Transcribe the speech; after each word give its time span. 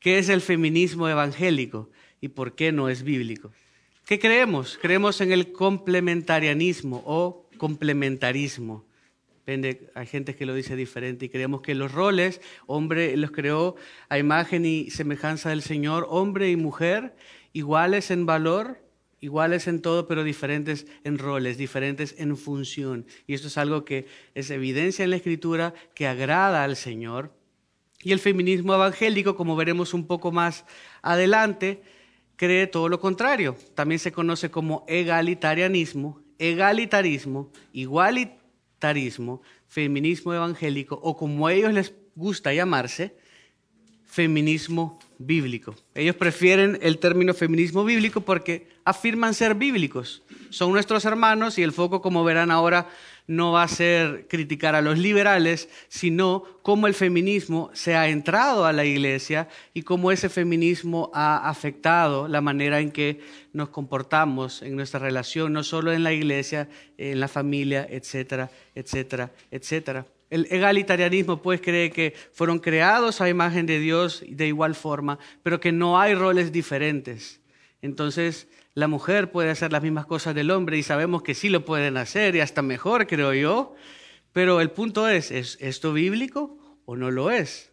¿Qué 0.00 0.18
es 0.18 0.30
el 0.30 0.40
feminismo 0.40 1.10
evangélico 1.10 1.90
y 2.22 2.28
por 2.28 2.54
qué 2.54 2.72
no 2.72 2.88
es 2.88 3.02
bíblico? 3.02 3.52
¿Qué 4.06 4.18
creemos? 4.18 4.78
Creemos 4.80 5.20
en 5.20 5.30
el 5.30 5.52
complementarianismo 5.52 7.02
o 7.04 7.46
complementarismo. 7.58 8.86
Depende, 9.34 9.90
hay 9.94 10.06
gente 10.06 10.34
que 10.34 10.46
lo 10.46 10.54
dice 10.54 10.74
diferente 10.74 11.26
y 11.26 11.28
creemos 11.28 11.60
que 11.60 11.74
los 11.74 11.92
roles, 11.92 12.40
hombre 12.66 13.14
los 13.18 13.30
creó 13.30 13.76
a 14.08 14.18
imagen 14.18 14.64
y 14.64 14.90
semejanza 14.90 15.50
del 15.50 15.60
Señor, 15.60 16.06
hombre 16.08 16.50
y 16.50 16.56
mujer, 16.56 17.14
iguales 17.52 18.10
en 18.10 18.24
valor, 18.24 18.82
iguales 19.20 19.68
en 19.68 19.82
todo, 19.82 20.08
pero 20.08 20.24
diferentes 20.24 20.86
en 21.04 21.18
roles, 21.18 21.58
diferentes 21.58 22.14
en 22.18 22.38
función. 22.38 23.04
Y 23.26 23.34
esto 23.34 23.48
es 23.48 23.58
algo 23.58 23.84
que 23.84 24.06
es 24.34 24.50
evidencia 24.50 25.04
en 25.04 25.10
la 25.10 25.16
Escritura, 25.16 25.74
que 25.94 26.06
agrada 26.06 26.64
al 26.64 26.76
Señor. 26.76 27.38
Y 28.02 28.12
el 28.12 28.18
feminismo 28.18 28.74
evangélico, 28.74 29.36
como 29.36 29.56
veremos 29.56 29.92
un 29.92 30.06
poco 30.06 30.32
más 30.32 30.64
adelante, 31.02 31.82
cree 32.36 32.66
todo 32.66 32.88
lo 32.88 32.98
contrario. 33.00 33.56
También 33.74 33.98
se 33.98 34.12
conoce 34.12 34.50
como 34.50 34.84
egalitarianismo, 34.88 36.20
egalitarismo, 36.38 37.50
igualitarismo, 37.72 39.42
feminismo 39.68 40.32
evangélico, 40.32 40.98
o 41.02 41.16
como 41.16 41.46
a 41.46 41.52
ellos 41.52 41.72
les 41.72 41.94
gusta 42.14 42.54
llamarse, 42.54 43.14
feminismo 44.04 44.98
bíblico. 45.18 45.76
Ellos 45.94 46.16
prefieren 46.16 46.78
el 46.82 46.98
término 46.98 47.34
feminismo 47.34 47.84
bíblico 47.84 48.22
porque 48.22 48.68
afirman 48.84 49.34
ser 49.34 49.54
bíblicos. 49.54 50.22
Son 50.48 50.72
nuestros 50.72 51.04
hermanos 51.04 51.58
y 51.58 51.62
el 51.62 51.72
foco, 51.72 52.02
como 52.02 52.24
verán 52.24 52.50
ahora, 52.50 52.88
no 53.26 53.52
va 53.52 53.62
a 53.62 53.68
ser 53.68 54.26
criticar 54.28 54.74
a 54.74 54.80
los 54.80 54.98
liberales, 54.98 55.68
sino 55.88 56.44
cómo 56.62 56.86
el 56.86 56.94
feminismo 56.94 57.70
se 57.72 57.94
ha 57.96 58.08
entrado 58.08 58.64
a 58.64 58.72
la 58.72 58.84
iglesia 58.84 59.48
y 59.74 59.82
cómo 59.82 60.12
ese 60.12 60.28
feminismo 60.28 61.10
ha 61.14 61.48
afectado 61.48 62.28
la 62.28 62.40
manera 62.40 62.80
en 62.80 62.90
que 62.90 63.20
nos 63.52 63.68
comportamos 63.68 64.62
en 64.62 64.76
nuestra 64.76 65.00
relación, 65.00 65.52
no 65.52 65.62
solo 65.62 65.92
en 65.92 66.02
la 66.02 66.12
iglesia, 66.12 66.68
en 66.98 67.20
la 67.20 67.28
familia, 67.28 67.86
etcétera, 67.88 68.50
etcétera, 68.74 69.30
etcétera. 69.50 70.06
El 70.30 70.46
egalitarianismo 70.50 71.42
pues 71.42 71.60
cree 71.60 71.90
que 71.90 72.14
fueron 72.32 72.60
creados 72.60 73.20
a 73.20 73.28
imagen 73.28 73.66
de 73.66 73.80
Dios 73.80 74.22
de 74.28 74.46
igual 74.46 74.76
forma, 74.76 75.18
pero 75.42 75.58
que 75.58 75.72
no 75.72 76.00
hay 76.00 76.14
roles 76.14 76.52
diferentes. 76.52 77.40
Entonces, 77.82 78.46
la 78.74 78.88
mujer 78.88 79.30
puede 79.30 79.50
hacer 79.50 79.72
las 79.72 79.82
mismas 79.82 80.06
cosas 80.06 80.34
del 80.34 80.50
hombre 80.50 80.78
y 80.78 80.82
sabemos 80.82 81.22
que 81.22 81.34
sí 81.34 81.48
lo 81.48 81.64
pueden 81.64 81.96
hacer 81.96 82.36
y 82.36 82.40
hasta 82.40 82.62
mejor, 82.62 83.06
creo 83.06 83.34
yo. 83.34 83.74
Pero 84.32 84.60
el 84.60 84.70
punto 84.70 85.08
es, 85.08 85.30
¿es 85.30 85.58
esto 85.60 85.92
bíblico 85.92 86.56
o 86.84 86.96
no 86.96 87.10
lo 87.10 87.30
es? 87.30 87.70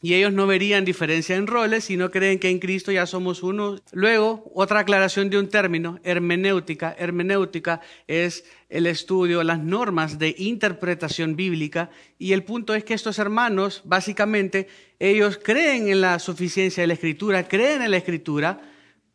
Y 0.00 0.14
ellos 0.14 0.32
no 0.32 0.46
verían 0.46 0.84
diferencia 0.84 1.34
en 1.34 1.48
roles, 1.48 1.84
sino 1.84 2.12
creen 2.12 2.38
que 2.38 2.50
en 2.50 2.60
Cristo 2.60 2.92
ya 2.92 3.04
somos 3.04 3.42
uno. 3.42 3.80
Luego, 3.90 4.48
otra 4.54 4.80
aclaración 4.80 5.28
de 5.28 5.40
un 5.40 5.48
término, 5.48 5.98
hermenéutica. 6.04 6.94
Hermenéutica 6.96 7.80
es 8.06 8.44
el 8.68 8.86
estudio, 8.86 9.42
las 9.42 9.58
normas 9.58 10.20
de 10.20 10.36
interpretación 10.38 11.34
bíblica. 11.34 11.90
Y 12.16 12.32
el 12.32 12.44
punto 12.44 12.76
es 12.76 12.84
que 12.84 12.94
estos 12.94 13.18
hermanos, 13.18 13.82
básicamente, 13.84 14.68
ellos 15.00 15.40
creen 15.42 15.88
en 15.88 16.00
la 16.00 16.20
suficiencia 16.20 16.84
de 16.84 16.86
la 16.86 16.94
Escritura, 16.94 17.48
creen 17.48 17.82
en 17.82 17.90
la 17.90 17.96
Escritura, 17.96 18.60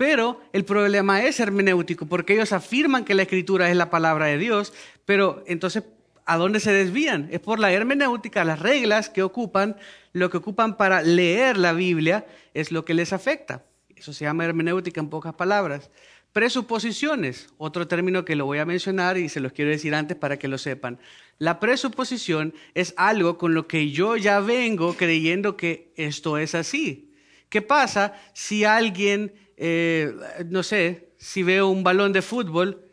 pero 0.04 0.42
el 0.52 0.66
problema 0.66 1.24
es 1.24 1.40
hermenéutico, 1.40 2.08
porque 2.08 2.34
ellos 2.34 2.52
afirman 2.52 3.06
que 3.06 3.14
la 3.14 3.22
Escritura 3.22 3.70
es 3.70 3.78
la 3.78 3.90
palabra 3.90 4.26
de 4.26 4.38
Dios, 4.38 4.74
pero 5.06 5.42
entonces 5.48 5.84
¿a 6.26 6.36
dónde 6.36 6.60
se 6.60 6.74
desvían? 6.74 7.30
Es 7.32 7.40
por 7.40 7.58
la 7.58 7.72
hermenéutica, 7.72 8.44
las 8.44 8.60
reglas 8.60 9.08
que 9.08 9.24
ocupan, 9.24 9.78
lo 10.12 10.30
que 10.30 10.36
ocupan 10.36 10.76
para 10.76 11.02
leer 11.04 11.56
la 11.56 11.72
Biblia 11.72 12.26
es 12.54 12.74
lo 12.74 12.84
que 12.84 12.94
les 12.94 13.14
afecta. 13.14 13.64
Eso 13.96 14.12
se 14.12 14.26
llama 14.26 14.44
hermenéutica 14.44 15.00
en 15.00 15.08
pocas 15.08 15.36
palabras. 15.36 15.90
Presuposiciones, 16.34 17.48
otro 17.58 17.88
término 17.88 18.26
que 18.26 18.36
lo 18.36 18.46
voy 18.46 18.58
a 18.58 18.66
mencionar 18.66 19.18
y 19.18 19.30
se 19.30 19.40
los 19.40 19.54
quiero 19.54 19.72
decir 19.72 19.96
antes 19.96 20.18
para 20.18 20.38
que 20.38 20.50
lo 20.50 20.58
sepan. 20.58 21.00
La 21.40 21.62
presuposición 21.62 22.54
es 22.74 22.94
algo 22.98 23.38
con 23.38 23.54
lo 23.54 23.70
que 23.70 23.90
yo 23.90 24.18
ya 24.18 24.42
vengo 24.42 24.96
creyendo 24.98 25.56
que 25.56 25.94
esto 25.96 26.38
es 26.38 26.56
así. 26.56 27.13
¿Qué 27.54 27.62
pasa 27.62 28.16
si 28.34 28.64
alguien, 28.64 29.32
eh, 29.58 30.12
no 30.50 30.64
sé, 30.64 31.14
si 31.18 31.44
veo 31.44 31.68
un 31.68 31.84
balón 31.84 32.12
de 32.12 32.24
fútbol, 32.24 32.90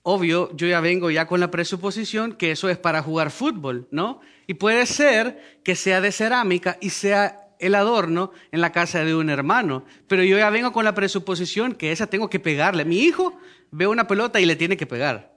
obvio, 0.00 0.50
yo 0.56 0.66
ya 0.66 0.80
vengo 0.80 1.10
ya 1.10 1.26
con 1.26 1.40
la 1.40 1.50
presuposición 1.50 2.32
que 2.32 2.52
eso 2.52 2.70
es 2.70 2.78
para 2.78 3.02
jugar 3.02 3.30
fútbol, 3.30 3.88
¿no? 3.90 4.22
Y 4.46 4.54
puede 4.54 4.86
ser 4.86 5.60
que 5.62 5.76
sea 5.76 6.00
de 6.00 6.10
cerámica 6.10 6.78
y 6.80 6.88
sea 6.88 7.50
el 7.58 7.74
adorno 7.74 8.32
en 8.50 8.62
la 8.62 8.72
casa 8.72 9.04
de 9.04 9.14
un 9.14 9.28
hermano, 9.28 9.84
pero 10.08 10.24
yo 10.24 10.38
ya 10.38 10.48
vengo 10.48 10.72
con 10.72 10.86
la 10.86 10.94
presuposición 10.94 11.74
que 11.74 11.92
esa 11.92 12.06
tengo 12.06 12.30
que 12.30 12.40
pegarle. 12.40 12.86
Mi 12.86 13.00
hijo 13.00 13.38
ve 13.72 13.86
una 13.86 14.06
pelota 14.06 14.40
y 14.40 14.46
le 14.46 14.56
tiene 14.56 14.78
que 14.78 14.86
pegar. 14.86 15.34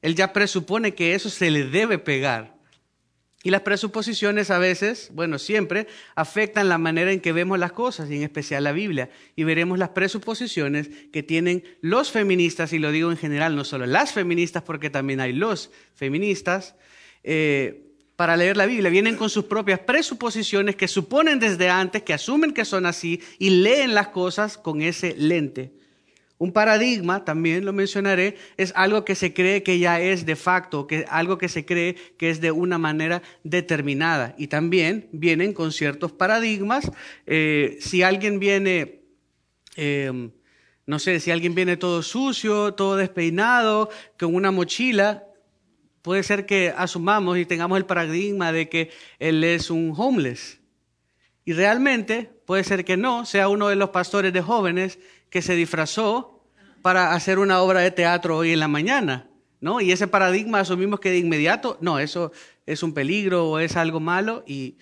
Él 0.00 0.14
ya 0.14 0.32
presupone 0.32 0.94
que 0.94 1.16
eso 1.16 1.28
se 1.28 1.50
le 1.50 1.64
debe 1.64 1.98
pegar. 1.98 2.55
Y 3.46 3.50
las 3.50 3.60
presuposiciones 3.60 4.50
a 4.50 4.58
veces, 4.58 5.10
bueno, 5.14 5.38
siempre 5.38 5.86
afectan 6.16 6.68
la 6.68 6.78
manera 6.78 7.12
en 7.12 7.20
que 7.20 7.30
vemos 7.30 7.60
las 7.60 7.70
cosas, 7.70 8.10
y 8.10 8.16
en 8.16 8.24
especial 8.24 8.64
la 8.64 8.72
Biblia. 8.72 9.08
Y 9.36 9.44
veremos 9.44 9.78
las 9.78 9.90
presuposiciones 9.90 10.90
que 11.12 11.22
tienen 11.22 11.62
los 11.80 12.10
feministas, 12.10 12.72
y 12.72 12.80
lo 12.80 12.90
digo 12.90 13.08
en 13.08 13.16
general, 13.16 13.54
no 13.54 13.62
solo 13.62 13.86
las 13.86 14.12
feministas, 14.12 14.64
porque 14.64 14.90
también 14.90 15.20
hay 15.20 15.32
los 15.32 15.70
feministas, 15.94 16.74
eh, 17.22 17.84
para 18.16 18.36
leer 18.36 18.56
la 18.56 18.66
Biblia. 18.66 18.90
Vienen 18.90 19.14
con 19.14 19.30
sus 19.30 19.44
propias 19.44 19.78
presuposiciones 19.78 20.74
que 20.74 20.88
suponen 20.88 21.38
desde 21.38 21.68
antes, 21.68 22.02
que 22.02 22.14
asumen 22.14 22.52
que 22.52 22.64
son 22.64 22.84
así, 22.84 23.22
y 23.38 23.50
leen 23.50 23.94
las 23.94 24.08
cosas 24.08 24.58
con 24.58 24.82
ese 24.82 25.14
lente. 25.16 25.70
Un 26.38 26.52
paradigma, 26.52 27.24
también 27.24 27.64
lo 27.64 27.72
mencionaré, 27.72 28.36
es 28.58 28.72
algo 28.76 29.06
que 29.06 29.14
se 29.14 29.32
cree 29.32 29.62
que 29.62 29.78
ya 29.78 30.00
es 30.00 30.26
de 30.26 30.36
facto, 30.36 30.86
que, 30.86 31.06
algo 31.08 31.38
que 31.38 31.48
se 31.48 31.64
cree 31.64 31.94
que 32.18 32.28
es 32.28 32.42
de 32.42 32.50
una 32.50 32.76
manera 32.76 33.22
determinada. 33.42 34.34
Y 34.36 34.48
también 34.48 35.08
vienen 35.12 35.54
con 35.54 35.72
ciertos 35.72 36.12
paradigmas. 36.12 36.90
Eh, 37.26 37.78
si 37.80 38.02
alguien 38.02 38.38
viene, 38.38 39.00
em, 39.76 40.30
no 40.84 40.98
sé, 40.98 41.20
si 41.20 41.30
alguien 41.30 41.54
viene 41.54 41.78
todo 41.78 42.02
sucio, 42.02 42.74
todo 42.74 42.96
despeinado, 42.96 43.88
con 44.18 44.34
una 44.34 44.50
mochila, 44.50 45.24
puede 46.02 46.22
ser 46.22 46.44
que 46.44 46.72
asumamos 46.76 47.38
y 47.38 47.46
tengamos 47.46 47.78
el 47.78 47.86
paradigma 47.86 48.52
de 48.52 48.68
que 48.68 48.90
él 49.18 49.42
es 49.42 49.70
un 49.70 49.94
homeless. 49.96 50.60
Y 51.46 51.54
realmente 51.54 52.30
puede 52.44 52.62
ser 52.62 52.84
que 52.84 52.96
no, 52.96 53.24
sea 53.24 53.48
uno 53.48 53.68
de 53.68 53.76
los 53.76 53.90
pastores 53.90 54.32
de 54.32 54.42
jóvenes 54.42 54.98
que 55.36 55.42
se 55.42 55.54
disfrazó 55.54 56.48
para 56.80 57.12
hacer 57.12 57.38
una 57.38 57.60
obra 57.60 57.80
de 57.80 57.90
teatro 57.90 58.38
hoy 58.38 58.52
en 58.52 58.58
la 58.58 58.68
mañana, 58.68 59.28
¿no? 59.60 59.82
Y 59.82 59.92
ese 59.92 60.08
paradigma 60.08 60.60
asumimos 60.60 60.98
que 60.98 61.10
de 61.10 61.18
inmediato, 61.18 61.76
no, 61.82 61.98
eso 61.98 62.32
es 62.64 62.82
un 62.82 62.94
peligro 62.94 63.50
o 63.50 63.58
es 63.58 63.76
algo 63.76 64.00
malo 64.00 64.44
y 64.46 64.78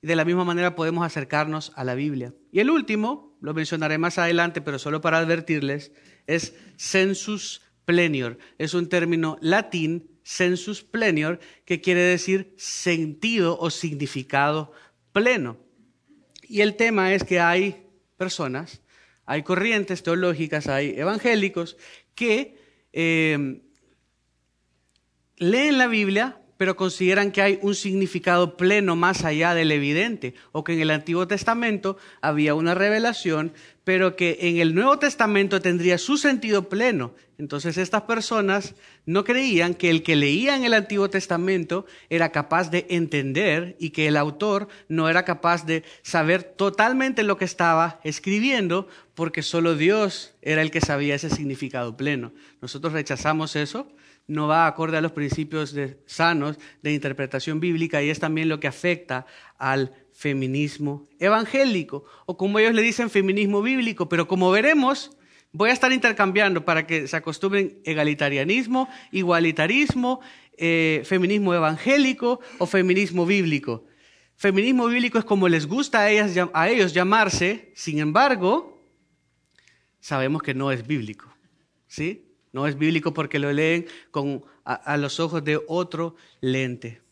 de 0.00 0.16
la 0.16 0.24
misma 0.24 0.46
manera 0.46 0.74
podemos 0.74 1.04
acercarnos 1.04 1.72
a 1.76 1.84
la 1.84 1.94
Biblia. 1.94 2.32
Y 2.50 2.60
el 2.60 2.70
último, 2.70 3.36
lo 3.42 3.52
mencionaré 3.52 3.98
más 3.98 4.16
adelante, 4.16 4.62
pero 4.62 4.78
solo 4.78 5.02
para 5.02 5.18
advertirles, 5.18 5.92
es 6.26 6.54
sensus 6.76 7.60
plenior. 7.84 8.38
Es 8.56 8.72
un 8.72 8.88
término 8.88 9.36
latín, 9.42 10.18
sensus 10.22 10.82
plenior, 10.82 11.40
que 11.66 11.82
quiere 11.82 12.00
decir 12.00 12.54
sentido 12.56 13.58
o 13.60 13.68
significado 13.68 14.72
pleno. 15.12 15.58
Y 16.48 16.62
el 16.62 16.76
tema 16.76 17.12
es 17.12 17.22
que 17.22 17.38
hay 17.38 17.86
personas 18.16 18.80
hay 19.30 19.44
corrientes 19.44 20.02
teológicas, 20.02 20.66
hay 20.66 20.98
evangélicos 20.98 21.76
que 22.16 22.56
eh, 22.92 23.60
leen 25.36 25.78
la 25.78 25.86
Biblia, 25.86 26.39
pero 26.60 26.76
consideran 26.76 27.32
que 27.32 27.40
hay 27.40 27.58
un 27.62 27.74
significado 27.74 28.58
pleno 28.58 28.94
más 28.94 29.24
allá 29.24 29.54
del 29.54 29.72
evidente, 29.72 30.34
o 30.52 30.62
que 30.62 30.74
en 30.74 30.80
el 30.80 30.90
Antiguo 30.90 31.26
Testamento 31.26 31.96
había 32.20 32.52
una 32.52 32.74
revelación, 32.74 33.54
pero 33.82 34.14
que 34.14 34.36
en 34.42 34.58
el 34.58 34.74
Nuevo 34.74 34.98
Testamento 34.98 35.62
tendría 35.62 35.96
su 35.96 36.18
sentido 36.18 36.68
pleno. 36.68 37.14
Entonces 37.38 37.78
estas 37.78 38.02
personas 38.02 38.74
no 39.06 39.24
creían 39.24 39.72
que 39.72 39.88
el 39.88 40.02
que 40.02 40.16
leía 40.16 40.54
en 40.54 40.64
el 40.64 40.74
Antiguo 40.74 41.08
Testamento 41.08 41.86
era 42.10 42.30
capaz 42.30 42.70
de 42.70 42.84
entender 42.90 43.74
y 43.80 43.88
que 43.88 44.06
el 44.06 44.18
autor 44.18 44.68
no 44.86 45.08
era 45.08 45.24
capaz 45.24 45.64
de 45.64 45.82
saber 46.02 46.42
totalmente 46.42 47.22
lo 47.22 47.38
que 47.38 47.46
estaba 47.46 48.00
escribiendo, 48.04 48.86
porque 49.14 49.40
solo 49.40 49.76
Dios 49.76 50.34
era 50.42 50.60
el 50.60 50.70
que 50.70 50.82
sabía 50.82 51.14
ese 51.14 51.30
significado 51.30 51.96
pleno. 51.96 52.34
Nosotros 52.60 52.92
rechazamos 52.92 53.56
eso 53.56 53.90
no 54.26 54.46
va 54.46 54.66
acorde 54.66 54.96
a 54.96 55.00
los 55.00 55.12
principios 55.12 55.74
sanos 56.06 56.58
de 56.82 56.92
interpretación 56.92 57.60
bíblica 57.60 58.02
y 58.02 58.10
es 58.10 58.20
también 58.20 58.48
lo 58.48 58.60
que 58.60 58.68
afecta 58.68 59.26
al 59.58 59.92
feminismo 60.12 61.08
evangélico, 61.18 62.04
o 62.26 62.36
como 62.36 62.58
ellos 62.58 62.74
le 62.74 62.82
dicen, 62.82 63.10
feminismo 63.10 63.62
bíblico, 63.62 64.08
pero 64.08 64.28
como 64.28 64.50
veremos, 64.50 65.16
voy 65.52 65.70
a 65.70 65.72
estar 65.72 65.92
intercambiando 65.92 66.64
para 66.64 66.86
que 66.86 67.08
se 67.08 67.16
acostumbren 67.16 67.80
egalitarianismo, 67.84 68.88
igualitarismo, 69.12 70.20
eh, 70.56 71.02
feminismo 71.04 71.54
evangélico 71.54 72.40
o 72.58 72.66
feminismo 72.66 73.24
bíblico. 73.26 73.86
Feminismo 74.36 74.86
bíblico 74.86 75.18
es 75.18 75.24
como 75.24 75.48
les 75.48 75.66
gusta 75.66 76.00
a, 76.00 76.10
ellas, 76.10 76.48
a 76.52 76.68
ellos 76.68 76.94
llamarse, 76.94 77.72
sin 77.74 77.98
embargo, 77.98 78.86
sabemos 80.00 80.42
que 80.42 80.54
no 80.54 80.70
es 80.70 80.86
bíblico. 80.86 81.34
¿Sí? 81.86 82.29
No 82.52 82.66
es 82.66 82.76
bíblico 82.76 83.14
porque 83.14 83.38
lo 83.38 83.52
leen 83.52 83.86
con, 84.10 84.44
a, 84.64 84.96
los 84.96 85.20
ojos 85.20 85.44
de 85.44 85.60
otro 85.68 86.16
lente. 86.40 87.02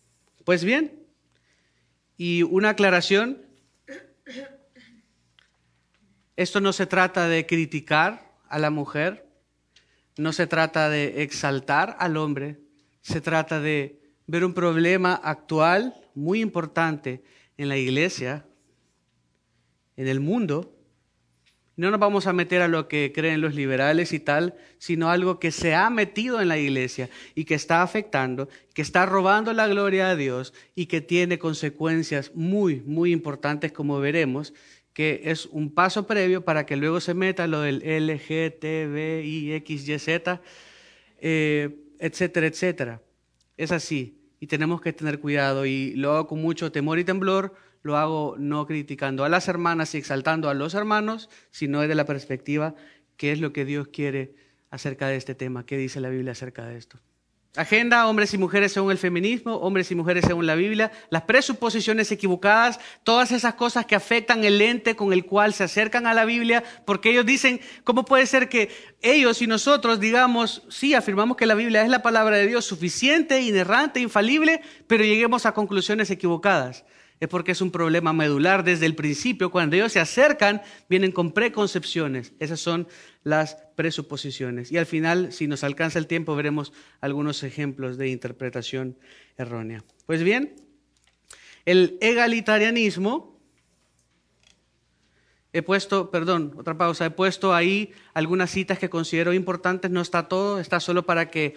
Pues 0.44 0.64
bien, 0.64 1.06
y 2.16 2.42
una 2.42 2.70
aclaración, 2.70 3.42
esto 6.36 6.60
no 6.60 6.72
se 6.72 6.86
trata 6.86 7.28
de 7.28 7.46
criticar 7.46 8.34
a 8.48 8.58
la 8.58 8.70
mujer, 8.70 9.28
no 10.16 10.32
se 10.32 10.46
trata 10.46 10.88
de 10.88 11.22
exaltar 11.22 11.96
al 12.00 12.16
hombre, 12.16 12.58
se 13.00 13.20
trata 13.20 13.60
de 13.60 14.00
ver 14.26 14.44
un 14.44 14.54
problema 14.54 15.14
actual 15.14 15.94
muy 16.14 16.40
importante 16.40 17.22
en 17.56 17.68
la 17.68 17.76
iglesia, 17.76 18.44
en 19.96 20.08
el 20.08 20.20
mundo, 20.20 20.77
no 21.78 21.90
nos 21.92 22.00
vamos 22.00 22.26
a 22.26 22.32
meter 22.32 22.60
a 22.60 22.66
lo 22.66 22.88
que 22.88 23.12
creen 23.14 23.40
los 23.40 23.54
liberales 23.54 24.12
y 24.12 24.18
tal, 24.18 24.56
sino 24.78 25.10
algo 25.10 25.38
que 25.38 25.52
se 25.52 25.76
ha 25.76 25.88
metido 25.90 26.40
en 26.40 26.48
la 26.48 26.58
iglesia 26.58 27.08
y 27.36 27.44
que 27.44 27.54
está 27.54 27.82
afectando, 27.82 28.48
que 28.74 28.82
está 28.82 29.06
robando 29.06 29.52
la 29.52 29.68
gloria 29.68 30.10
a 30.10 30.16
Dios 30.16 30.52
y 30.74 30.86
que 30.86 31.00
tiene 31.00 31.38
consecuencias 31.38 32.32
muy, 32.34 32.82
muy 32.84 33.12
importantes, 33.12 33.70
como 33.70 34.00
veremos, 34.00 34.54
que 34.92 35.20
es 35.26 35.46
un 35.46 35.72
paso 35.72 36.04
previo 36.04 36.44
para 36.44 36.66
que 36.66 36.76
luego 36.76 36.98
se 36.98 37.14
meta 37.14 37.46
lo 37.46 37.60
del 37.60 37.78
LGTBIXYZ, 37.78 38.48
eh, 41.20 41.78
etcétera, 42.00 42.48
etcétera. 42.48 43.00
Es 43.56 43.70
así 43.70 44.18
y 44.40 44.48
tenemos 44.48 44.80
que 44.80 44.92
tener 44.92 45.20
cuidado 45.20 45.64
y 45.64 45.94
lo 45.94 46.12
hago 46.14 46.26
con 46.26 46.42
mucho 46.42 46.72
temor 46.72 46.98
y 46.98 47.04
temblor 47.04 47.54
lo 47.88 47.96
hago 47.96 48.36
no 48.38 48.66
criticando 48.66 49.24
a 49.24 49.30
las 49.30 49.48
hermanas 49.48 49.94
y 49.94 49.98
exaltando 49.98 50.50
a 50.50 50.54
los 50.54 50.74
hermanos, 50.74 51.30
sino 51.50 51.80
desde 51.80 51.94
la 51.94 52.04
perspectiva 52.04 52.74
qué 53.16 53.32
es 53.32 53.40
lo 53.40 53.54
que 53.54 53.64
Dios 53.64 53.88
quiere 53.88 54.34
acerca 54.70 55.08
de 55.08 55.16
este 55.16 55.34
tema, 55.34 55.64
qué 55.64 55.78
dice 55.78 55.98
la 56.00 56.10
Biblia 56.10 56.32
acerca 56.32 56.66
de 56.66 56.76
esto. 56.76 57.00
Agenda, 57.56 58.06
hombres 58.06 58.34
y 58.34 58.38
mujeres 58.38 58.72
según 58.72 58.92
el 58.92 58.98
feminismo, 58.98 59.56
hombres 59.56 59.90
y 59.90 59.94
mujeres 59.94 60.26
según 60.26 60.46
la 60.46 60.54
Biblia, 60.54 60.92
las 61.08 61.22
presuposiciones 61.22 62.12
equivocadas, 62.12 62.78
todas 63.04 63.32
esas 63.32 63.54
cosas 63.54 63.86
que 63.86 63.96
afectan 63.96 64.44
el 64.44 64.60
ente 64.60 64.94
con 64.94 65.14
el 65.14 65.24
cual 65.24 65.54
se 65.54 65.64
acercan 65.64 66.06
a 66.06 66.12
la 66.12 66.26
Biblia, 66.26 66.62
porque 66.84 67.10
ellos 67.10 67.24
dicen, 67.24 67.58
¿cómo 67.84 68.04
puede 68.04 68.26
ser 68.26 68.50
que 68.50 68.68
ellos 69.00 69.40
y 69.40 69.46
nosotros 69.46 69.98
digamos, 69.98 70.62
sí, 70.68 70.92
afirmamos 70.92 71.38
que 71.38 71.46
la 71.46 71.54
Biblia 71.54 71.82
es 71.82 71.88
la 71.88 72.02
palabra 72.02 72.36
de 72.36 72.46
Dios 72.46 72.66
suficiente, 72.66 73.40
inerrante, 73.40 73.98
infalible, 73.98 74.60
pero 74.86 75.02
lleguemos 75.04 75.46
a 75.46 75.54
conclusiones 75.54 76.10
equivocadas? 76.10 76.84
Es 77.20 77.28
porque 77.28 77.52
es 77.52 77.60
un 77.60 77.70
problema 77.70 78.12
medular 78.12 78.64
desde 78.64 78.86
el 78.86 78.94
principio. 78.94 79.50
Cuando 79.50 79.76
ellos 79.76 79.92
se 79.92 80.00
acercan, 80.00 80.62
vienen 80.88 81.12
con 81.12 81.32
preconcepciones. 81.32 82.32
Esas 82.38 82.60
son 82.60 82.86
las 83.24 83.56
presuposiciones. 83.74 84.70
Y 84.70 84.78
al 84.78 84.86
final, 84.86 85.32
si 85.32 85.46
nos 85.46 85.64
alcanza 85.64 85.98
el 85.98 86.06
tiempo, 86.06 86.36
veremos 86.36 86.72
algunos 87.00 87.42
ejemplos 87.42 87.98
de 87.98 88.08
interpretación 88.08 88.98
errónea. 89.36 89.84
Pues 90.06 90.22
bien, 90.22 90.54
el 91.64 91.98
egalitarianismo, 92.00 93.38
he 95.52 95.62
puesto, 95.62 96.10
perdón, 96.10 96.54
otra 96.56 96.78
pausa, 96.78 97.06
he 97.06 97.10
puesto 97.10 97.54
ahí 97.54 97.92
algunas 98.14 98.50
citas 98.50 98.78
que 98.78 98.88
considero 98.88 99.32
importantes, 99.32 99.90
no 99.90 100.00
está 100.00 100.28
todo, 100.28 100.60
está 100.60 100.78
solo 100.78 101.04
para 101.04 101.30
que 101.30 101.54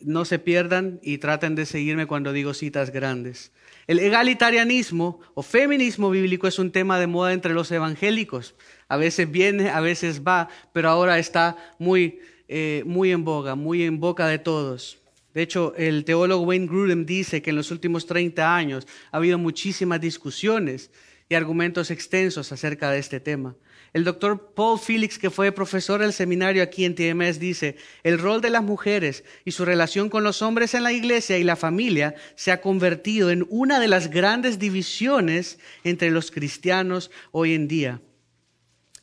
no 0.00 0.24
se 0.24 0.38
pierdan 0.38 0.98
y 1.02 1.18
traten 1.18 1.54
de 1.54 1.66
seguirme 1.66 2.06
cuando 2.06 2.32
digo 2.32 2.52
citas 2.52 2.90
grandes. 2.90 3.52
El 3.86 3.98
egalitarianismo 3.98 5.20
o 5.34 5.42
feminismo 5.42 6.10
bíblico 6.10 6.46
es 6.46 6.58
un 6.58 6.70
tema 6.70 6.98
de 6.98 7.06
moda 7.06 7.32
entre 7.32 7.52
los 7.52 7.70
evangélicos. 7.70 8.54
A 8.88 8.96
veces 8.96 9.30
viene, 9.30 9.68
a 9.68 9.80
veces 9.80 10.22
va, 10.22 10.48
pero 10.72 10.88
ahora 10.88 11.18
está 11.18 11.56
muy, 11.78 12.20
eh, 12.48 12.82
muy 12.86 13.12
en 13.12 13.24
boga, 13.24 13.54
muy 13.54 13.82
en 13.82 14.00
boca 14.00 14.26
de 14.26 14.38
todos. 14.38 14.98
De 15.34 15.42
hecho, 15.42 15.74
el 15.76 16.04
teólogo 16.04 16.44
Wayne 16.44 16.66
Grudem 16.66 17.04
dice 17.04 17.42
que 17.42 17.50
en 17.50 17.56
los 17.56 17.70
últimos 17.70 18.06
30 18.06 18.54
años 18.54 18.86
ha 19.10 19.16
habido 19.16 19.36
muchísimas 19.36 20.00
discusiones 20.00 20.90
y 21.28 21.34
argumentos 21.34 21.90
extensos 21.90 22.52
acerca 22.52 22.90
de 22.90 23.00
este 23.00 23.20
tema. 23.20 23.56
El 23.94 24.02
doctor 24.02 24.50
Paul 24.56 24.80
Felix, 24.80 25.20
que 25.20 25.30
fue 25.30 25.52
profesor 25.52 26.00
del 26.00 26.12
seminario 26.12 26.64
aquí 26.64 26.84
en 26.84 26.96
TMS, 26.96 27.38
dice, 27.38 27.76
el 28.02 28.18
rol 28.18 28.40
de 28.40 28.50
las 28.50 28.64
mujeres 28.64 29.22
y 29.44 29.52
su 29.52 29.64
relación 29.64 30.10
con 30.10 30.24
los 30.24 30.42
hombres 30.42 30.74
en 30.74 30.82
la 30.82 30.92
iglesia 30.92 31.38
y 31.38 31.44
la 31.44 31.54
familia 31.54 32.16
se 32.34 32.50
ha 32.50 32.60
convertido 32.60 33.30
en 33.30 33.46
una 33.50 33.78
de 33.78 33.86
las 33.86 34.10
grandes 34.10 34.58
divisiones 34.58 35.60
entre 35.84 36.10
los 36.10 36.32
cristianos 36.32 37.12
hoy 37.30 37.54
en 37.54 37.68
día. 37.68 38.02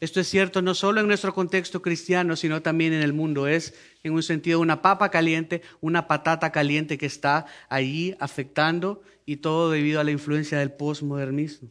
Esto 0.01 0.19
es 0.19 0.27
cierto 0.27 0.61
no 0.61 0.75
solo 0.75 0.99
en 0.99 1.07
nuestro 1.07 1.33
contexto 1.33 1.81
cristiano, 1.81 2.35
sino 2.35 2.61
también 2.61 2.91
en 2.91 3.01
el 3.01 3.13
mundo. 3.13 3.47
Es, 3.47 3.73
en 4.03 4.11
un 4.11 4.23
sentido, 4.23 4.59
una 4.59 4.81
papa 4.81 5.09
caliente, 5.09 5.61
una 5.79 6.05
patata 6.09 6.51
caliente 6.51 6.97
que 6.97 7.05
está 7.05 7.45
allí 7.69 8.13
afectando 8.19 9.01
y 9.25 9.37
todo 9.37 9.71
debido 9.71 10.01
a 10.01 10.03
la 10.03 10.11
influencia 10.11 10.59
del 10.59 10.73
postmodernismo. 10.73 11.69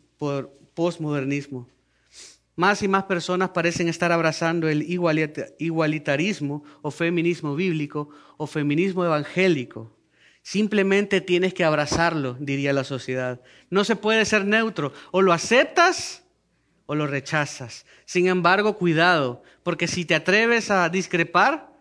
postmodernismo. 0.73 1.69
Más 2.61 2.83
y 2.83 2.89
más 2.89 3.05
personas 3.05 3.49
parecen 3.49 3.89
estar 3.89 4.13
abrazando 4.13 4.69
el 4.69 4.83
igualitarismo 4.83 6.63
o 6.83 6.91
feminismo 6.91 7.57
bíblico 7.57 8.11
o 8.37 8.47
feminismo 8.47 9.03
evangélico. 9.03 9.97
Simplemente 10.43 11.23
tienes 11.23 11.55
que 11.55 11.65
abrazarlo, 11.65 12.37
diría 12.39 12.75
la 12.75 12.85
sociedad. 12.85 13.41
No 13.71 13.83
se 13.83 13.97
puede 13.97 14.27
ser 14.27 14.45
neutro. 14.45 14.93
O 15.11 15.23
lo 15.23 15.33
aceptas 15.33 16.23
o 16.85 16.95
lo 16.95 17.07
rechazas. 17.07 17.87
Sin 18.05 18.29
embargo, 18.29 18.77
cuidado, 18.77 19.43
porque 19.63 19.89
si 19.89 20.05
te 20.05 20.15
atreves 20.15 20.71
a 20.71 20.87
discrepar, 20.91 21.73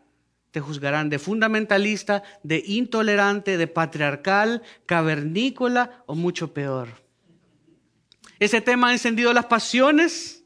te 0.51 0.61
juzgarán 0.61 1.09
de 1.09 1.19
fundamentalista, 1.19 2.23
de 2.43 2.63
intolerante, 2.65 3.57
de 3.57 3.67
patriarcal, 3.67 4.63
cavernícola 4.85 6.05
o 6.05 6.15
mucho 6.15 6.53
peor. 6.53 6.87
Ese 8.39 8.61
tema 8.61 8.87
ha 8.87 8.93
encendido 8.93 9.33
las 9.33 9.47
pasiones 9.47 10.38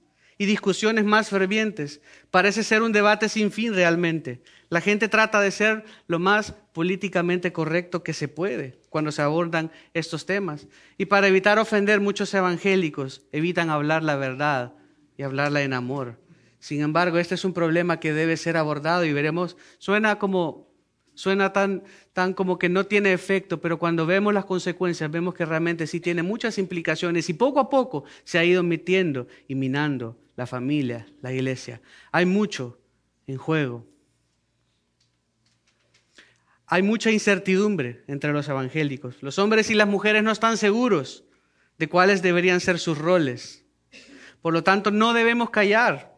y 0.44 0.46
discusiones 0.46 1.06
más 1.06 1.30
fervientes. 1.30 2.02
Parece 2.30 2.64
ser 2.64 2.82
un 2.82 2.92
debate 2.92 3.30
sin 3.30 3.50
fin 3.50 3.74
realmente. 3.74 4.42
La 4.68 4.82
gente 4.82 5.08
trata 5.08 5.40
de 5.40 5.52
ser 5.52 5.86
lo 6.08 6.20
más 6.20 6.52
políticamente 6.74 7.54
correcto 7.54 8.04
que 8.04 8.12
se 8.12 8.28
puede 8.28 8.78
cuando 8.90 9.14
se 9.14 9.22
abordan 9.22 9.72
estos 9.94 10.26
temas. 10.26 10.68
Y 10.98 11.06
para 11.06 11.30
evitar 11.30 11.60
ofender 11.60 12.02
muchos 12.02 12.34
evangélicos, 12.34 13.22
evitan 13.32 13.70
hablar 13.70 14.04
la 14.04 14.18
verdad 14.18 14.74
y 15.18 15.24
hablarla 15.24 15.62
en 15.62 15.72
amor. 15.72 16.20
Sin 16.60 16.82
embargo, 16.82 17.20
este 17.20 17.36
es 17.36 17.46
un 17.46 17.54
problema 17.54 18.02
que 18.02 18.12
debe 18.12 18.36
ser 18.36 18.58
abordado 18.58 19.06
y 19.06 19.14
veremos, 19.14 19.56
suena 19.78 20.20
como 20.20 20.74
Suena 21.16 21.54
tan, 21.54 21.84
tan 22.12 22.34
como 22.34 22.58
que 22.58 22.70
no 22.70 22.88
tiene 22.88 23.14
efecto, 23.14 23.62
pero 23.62 23.78
cuando 23.78 24.08
vemos 24.08 24.34
las 24.34 24.46
consecuencias 24.46 25.12
vemos 25.12 25.36
que 25.36 25.46
realmente 25.46 25.86
sí 25.86 26.00
tiene 26.00 26.24
muchas 26.24 26.58
implicaciones 26.58 27.30
y 27.30 27.36
poco 27.36 27.60
a 27.60 27.70
poco 27.70 28.04
se 28.24 28.40
ha 28.40 28.44
ido 28.44 28.64
metiendo 28.64 29.28
y 29.48 29.54
minando 29.54 30.18
la 30.36 30.48
familia, 30.48 31.08
la 31.22 31.32
iglesia. 31.32 31.82
Hay 32.12 32.26
mucho 32.26 32.80
en 33.28 33.38
juego. 33.38 33.88
Hay 36.66 36.82
mucha 36.82 37.12
incertidumbre 37.12 38.04
entre 38.08 38.34
los 38.34 38.48
evangélicos. 38.48 39.22
Los 39.22 39.38
hombres 39.38 39.70
y 39.70 39.76
las 39.76 39.88
mujeres 39.88 40.24
no 40.24 40.32
están 40.32 40.58
seguros 40.58 41.24
de 41.78 41.88
cuáles 41.88 42.22
deberían 42.22 42.60
ser 42.60 42.80
sus 42.80 42.98
roles. 42.98 43.66
Por 44.42 44.54
lo 44.54 44.64
tanto, 44.64 44.92
no 44.92 45.14
debemos 45.14 45.50
callar. 45.50 46.13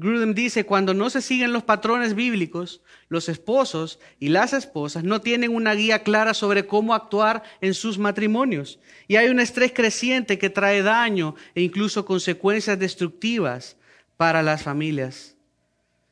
Grudem 0.00 0.32
dice, 0.32 0.64
cuando 0.64 0.94
no 0.94 1.10
se 1.10 1.20
siguen 1.20 1.52
los 1.52 1.62
patrones 1.62 2.14
bíblicos, 2.14 2.80
los 3.10 3.28
esposos 3.28 4.00
y 4.18 4.30
las 4.30 4.54
esposas 4.54 5.04
no 5.04 5.20
tienen 5.20 5.54
una 5.54 5.74
guía 5.74 6.02
clara 6.02 6.32
sobre 6.32 6.66
cómo 6.66 6.94
actuar 6.94 7.42
en 7.60 7.74
sus 7.74 7.98
matrimonios. 7.98 8.80
Y 9.08 9.16
hay 9.16 9.28
un 9.28 9.40
estrés 9.40 9.72
creciente 9.72 10.38
que 10.38 10.48
trae 10.48 10.82
daño 10.82 11.34
e 11.54 11.60
incluso 11.60 12.06
consecuencias 12.06 12.78
destructivas 12.78 13.76
para 14.16 14.42
las 14.42 14.62
familias. 14.62 15.36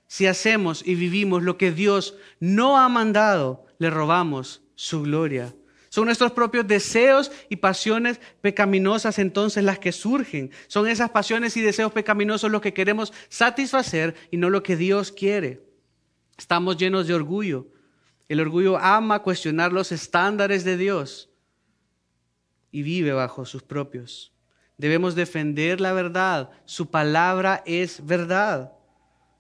Si 0.07 0.27
hacemos 0.27 0.87
y 0.87 0.95
vivimos 0.95 1.43
lo 1.43 1.57
que 1.57 1.73
Dios 1.73 2.15
no 2.41 2.77
ha 2.77 2.91
mandado, 2.91 3.65
le 3.79 3.89
robamos 3.89 4.61
su 4.75 5.01
gloria. 5.01 5.55
Son 5.99 6.05
nuestros 6.05 6.31
propios 6.31 6.65
deseos 6.65 7.33
y 7.49 7.57
pasiones 7.57 8.21
pecaminosas 8.41 9.19
entonces 9.19 9.65
las 9.65 9.81
que 9.81 9.91
surgen. 9.91 10.53
Son 10.69 10.87
esas 10.87 11.11
pasiones 11.11 11.57
y 11.57 11.61
deseos 11.61 11.91
pecaminosos 11.91 12.53
los 12.53 12.63
que 12.63 12.73
queremos 12.73 13.13
satisfacer 13.29 14.15
y 14.31 14.37
no 14.37 14.49
lo 14.49 14.63
que 14.63 14.77
Dios 14.77 15.11
quiere. 15.11 15.61
Estamos 16.37 16.77
llenos 16.77 17.09
de 17.09 17.15
orgullo. 17.15 17.67
El 18.29 18.39
orgullo 18.39 18.79
ama 18.79 19.25
cuestionar 19.25 19.73
los 19.73 19.91
estándares 19.91 20.63
de 20.63 20.77
Dios 20.77 21.31
y 22.71 22.83
vive 22.83 23.11
bajo 23.11 23.45
sus 23.45 23.65
propios. 23.65 24.33
Debemos 24.77 25.17
defender 25.17 25.81
la 25.81 25.93
verdad. 25.95 26.51
Su 26.65 26.93
palabra 26.93 27.65
es 27.67 28.07
verdad. 28.07 28.73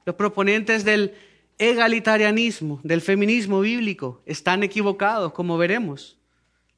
Los 0.05 0.17
proponentes 0.17 0.85
del 0.85 1.15
egalitarianismo, 1.57 2.81
del 2.83 3.01
feminismo 3.01 3.61
bíblico, 3.61 4.23
están 4.27 4.65
equivocados, 4.65 5.33
como 5.33 5.57
veremos. 5.57 6.18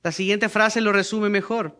La 0.02 0.12
siguiente 0.12 0.48
frase 0.48 0.80
lo 0.80 0.92
resume 0.92 1.28
mejor. 1.28 1.76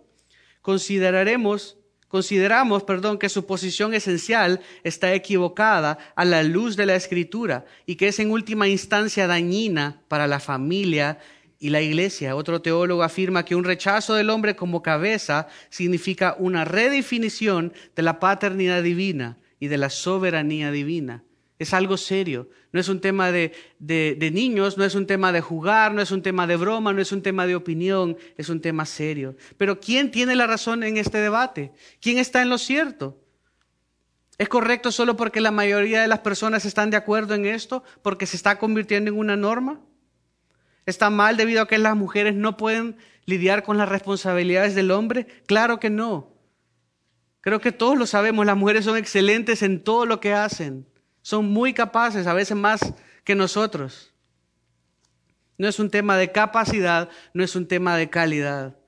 consideraremos 0.63 1.77
consideramos, 2.09 2.83
perdón, 2.83 3.19
que 3.19 3.29
su 3.29 3.47
posición 3.47 3.95
esencial 3.95 4.61
está 4.83 5.15
equivocada 5.15 5.97
a 6.17 6.25
la 6.25 6.43
luz 6.43 6.77
de 6.77 6.85
la 6.85 6.97
escritura 6.97 7.65
y 7.87 7.95
que 7.95 8.09
es 8.09 8.19
en 8.19 8.33
última 8.33 8.67
instancia 8.67 9.29
dañina 9.29 10.03
para 10.09 10.27
la 10.27 10.41
familia 10.41 11.21
y 11.61 11.71
la 11.71 11.81
iglesia. 11.83 12.35
Otro 12.35 12.61
teólogo 12.61 13.05
afirma 13.05 13.45
que 13.45 13.55
un 13.55 13.63
rechazo 13.63 14.15
del 14.15 14.31
hombre 14.31 14.57
como 14.57 14.83
cabeza 14.83 15.47
significa 15.69 16.35
una 16.41 16.65
redefinición 16.65 17.73
de 17.95 18.03
la 18.03 18.19
paternidad 18.19 18.83
divina 18.83 19.39
y 19.61 19.69
de 19.69 19.79
la 19.79 19.89
soberanía 19.89 20.73
divina. 20.73 21.23
Es 21.61 21.75
algo 21.75 21.99
serio. 21.99 22.49
No 22.73 22.81
es 22.81 22.89
un 22.89 23.03
tema 23.03 23.31
de, 23.31 23.53
de, 23.79 24.31
niños, 24.33 24.79
no 24.79 24.85
es 24.85 24.95
un 24.95 25.07
tema 25.07 25.31
de 25.31 25.43
jugar, 25.43 25.93
no 25.93 26.01
es 26.01 26.11
un 26.11 26.23
tema 26.23 26.47
de 26.47 26.57
broma, 26.57 26.95
no 26.95 27.03
es 27.03 27.13
un 27.13 27.21
tema 27.21 27.47
de 27.47 27.55
opinión, 27.55 28.17
es 28.39 28.49
un 28.49 28.63
tema 28.63 28.87
serio. 28.87 29.37
Pero 29.59 29.79
¿quién 29.79 30.11
tiene 30.11 30.35
la 30.35 30.47
razón 30.47 30.83
en 30.83 30.97
este 30.97 31.19
debate? 31.19 31.73
¿Quién 32.01 32.17
está 32.17 32.41
en 32.41 32.49
lo 32.49 32.57
cierto? 32.57 33.21
¿Es 34.39 34.49
correcto 34.49 34.91
solo 34.91 35.19
porque 35.19 35.43
la 35.43 35.51
mayoría 35.51 36.01
de 36.01 36.09
las 36.09 36.21
personas 36.21 36.65
están 36.65 36.89
de 36.89 36.97
acuerdo 36.97 37.35
en 37.35 37.45
esto? 37.45 37.85
¿Porque 38.01 38.25
se 38.25 38.39
está 38.39 38.59
convirtiendo 38.59 39.11
en 39.11 39.19
una 39.19 39.37
norma? 39.37 39.81
¿Está 40.87 41.11
mal 41.11 41.37
debido 41.37 41.61
a 41.61 41.69
que 41.69 41.77
las 41.77 41.95
mujeres 41.95 42.35
no 42.35 42.57
pueden 42.57 42.97
lidiar 43.27 43.65
con 43.65 43.77
las 43.77 43.91
responsabilidades 43.91 44.75
del 44.75 44.93
hombre? 44.93 45.27
Claro 45.45 45.79
que 45.79 45.91
no. 45.91 46.33
Creo 47.43 47.61
que 47.61 47.71
todos 47.71 47.99
lo 47.99 48.07
sabemos, 48.07 48.47
las 48.47 48.57
mujeres 48.57 48.87
son 48.87 48.97
excelentes 48.97 49.63
en 49.63 49.85
todo 49.85 50.07
lo 50.07 50.21
que 50.21 50.33
hacen. 50.33 50.87
Son 51.23 51.49
muy 51.49 51.75
capaces, 51.75 52.27
a 52.27 52.35
veces 52.35 52.57
más 52.57 52.81
que 53.25 53.35
nosotros. 53.35 54.13
No 55.59 55.69
es 55.69 55.79
un 55.79 55.91
tema 55.91 56.17
de 56.17 56.33
capacidad, 56.33 57.11
no 57.35 57.45
es 57.45 57.55
un 57.55 57.67
tema 57.67 57.97
de 57.97 58.09
calidad. 58.09 58.79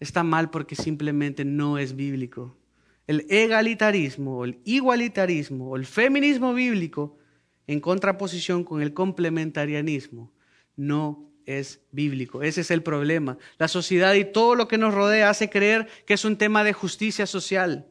Está 0.00 0.22
mal 0.22 0.50
porque 0.50 0.76
simplemente 0.76 1.44
no 1.44 1.78
es 1.78 1.96
bíblico. 1.96 2.58
El 3.06 3.26
egalitarismo, 3.30 4.44
el 4.44 4.60
igualitarismo, 4.64 5.76
el 5.76 5.86
feminismo 5.86 6.52
bíblico, 6.52 7.18
en 7.66 7.80
contraposición 7.80 8.64
con 8.64 8.82
el 8.82 8.92
complementarianismo, 8.92 10.32
no 10.76 11.30
es 11.46 11.80
bíblico. 11.92 12.42
Ese 12.42 12.62
es 12.62 12.70
el 12.70 12.82
problema. 12.82 13.38
La 13.58 13.68
sociedad 13.68 14.14
y 14.14 14.24
todo 14.24 14.54
lo 14.54 14.68
que 14.68 14.78
nos 14.78 14.94
rodea 14.94 15.30
hace 15.30 15.50
creer 15.50 15.88
que 16.06 16.14
es 16.14 16.24
un 16.24 16.36
tema 16.36 16.64
de 16.64 16.72
justicia 16.72 17.26
social. 17.26 17.86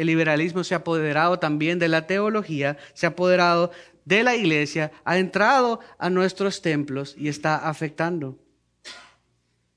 El 0.00 0.06
liberalismo 0.06 0.64
se 0.64 0.72
ha 0.72 0.78
apoderado 0.78 1.38
también 1.38 1.78
de 1.78 1.86
la 1.86 2.06
teología, 2.06 2.78
se 2.94 3.04
ha 3.04 3.10
apoderado 3.10 3.70
de 4.06 4.22
la 4.22 4.34
iglesia, 4.34 4.92
ha 5.04 5.18
entrado 5.18 5.80
a 5.98 6.08
nuestros 6.08 6.62
templos 6.62 7.14
y 7.18 7.28
está 7.28 7.68
afectando. 7.68 8.38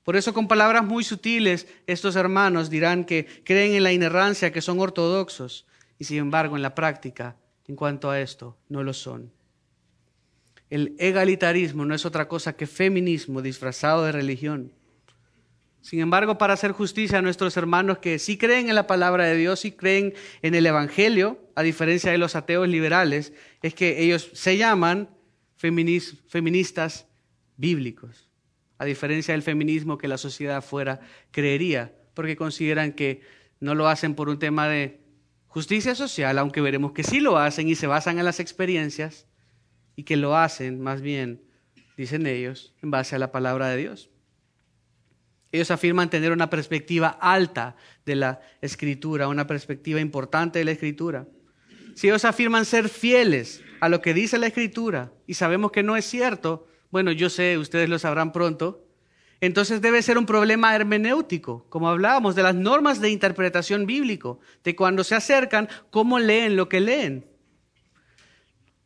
Por 0.02 0.16
eso 0.16 0.32
con 0.32 0.48
palabras 0.48 0.82
muy 0.82 1.04
sutiles 1.04 1.66
estos 1.86 2.16
hermanos 2.16 2.70
dirán 2.70 3.04
que 3.04 3.26
creen 3.44 3.74
en 3.74 3.82
la 3.82 3.92
inerrancia, 3.92 4.50
que 4.50 4.62
son 4.62 4.80
ortodoxos, 4.80 5.66
y 5.98 6.04
sin 6.04 6.16
embargo 6.16 6.56
en 6.56 6.62
la 6.62 6.74
práctica, 6.74 7.36
en 7.68 7.76
cuanto 7.76 8.10
a 8.10 8.18
esto, 8.18 8.56
no 8.70 8.82
lo 8.82 8.94
son. 8.94 9.30
El 10.70 10.96
egalitarismo 10.98 11.84
no 11.84 11.94
es 11.94 12.06
otra 12.06 12.28
cosa 12.28 12.56
que 12.56 12.66
feminismo 12.66 13.42
disfrazado 13.42 14.06
de 14.06 14.12
religión. 14.12 14.72
Sin 15.84 16.00
embargo, 16.00 16.38
para 16.38 16.54
hacer 16.54 16.72
justicia 16.72 17.18
a 17.18 17.22
nuestros 17.22 17.58
hermanos 17.58 17.98
que 17.98 18.18
sí 18.18 18.38
creen 18.38 18.70
en 18.70 18.74
la 18.74 18.86
palabra 18.86 19.26
de 19.26 19.36
Dios, 19.36 19.66
y 19.66 19.72
creen 19.72 20.14
en 20.40 20.54
el 20.54 20.64
Evangelio, 20.64 21.38
a 21.56 21.62
diferencia 21.62 22.10
de 22.10 22.16
los 22.16 22.36
ateos 22.36 22.66
liberales, 22.66 23.34
es 23.60 23.74
que 23.74 24.02
ellos 24.02 24.30
se 24.32 24.56
llaman 24.56 25.10
feministas 25.56 27.06
bíblicos, 27.58 28.30
a 28.78 28.86
diferencia 28.86 29.32
del 29.34 29.42
feminismo 29.42 29.98
que 29.98 30.08
la 30.08 30.16
sociedad 30.16 30.56
afuera 30.56 31.00
creería, 31.30 31.94
porque 32.14 32.34
consideran 32.34 32.94
que 32.94 33.20
no 33.60 33.74
lo 33.74 33.86
hacen 33.86 34.14
por 34.14 34.30
un 34.30 34.38
tema 34.38 34.66
de 34.66 35.02
justicia 35.48 35.94
social, 35.94 36.38
aunque 36.38 36.62
veremos 36.62 36.92
que 36.92 37.02
sí 37.02 37.20
lo 37.20 37.36
hacen 37.36 37.68
y 37.68 37.74
se 37.74 37.86
basan 37.86 38.18
en 38.18 38.24
las 38.24 38.40
experiencias, 38.40 39.26
y 39.96 40.04
que 40.04 40.16
lo 40.16 40.34
hacen 40.34 40.80
más 40.80 41.02
bien, 41.02 41.42
dicen 41.98 42.26
ellos, 42.26 42.74
en 42.82 42.90
base 42.90 43.16
a 43.16 43.18
la 43.18 43.30
palabra 43.30 43.68
de 43.68 43.76
Dios. 43.76 44.13
Ellos 45.54 45.70
afirman 45.70 46.10
tener 46.10 46.32
una 46.32 46.50
perspectiva 46.50 47.10
alta 47.20 47.76
de 48.04 48.16
la 48.16 48.40
escritura, 48.60 49.28
una 49.28 49.46
perspectiva 49.46 50.00
importante 50.00 50.58
de 50.58 50.64
la 50.64 50.72
escritura. 50.72 51.28
Si 51.94 52.08
ellos 52.08 52.24
afirman 52.24 52.64
ser 52.64 52.88
fieles 52.88 53.62
a 53.78 53.88
lo 53.88 54.02
que 54.02 54.14
dice 54.14 54.36
la 54.36 54.48
escritura 54.48 55.12
y 55.28 55.34
sabemos 55.34 55.70
que 55.70 55.84
no 55.84 55.94
es 55.94 56.06
cierto, 56.06 56.66
bueno, 56.90 57.12
yo 57.12 57.30
sé, 57.30 57.56
ustedes 57.56 57.88
lo 57.88 58.00
sabrán 58.00 58.32
pronto, 58.32 58.84
entonces 59.40 59.80
debe 59.80 60.02
ser 60.02 60.18
un 60.18 60.26
problema 60.26 60.74
hermenéutico, 60.74 61.66
como 61.68 61.88
hablábamos, 61.88 62.34
de 62.34 62.42
las 62.42 62.56
normas 62.56 63.00
de 63.00 63.10
interpretación 63.10 63.86
bíblico, 63.86 64.40
de 64.64 64.74
cuando 64.74 65.04
se 65.04 65.14
acercan, 65.14 65.68
cómo 65.90 66.18
leen 66.18 66.56
lo 66.56 66.68
que 66.68 66.80
leen. 66.80 67.26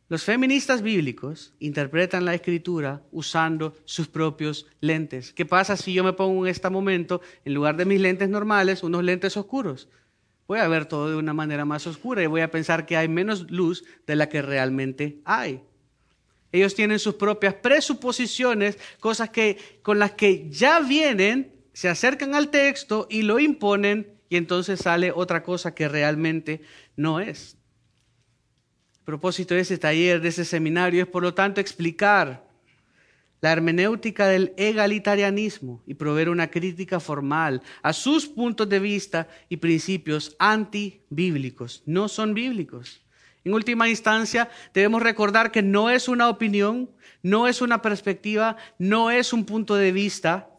Los 0.09 0.23
feministas 0.23 0.81
bíblicos 0.81 1.53
interpretan 1.59 2.25
la 2.25 2.33
escritura 2.33 3.03
usando 3.11 3.77
sus 3.85 4.07
propios 4.07 4.65
lentes. 4.81 5.31
¿Qué 5.33 5.45
pasa 5.45 5.77
si 5.77 5.93
yo 5.93 6.03
me 6.03 6.13
pongo 6.13 6.47
en 6.47 6.51
este 6.51 6.67
momento, 6.71 7.21
en 7.45 7.53
lugar 7.53 7.77
de 7.77 7.85
mis 7.85 8.01
lentes 8.01 8.27
normales, 8.27 8.81
unos 8.81 9.03
lentes 9.03 9.37
oscuros? 9.37 9.87
Voy 10.47 10.57
a 10.57 10.67
ver 10.67 10.87
todo 10.87 11.11
de 11.11 11.15
una 11.15 11.35
manera 11.35 11.63
más 11.63 11.85
oscura 11.85 12.23
y 12.23 12.25
voy 12.25 12.41
a 12.41 12.49
pensar 12.49 12.87
que 12.87 12.97
hay 12.97 13.07
menos 13.07 13.51
luz 13.51 13.83
de 14.07 14.15
la 14.15 14.29
que 14.29 14.41
realmente 14.41 15.21
hay. 15.25 15.61
Ellos 16.51 16.73
tienen 16.73 16.97
sus 16.97 17.13
propias 17.13 17.53
presuposiciones, 17.53 18.79
cosas 18.99 19.29
que, 19.29 19.59
con 19.83 19.99
las 19.99 20.13
que 20.13 20.49
ya 20.49 20.79
vienen, 20.79 21.53
se 21.71 21.87
acercan 21.87 22.33
al 22.33 22.49
texto 22.49 23.05
y 23.11 23.21
lo 23.21 23.37
imponen 23.37 24.11
y 24.27 24.37
entonces 24.37 24.79
sale 24.79 25.11
otra 25.11 25.43
cosa 25.43 25.75
que 25.75 25.87
realmente 25.87 26.61
no 26.95 27.19
es 27.19 27.58
propósito 29.09 29.55
de 29.55 29.61
ese 29.61 29.79
taller, 29.79 30.21
de 30.21 30.29
ese 30.29 30.45
seminario, 30.45 31.01
es 31.01 31.09
por 31.09 31.23
lo 31.23 31.33
tanto 31.33 31.59
explicar 31.59 32.47
la 33.41 33.51
hermenéutica 33.51 34.27
del 34.27 34.53
egalitarianismo 34.55 35.81
y 35.87 35.95
proveer 35.95 36.29
una 36.29 36.51
crítica 36.51 36.99
formal 36.99 37.63
a 37.81 37.91
sus 37.91 38.27
puntos 38.27 38.69
de 38.69 38.79
vista 38.79 39.27
y 39.49 39.57
principios 39.57 40.35
antibíblicos. 40.37 41.81
No 41.87 42.07
son 42.07 42.35
bíblicos. 42.35 43.01
En 43.43 43.53
última 43.55 43.89
instancia, 43.89 44.47
debemos 44.75 45.01
recordar 45.01 45.51
que 45.51 45.63
no 45.63 45.89
es 45.89 46.07
una 46.07 46.29
opinión, 46.29 46.91
no 47.23 47.47
es 47.47 47.63
una 47.63 47.81
perspectiva, 47.81 48.57
no 48.77 49.09
es 49.09 49.33
un 49.33 49.43
punto 49.43 49.73
de 49.73 49.91
vista 49.91 50.49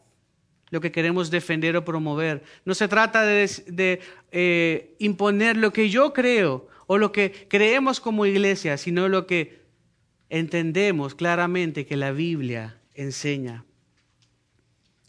lo 0.71 0.81
que 0.81 0.91
queremos 0.91 1.31
defender 1.31 1.77
o 1.77 1.85
promover. 1.85 2.43
No 2.65 2.75
se 2.75 2.89
trata 2.89 3.23
de, 3.23 4.01
eh, 4.33 4.97
imponer 4.99 5.57
lo 5.57 5.73
que 5.73 5.89
yo 5.89 6.13
creo 6.13 6.70
o 6.93 6.99
lo 6.99 7.13
que 7.13 7.47
creemos 7.49 8.01
como 8.01 8.27
iglesia, 8.27 8.77
sino 8.77 9.09
lo 9.09 9.25
que 9.29 9.63
entendemos 10.29 11.15
claramente 11.15 11.87
que 11.87 11.97
la 11.97 12.11
Biblia 12.11 12.81
enseña. 12.95 13.65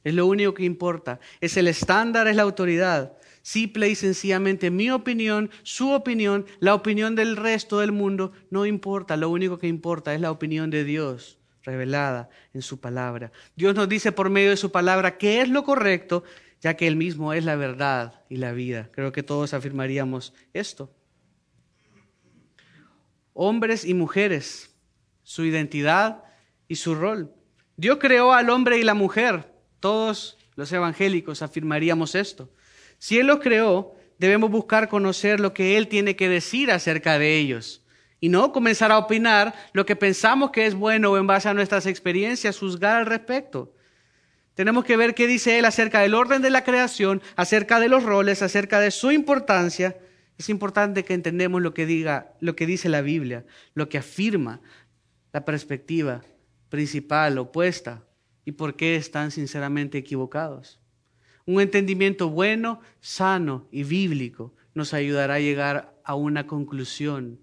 Es 0.04 0.14
lo 0.14 0.28
único 0.28 0.54
que 0.54 0.64
importa. 0.64 1.20
Es 1.40 1.58
el 1.58 1.68
estándar, 1.68 2.28
es 2.28 2.36
la 2.36 2.44
autoridad. 2.44 3.18
Simple 3.42 3.90
y 3.90 3.96
sencillamente 3.96 4.70
mi 4.70 4.92
opinión, 4.92 5.50
su 5.64 5.90
opinión, 5.90 6.46
la 6.60 6.76
opinión 6.76 7.16
del 7.16 7.36
resto 7.36 7.80
del 7.80 7.92
mundo 7.92 8.32
no 8.52 8.68
importa. 8.68 9.18
Lo 9.18 9.32
único 9.32 9.58
que 9.58 9.68
importa 9.68 10.14
es 10.14 10.22
la 10.22 10.30
opinión 10.30 10.70
de 10.70 10.84
Dios 10.84 11.40
revelada 11.64 12.30
en 12.54 12.62
su 12.62 12.80
palabra. 12.80 13.32
Dios 13.56 13.74
nos 13.74 13.90
dice 13.90 14.12
por 14.12 14.30
medio 14.30 14.52
de 14.52 14.58
su 14.58 14.72
palabra 14.72 15.18
qué 15.18 15.42
es 15.42 15.50
lo 15.50 15.64
correcto, 15.64 16.24
ya 16.62 16.76
que 16.76 16.86
Él 16.86 16.96
mismo 16.96 17.34
es 17.34 17.44
la 17.44 17.56
verdad 17.56 18.22
y 18.30 18.36
la 18.36 18.52
vida. 18.52 18.90
Creo 18.92 19.12
que 19.12 19.24
todos 19.24 19.56
afirmaríamos 19.56 20.36
esto 20.54 20.94
hombres 23.44 23.86
y 23.86 23.96
mujeres, 23.96 24.70
su 25.24 25.44
identidad 25.46 26.24
y 26.68 26.76
su 26.76 26.94
rol. 26.94 27.34
Dios 27.76 27.98
creó 28.00 28.34
al 28.34 28.52
hombre 28.52 28.78
y 28.78 28.84
la 28.84 28.94
mujer. 28.94 29.52
Todos 29.80 30.38
los 30.56 30.72
evangélicos 30.72 31.42
afirmaríamos 31.42 32.14
esto. 32.14 32.52
Si 33.00 33.18
Él 33.18 33.26
los 33.26 33.40
creó, 33.40 33.96
debemos 34.20 34.52
buscar 34.52 34.90
conocer 34.90 35.40
lo 35.40 35.56
que 35.56 35.76
Él 35.78 35.88
tiene 35.88 36.16
que 36.16 36.30
decir 36.30 36.70
acerca 36.70 37.18
de 37.18 37.40
ellos 37.40 37.84
y 38.20 38.30
no 38.30 38.52
comenzar 38.52 38.92
a 38.92 39.00
opinar 39.00 39.56
lo 39.74 39.88
que 39.88 39.96
pensamos 39.96 40.52
que 40.52 40.68
es 40.68 40.76
bueno 40.76 41.10
o 41.10 41.18
en 41.18 41.26
base 41.26 41.50
a 41.50 41.56
nuestras 41.56 41.88
experiencias, 41.88 42.60
juzgar 42.60 42.98
al 42.98 43.08
respecto. 43.08 43.74
Tenemos 44.54 44.86
que 44.86 44.98
ver 44.98 45.16
qué 45.16 45.26
dice 45.26 45.58
Él 45.58 45.66
acerca 45.66 46.02
del 46.02 46.14
orden 46.14 46.44
de 46.44 46.52
la 46.52 46.64
creación, 46.64 47.24
acerca 47.36 47.80
de 47.80 47.90
los 47.90 48.04
roles, 48.04 48.44
acerca 48.44 48.80
de 48.80 48.92
su 48.92 49.12
importancia 49.12 49.98
es 50.42 50.50
importante 50.50 51.06
que 51.06 51.14
entendamos 51.14 51.62
lo 51.62 51.74
que 51.74 51.86
diga, 51.86 52.34
lo 52.40 52.56
que 52.56 52.66
dice 52.66 52.90
la 52.90 53.02
Biblia, 53.02 53.46
lo 53.76 53.90
que 53.90 54.00
afirma 54.00 54.60
la 55.34 55.46
perspectiva 55.46 56.24
principal 56.70 57.38
opuesta 57.38 58.04
y 58.44 58.54
por 58.54 58.76
qué 58.76 58.96
están 58.96 59.30
sinceramente 59.30 60.00
equivocados. 60.00 60.80
Un 61.46 61.62
entendimiento 61.62 62.30
bueno, 62.30 62.82
sano 63.02 63.68
y 63.72 63.84
bíblico 63.84 64.56
nos 64.74 64.96
ayudará 64.96 65.36
a 65.36 65.40
llegar 65.40 65.96
a 66.04 66.16
una 66.16 66.48
conclusión 66.48 67.40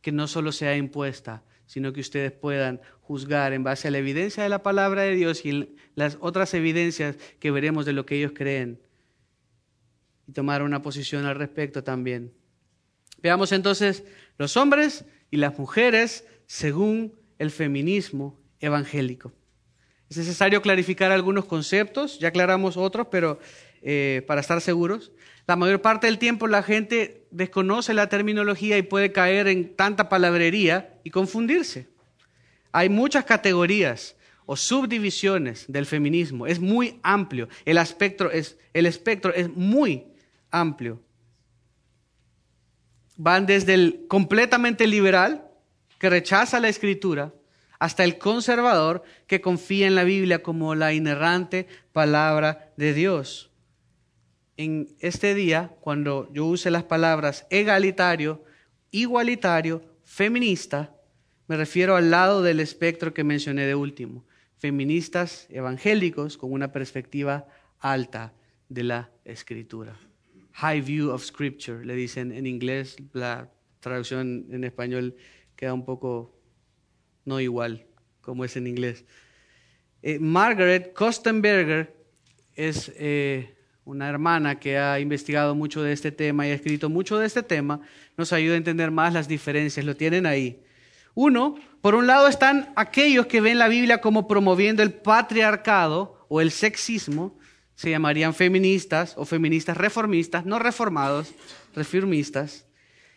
que 0.00 0.10
no 0.10 0.26
solo 0.26 0.52
sea 0.52 0.74
impuesta, 0.76 1.44
sino 1.66 1.92
que 1.92 2.00
ustedes 2.00 2.32
puedan 2.32 2.80
juzgar 3.02 3.52
en 3.52 3.62
base 3.62 3.88
a 3.88 3.90
la 3.90 3.98
evidencia 3.98 4.42
de 4.42 4.48
la 4.48 4.62
palabra 4.62 5.02
de 5.02 5.14
Dios 5.14 5.44
y 5.44 5.76
las 5.94 6.16
otras 6.20 6.54
evidencias 6.54 7.16
que 7.40 7.50
veremos 7.50 7.84
de 7.84 7.92
lo 7.92 8.06
que 8.06 8.16
ellos 8.16 8.32
creen 8.34 8.80
y 10.26 10.32
tomar 10.32 10.62
una 10.62 10.80
posición 10.80 11.26
al 11.26 11.36
respecto 11.36 11.84
también. 11.84 12.37
Veamos 13.22 13.52
entonces 13.52 14.04
los 14.36 14.56
hombres 14.56 15.04
y 15.30 15.36
las 15.36 15.58
mujeres 15.58 16.26
según 16.46 17.14
el 17.38 17.50
feminismo 17.50 18.40
evangélico. 18.60 19.32
Es 20.10 20.16
necesario 20.16 20.62
clarificar 20.62 21.12
algunos 21.12 21.44
conceptos, 21.44 22.18
ya 22.18 22.28
aclaramos 22.28 22.76
otros, 22.76 23.08
pero 23.10 23.38
eh, 23.82 24.24
para 24.26 24.40
estar 24.40 24.60
seguros. 24.60 25.12
La 25.46 25.56
mayor 25.56 25.82
parte 25.82 26.06
del 26.06 26.18
tiempo 26.18 26.46
la 26.46 26.62
gente 26.62 27.26
desconoce 27.30 27.94
la 27.94 28.08
terminología 28.08 28.78
y 28.78 28.82
puede 28.82 29.12
caer 29.12 29.48
en 29.48 29.74
tanta 29.76 30.08
palabrería 30.08 30.98
y 31.04 31.10
confundirse. 31.10 31.88
Hay 32.72 32.88
muchas 32.88 33.24
categorías 33.24 34.16
o 34.46 34.56
subdivisiones 34.56 35.66
del 35.68 35.84
feminismo. 35.84 36.46
Es 36.46 36.58
muy 36.58 37.00
amplio. 37.02 37.48
El, 37.66 37.76
espectro 37.76 38.30
es, 38.30 38.58
el 38.72 38.86
espectro 38.86 39.32
es 39.34 39.48
muy 39.54 40.06
amplio. 40.50 41.02
Van 43.18 43.44
desde 43.44 43.74
el 43.74 44.06
completamente 44.08 44.86
liberal, 44.86 45.44
que 45.98 46.08
rechaza 46.08 46.60
la 46.60 46.68
escritura, 46.68 47.34
hasta 47.78 48.04
el 48.04 48.16
conservador, 48.16 49.02
que 49.26 49.40
confía 49.40 49.86
en 49.86 49.94
la 49.94 50.04
Biblia 50.04 50.42
como 50.42 50.74
la 50.74 50.94
inerrante 50.94 51.66
palabra 51.92 52.72
de 52.76 52.94
Dios. 52.94 53.50
En 54.56 54.96
este 55.00 55.34
día, 55.34 55.76
cuando 55.80 56.32
yo 56.32 56.46
use 56.46 56.70
las 56.70 56.84
palabras 56.84 57.46
egalitario, 57.50 58.44
igualitario, 58.92 59.82
feminista, 60.04 60.94
me 61.48 61.56
refiero 61.56 61.96
al 61.96 62.10
lado 62.10 62.42
del 62.42 62.60
espectro 62.60 63.12
que 63.12 63.24
mencioné 63.24 63.66
de 63.66 63.74
último, 63.74 64.24
feministas 64.58 65.46
evangélicos 65.50 66.38
con 66.38 66.52
una 66.52 66.72
perspectiva 66.72 67.46
alta 67.80 68.32
de 68.68 68.84
la 68.84 69.10
escritura. 69.24 70.07
High 70.60 70.80
view 70.80 71.10
of 71.12 71.24
scripture, 71.24 71.84
le 71.84 71.94
dicen 71.94 72.32
en 72.32 72.44
inglés, 72.44 72.96
la 73.12 73.48
traducción 73.78 74.46
en 74.50 74.64
español 74.64 75.14
queda 75.54 75.72
un 75.72 75.84
poco 75.84 76.36
no 77.24 77.38
igual 77.38 77.86
como 78.20 78.44
es 78.44 78.56
en 78.56 78.66
inglés. 78.66 79.04
Eh, 80.02 80.18
Margaret 80.18 80.92
Kostenberger 80.94 81.94
es 82.56 82.92
eh, 82.96 83.56
una 83.84 84.08
hermana 84.08 84.58
que 84.58 84.78
ha 84.78 84.98
investigado 84.98 85.54
mucho 85.54 85.80
de 85.80 85.92
este 85.92 86.10
tema 86.10 86.44
y 86.44 86.50
ha 86.50 86.54
escrito 86.54 86.88
mucho 86.88 87.18
de 87.18 87.26
este 87.26 87.44
tema, 87.44 87.80
nos 88.16 88.32
ayuda 88.32 88.54
a 88.54 88.58
entender 88.58 88.90
más 88.90 89.12
las 89.12 89.28
diferencias, 89.28 89.86
lo 89.86 89.94
tienen 89.94 90.26
ahí. 90.26 90.64
Uno, 91.14 91.54
por 91.80 91.94
un 91.94 92.08
lado 92.08 92.26
están 92.26 92.72
aquellos 92.74 93.26
que 93.26 93.40
ven 93.40 93.58
la 93.58 93.68
Biblia 93.68 94.00
como 94.00 94.26
promoviendo 94.26 94.82
el 94.82 94.92
patriarcado 94.92 96.26
o 96.28 96.40
el 96.40 96.50
sexismo, 96.50 97.37
se 97.78 97.90
llamarían 97.90 98.34
feministas 98.34 99.14
o 99.16 99.24
feministas 99.24 99.76
reformistas, 99.76 100.44
no 100.44 100.58
reformados, 100.58 101.32
reformistas. 101.76 102.66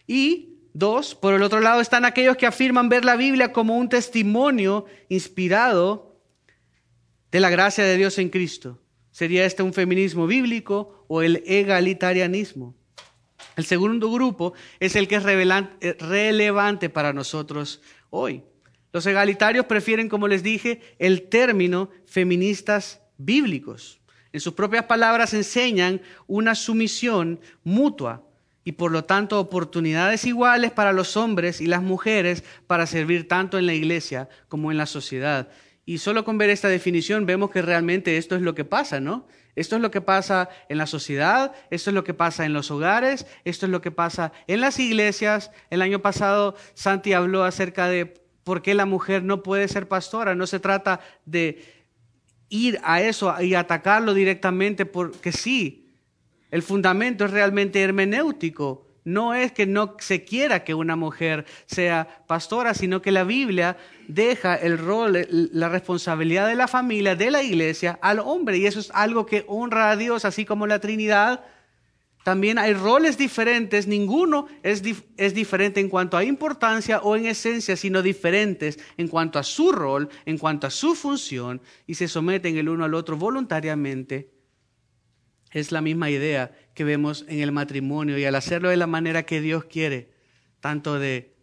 Y 0.05 0.59
dos, 0.71 1.15
por 1.15 1.33
el 1.33 1.41
otro 1.41 1.61
lado 1.61 1.81
están 1.81 2.05
aquellos 2.05 2.37
que 2.37 2.45
afirman 2.45 2.87
ver 2.87 3.03
la 3.03 3.15
Biblia 3.15 3.53
como 3.53 3.75
un 3.75 3.89
testimonio 3.89 4.85
inspirado 5.09 6.15
de 7.31 7.39
la 7.39 7.49
gracia 7.49 7.83
de 7.83 7.97
Dios 7.97 8.19
en 8.19 8.29
Cristo. 8.29 8.79
¿Sería 9.09 9.47
este 9.47 9.63
un 9.63 9.73
feminismo 9.73 10.27
bíblico 10.27 11.05
o 11.07 11.23
el 11.23 11.41
egalitarianismo? 11.47 12.75
El 13.55 13.65
segundo 13.65 14.11
grupo 14.11 14.53
es 14.79 14.95
el 14.95 15.07
que 15.07 15.15
es 15.15 15.25
eh, 15.25 15.97
relevante 15.99 16.87
para 16.91 17.13
nosotros 17.13 17.81
hoy. 18.11 18.43
Los 18.93 19.07
egalitarios 19.07 19.65
prefieren, 19.65 20.07
como 20.07 20.27
les 20.27 20.43
dije, 20.43 20.81
el 20.99 21.29
término 21.29 21.89
feministas 22.05 23.01
bíblicos. 23.17 24.00
En 24.33 24.39
sus 24.39 24.53
propias 24.53 24.85
palabras 24.85 25.33
enseñan 25.33 26.01
una 26.27 26.55
sumisión 26.55 27.39
mutua 27.63 28.23
y 28.63 28.73
por 28.73 28.91
lo 28.91 29.05
tanto 29.05 29.39
oportunidades 29.39 30.25
iguales 30.25 30.71
para 30.71 30.93
los 30.93 31.17
hombres 31.17 31.61
y 31.61 31.65
las 31.65 31.81
mujeres 31.81 32.43
para 32.67 32.85
servir 32.85 33.27
tanto 33.27 33.57
en 33.57 33.65
la 33.65 33.73
iglesia 33.73 34.29
como 34.47 34.71
en 34.71 34.77
la 34.77 34.85
sociedad. 34.85 35.49
Y 35.85 35.97
solo 35.97 36.23
con 36.23 36.37
ver 36.37 36.49
esta 36.49 36.67
definición 36.67 37.25
vemos 37.25 37.49
que 37.49 37.61
realmente 37.61 38.17
esto 38.17 38.35
es 38.35 38.41
lo 38.41 38.53
que 38.53 38.63
pasa, 38.63 38.99
¿no? 38.99 39.25
Esto 39.55 39.75
es 39.75 39.81
lo 39.81 39.91
que 39.91 39.99
pasa 39.99 40.47
en 40.69 40.77
la 40.77 40.85
sociedad, 40.85 41.53
esto 41.71 41.89
es 41.89 41.93
lo 41.93 42.03
que 42.03 42.13
pasa 42.13 42.45
en 42.45 42.53
los 42.53 42.71
hogares, 42.71 43.25
esto 43.43 43.65
es 43.65 43.71
lo 43.71 43.81
que 43.81 43.91
pasa 43.91 44.31
en 44.47 44.61
las 44.61 44.79
iglesias. 44.79 45.51
El 45.69 45.81
año 45.81 46.01
pasado 46.01 46.55
Santi 46.73 47.13
habló 47.13 47.43
acerca 47.43 47.87
de 47.87 48.21
por 48.43 48.61
qué 48.61 48.73
la 48.73 48.85
mujer 48.85 49.23
no 49.23 49.43
puede 49.43 49.67
ser 49.67 49.87
pastora. 49.87 50.35
No 50.35 50.47
se 50.47 50.59
trata 50.59 51.01
de 51.25 51.80
ir 52.51 52.79
a 52.83 53.01
eso 53.01 53.33
y 53.41 53.55
atacarlo 53.55 54.13
directamente 54.13 54.85
porque 54.85 55.31
sí, 55.31 55.87
el 56.51 56.61
fundamento 56.61 57.25
es 57.25 57.31
realmente 57.31 57.81
hermenéutico. 57.81 58.85
No 59.03 59.33
es 59.33 59.51
que 59.51 59.65
no 59.65 59.95
se 59.97 60.23
quiera 60.23 60.63
que 60.63 60.75
una 60.75 60.95
mujer 60.95 61.45
sea 61.65 62.23
pastora, 62.27 62.75
sino 62.75 63.01
que 63.01 63.11
la 63.11 63.23
Biblia 63.23 63.77
deja 64.07 64.53
el 64.53 64.77
rol, 64.77 65.27
la 65.29 65.69
responsabilidad 65.69 66.47
de 66.47 66.55
la 66.55 66.67
familia, 66.67 67.15
de 67.15 67.31
la 67.31 67.41
iglesia, 67.41 67.97
al 68.03 68.19
hombre. 68.19 68.59
Y 68.59 68.67
eso 68.67 68.79
es 68.79 68.91
algo 68.93 69.25
que 69.25 69.43
honra 69.47 69.89
a 69.89 69.95
Dios, 69.95 70.23
así 70.23 70.45
como 70.45 70.67
la 70.67 70.79
Trinidad. 70.79 71.43
También 72.23 72.59
hay 72.59 72.73
roles 72.73 73.17
diferentes, 73.17 73.87
ninguno 73.87 74.47
es, 74.61 74.83
es, 75.17 75.33
diferente 75.33 75.79
en 75.79 75.89
cuanto 75.89 76.17
a 76.17 76.23
importancia 76.23 76.99
o 76.99 77.15
en 77.15 77.25
esencia, 77.25 77.75
sino 77.75 78.03
diferentes 78.03 78.77
en 78.97 79.07
cuanto 79.07 79.39
a 79.39 79.43
su 79.43 79.71
rol, 79.71 80.09
en 80.25 80.37
cuanto 80.37 80.67
a 80.67 80.69
su 80.69 80.93
función, 80.93 81.61
y 81.87 81.95
se 81.95 82.07
someten 82.07 82.57
el 82.57 82.69
uno 82.69 82.85
al 82.85 82.93
otro 82.93 83.17
voluntariamente 83.17 84.29
es 85.51 85.71
la 85.71 85.81
misma 85.81 86.09
idea 86.09 86.51
que 86.73 86.83
vemos 86.83 87.25
en 87.27 87.41
el 87.41 87.51
matrimonio 87.51 88.17
y 88.17 88.25
al 88.25 88.35
hacerlo 88.35 88.69
de 88.69 88.77
la 88.77 88.87
manera 88.87 89.23
que 89.23 89.41
Dios 89.41 89.65
quiere, 89.65 90.13
tanto 90.59 90.97
de 90.97 91.35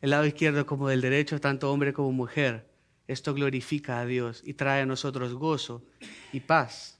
el 0.00 0.10
lado 0.10 0.24
izquierdo 0.26 0.64
como 0.64 0.88
del 0.88 1.02
derecho, 1.02 1.40
tanto 1.40 1.70
hombre 1.70 1.92
como 1.92 2.10
mujer, 2.10 2.70
esto 3.06 3.34
glorifica 3.34 4.00
a 4.00 4.06
Dios 4.06 4.42
y 4.44 4.54
trae 4.54 4.82
a 4.82 4.86
nosotros 4.86 5.34
gozo 5.34 5.84
y 6.32 6.40
paz. 6.40 6.99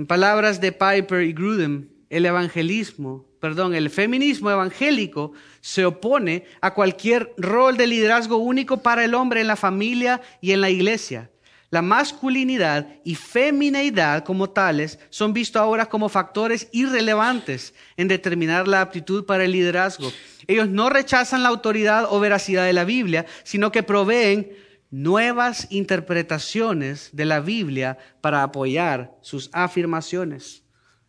En 0.00 0.06
palabras 0.06 0.62
de 0.62 0.72
Piper 0.72 1.20
y 1.24 1.34
Grudem, 1.34 1.90
el 2.08 2.24
evangelismo, 2.24 3.26
perdón, 3.38 3.74
el 3.74 3.90
feminismo 3.90 4.50
evangélico 4.50 5.32
se 5.60 5.84
opone 5.84 6.46
a 6.62 6.72
cualquier 6.72 7.34
rol 7.36 7.76
de 7.76 7.86
liderazgo 7.86 8.38
único 8.38 8.78
para 8.78 9.04
el 9.04 9.14
hombre 9.14 9.42
en 9.42 9.46
la 9.46 9.56
familia 9.56 10.22
y 10.40 10.52
en 10.52 10.62
la 10.62 10.70
iglesia 10.70 11.28
la 11.70 11.82
masculinidad 11.82 12.88
y 13.04 13.14
femineidad 13.14 14.24
como 14.24 14.50
tales 14.50 14.98
son 15.08 15.32
vistos 15.32 15.62
ahora 15.62 15.86
como 15.86 16.08
factores 16.08 16.68
irrelevantes 16.72 17.74
en 17.96 18.08
determinar 18.08 18.66
la 18.66 18.80
aptitud 18.80 19.24
para 19.24 19.44
el 19.44 19.52
liderazgo. 19.52 20.12
Ellos 20.48 20.68
no 20.68 20.90
rechazan 20.90 21.44
la 21.44 21.48
autoridad 21.48 22.06
o 22.10 22.18
veracidad 22.18 22.66
de 22.66 22.72
la 22.72 22.84
Biblia, 22.84 23.24
sino 23.44 23.70
que 23.70 23.84
proveen 23.84 24.50
nuevas 24.90 25.68
interpretaciones 25.70 27.10
de 27.12 27.24
la 27.24 27.40
Biblia 27.40 27.98
para 28.20 28.42
apoyar 28.42 29.16
sus 29.22 29.50
afirmaciones. 29.52 30.64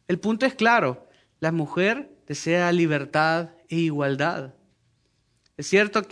El 0.07 0.19
punto 0.19 0.45
es 0.45 0.53
claro, 0.53 1.07
la 1.39 1.51
mujer 1.51 2.11
desea 2.27 2.71
libertad 2.71 3.49
e 3.67 3.77
igualdad. 3.77 4.53
Es 5.57 5.67
cierto, 5.67 6.05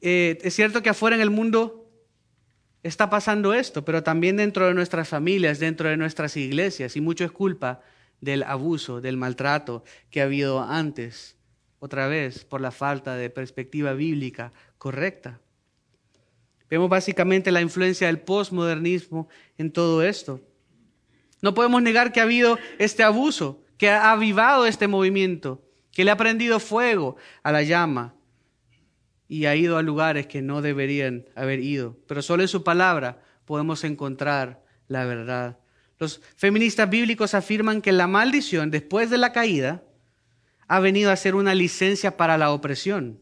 eh, 0.00 0.38
es 0.42 0.54
cierto 0.54 0.82
que 0.82 0.90
afuera 0.90 1.16
en 1.16 1.22
el 1.22 1.30
mundo 1.30 1.90
está 2.82 3.10
pasando 3.10 3.52
esto, 3.52 3.84
pero 3.84 4.02
también 4.02 4.36
dentro 4.36 4.66
de 4.66 4.74
nuestras 4.74 5.08
familias, 5.08 5.58
dentro 5.58 5.88
de 5.88 5.96
nuestras 5.96 6.36
iglesias, 6.36 6.96
y 6.96 7.00
mucho 7.00 7.24
es 7.24 7.32
culpa 7.32 7.82
del 8.20 8.42
abuso, 8.42 9.00
del 9.00 9.16
maltrato 9.16 9.84
que 10.10 10.20
ha 10.20 10.24
habido 10.24 10.62
antes, 10.62 11.36
otra 11.78 12.06
vez 12.06 12.44
por 12.44 12.60
la 12.60 12.70
falta 12.70 13.16
de 13.16 13.28
perspectiva 13.28 13.92
bíblica 13.92 14.52
correcta. 14.78 15.40
Vemos 16.68 16.88
básicamente 16.88 17.52
la 17.52 17.60
influencia 17.60 18.08
del 18.08 18.20
posmodernismo 18.20 19.28
en 19.56 19.70
todo 19.70 20.02
esto. 20.02 20.40
No 21.42 21.54
podemos 21.54 21.82
negar 21.82 22.12
que 22.12 22.20
ha 22.20 22.24
habido 22.24 22.58
este 22.78 23.02
abuso, 23.02 23.62
que 23.78 23.90
ha 23.90 24.10
avivado 24.10 24.66
este 24.66 24.88
movimiento, 24.88 25.62
que 25.92 26.04
le 26.04 26.10
ha 26.10 26.16
prendido 26.16 26.58
fuego 26.58 27.16
a 27.42 27.52
la 27.52 27.62
llama 27.62 28.14
y 29.28 29.46
ha 29.46 29.56
ido 29.56 29.76
a 29.76 29.82
lugares 29.82 30.26
que 30.26 30.42
no 30.42 30.62
deberían 30.62 31.26
haber 31.34 31.60
ido. 31.60 31.96
Pero 32.06 32.22
solo 32.22 32.42
en 32.42 32.48
su 32.48 32.64
palabra 32.64 33.22
podemos 33.44 33.84
encontrar 33.84 34.64
la 34.88 35.04
verdad. 35.04 35.58
Los 35.98 36.20
feministas 36.36 36.90
bíblicos 36.90 37.34
afirman 37.34 37.80
que 37.80 37.92
la 37.92 38.06
maldición 38.06 38.70
después 38.70 39.10
de 39.10 39.18
la 39.18 39.32
caída 39.32 39.82
ha 40.68 40.80
venido 40.80 41.10
a 41.10 41.16
ser 41.16 41.34
una 41.34 41.54
licencia 41.54 42.16
para 42.16 42.36
la 42.36 42.50
opresión. 42.50 43.20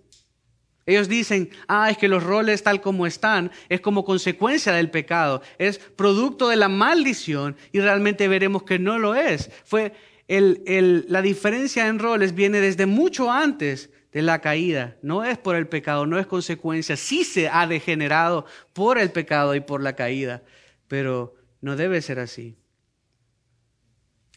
Ellos 0.87 1.09
dicen, 1.09 1.51
ah, 1.67 1.91
es 1.91 1.97
que 1.97 2.09
los 2.09 2.23
roles 2.23 2.63
tal 2.63 2.81
como 2.81 3.07
están 3.07 3.51
es 3.69 3.81
como 3.81 4.05
consecuencia 4.05 4.73
del 4.73 4.91
pecado, 4.91 5.41
es 5.59 5.79
producto 5.79 6.49
de 6.49 6.57
la 6.57 6.69
maldición 6.69 7.57
y 7.73 7.81
realmente 7.81 8.29
veremos 8.29 8.65
que 8.65 8.79
no 8.79 8.99
lo 8.99 9.15
es. 9.15 9.51
Fue 9.65 9.93
la 10.29 11.23
diferencia 11.23 11.87
en 11.87 11.99
roles 11.99 12.35
viene 12.35 12.61
desde 12.61 12.87
mucho 12.87 13.31
antes 13.31 13.91
de 14.13 14.23
la 14.23 14.41
caída. 14.41 14.97
No 15.03 15.25
es 15.25 15.39
por 15.39 15.57
el 15.57 15.67
pecado, 15.69 16.07
no 16.07 16.19
es 16.19 16.27
consecuencia. 16.27 16.97
Sí 16.97 17.25
se 17.25 17.49
ha 17.49 17.67
degenerado 17.67 18.47
por 18.73 18.99
el 18.99 19.11
pecado 19.11 19.55
y 19.55 19.61
por 19.61 19.83
la 19.83 19.97
caída, 19.97 20.43
pero 20.87 21.35
no 21.61 21.77
debe 21.77 22.01
ser 22.03 22.21
así. 22.21 22.57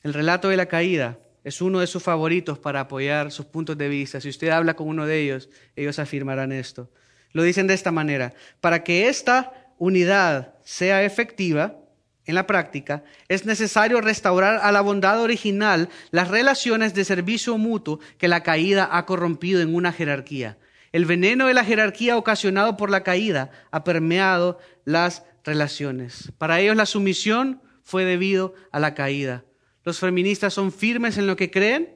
El 0.03 0.13
relato 0.13 0.49
de 0.49 0.57
la 0.57 0.67
caída 0.67 1.19
es 1.47 1.61
uno 1.61 1.79
de 1.79 1.87
sus 1.87 2.03
favoritos 2.03 2.59
para 2.59 2.81
apoyar 2.81 3.31
sus 3.31 3.45
puntos 3.45 3.77
de 3.77 3.87
vista. 3.87 4.19
Si 4.19 4.27
usted 4.27 4.49
habla 4.49 4.75
con 4.75 4.89
uno 4.89 5.05
de 5.05 5.21
ellos, 5.21 5.47
ellos 5.77 5.97
afirmarán 5.97 6.51
esto. 6.51 6.91
Lo 7.31 7.41
dicen 7.41 7.67
de 7.67 7.73
esta 7.73 7.89
manera, 7.89 8.33
para 8.59 8.83
que 8.83 9.07
esta 9.07 9.71
unidad 9.77 10.55
sea 10.65 11.03
efectiva 11.03 11.77
en 12.25 12.35
la 12.35 12.47
práctica, 12.47 13.05
es 13.29 13.45
necesario 13.45 14.01
restaurar 14.01 14.59
a 14.61 14.73
la 14.73 14.81
bondad 14.81 15.21
original 15.21 15.87
las 16.11 16.27
relaciones 16.27 16.93
de 16.93 17.05
servicio 17.05 17.57
mutuo 17.57 18.01
que 18.17 18.27
la 18.27 18.43
caída 18.43 18.89
ha 18.91 19.05
corrompido 19.05 19.61
en 19.61 19.73
una 19.73 19.93
jerarquía. 19.93 20.57
El 20.91 21.05
veneno 21.05 21.47
de 21.47 21.53
la 21.53 21.63
jerarquía 21.63 22.17
ocasionado 22.17 22.75
por 22.75 22.89
la 22.89 23.03
caída 23.03 23.51
ha 23.71 23.85
permeado 23.85 24.59
las 24.83 25.23
relaciones. 25.45 26.33
Para 26.37 26.59
ellos 26.59 26.75
la 26.75 26.85
sumisión 26.85 27.61
fue 27.83 28.03
debido 28.03 28.53
a 28.73 28.81
la 28.81 28.93
caída. 28.95 29.45
Los 29.87 29.99
feministas 29.99 30.53
son 30.53 30.73
firmes 30.73 31.17
en 31.17 31.27
lo 31.27 31.37
que 31.37 31.49
creen, 31.49 31.87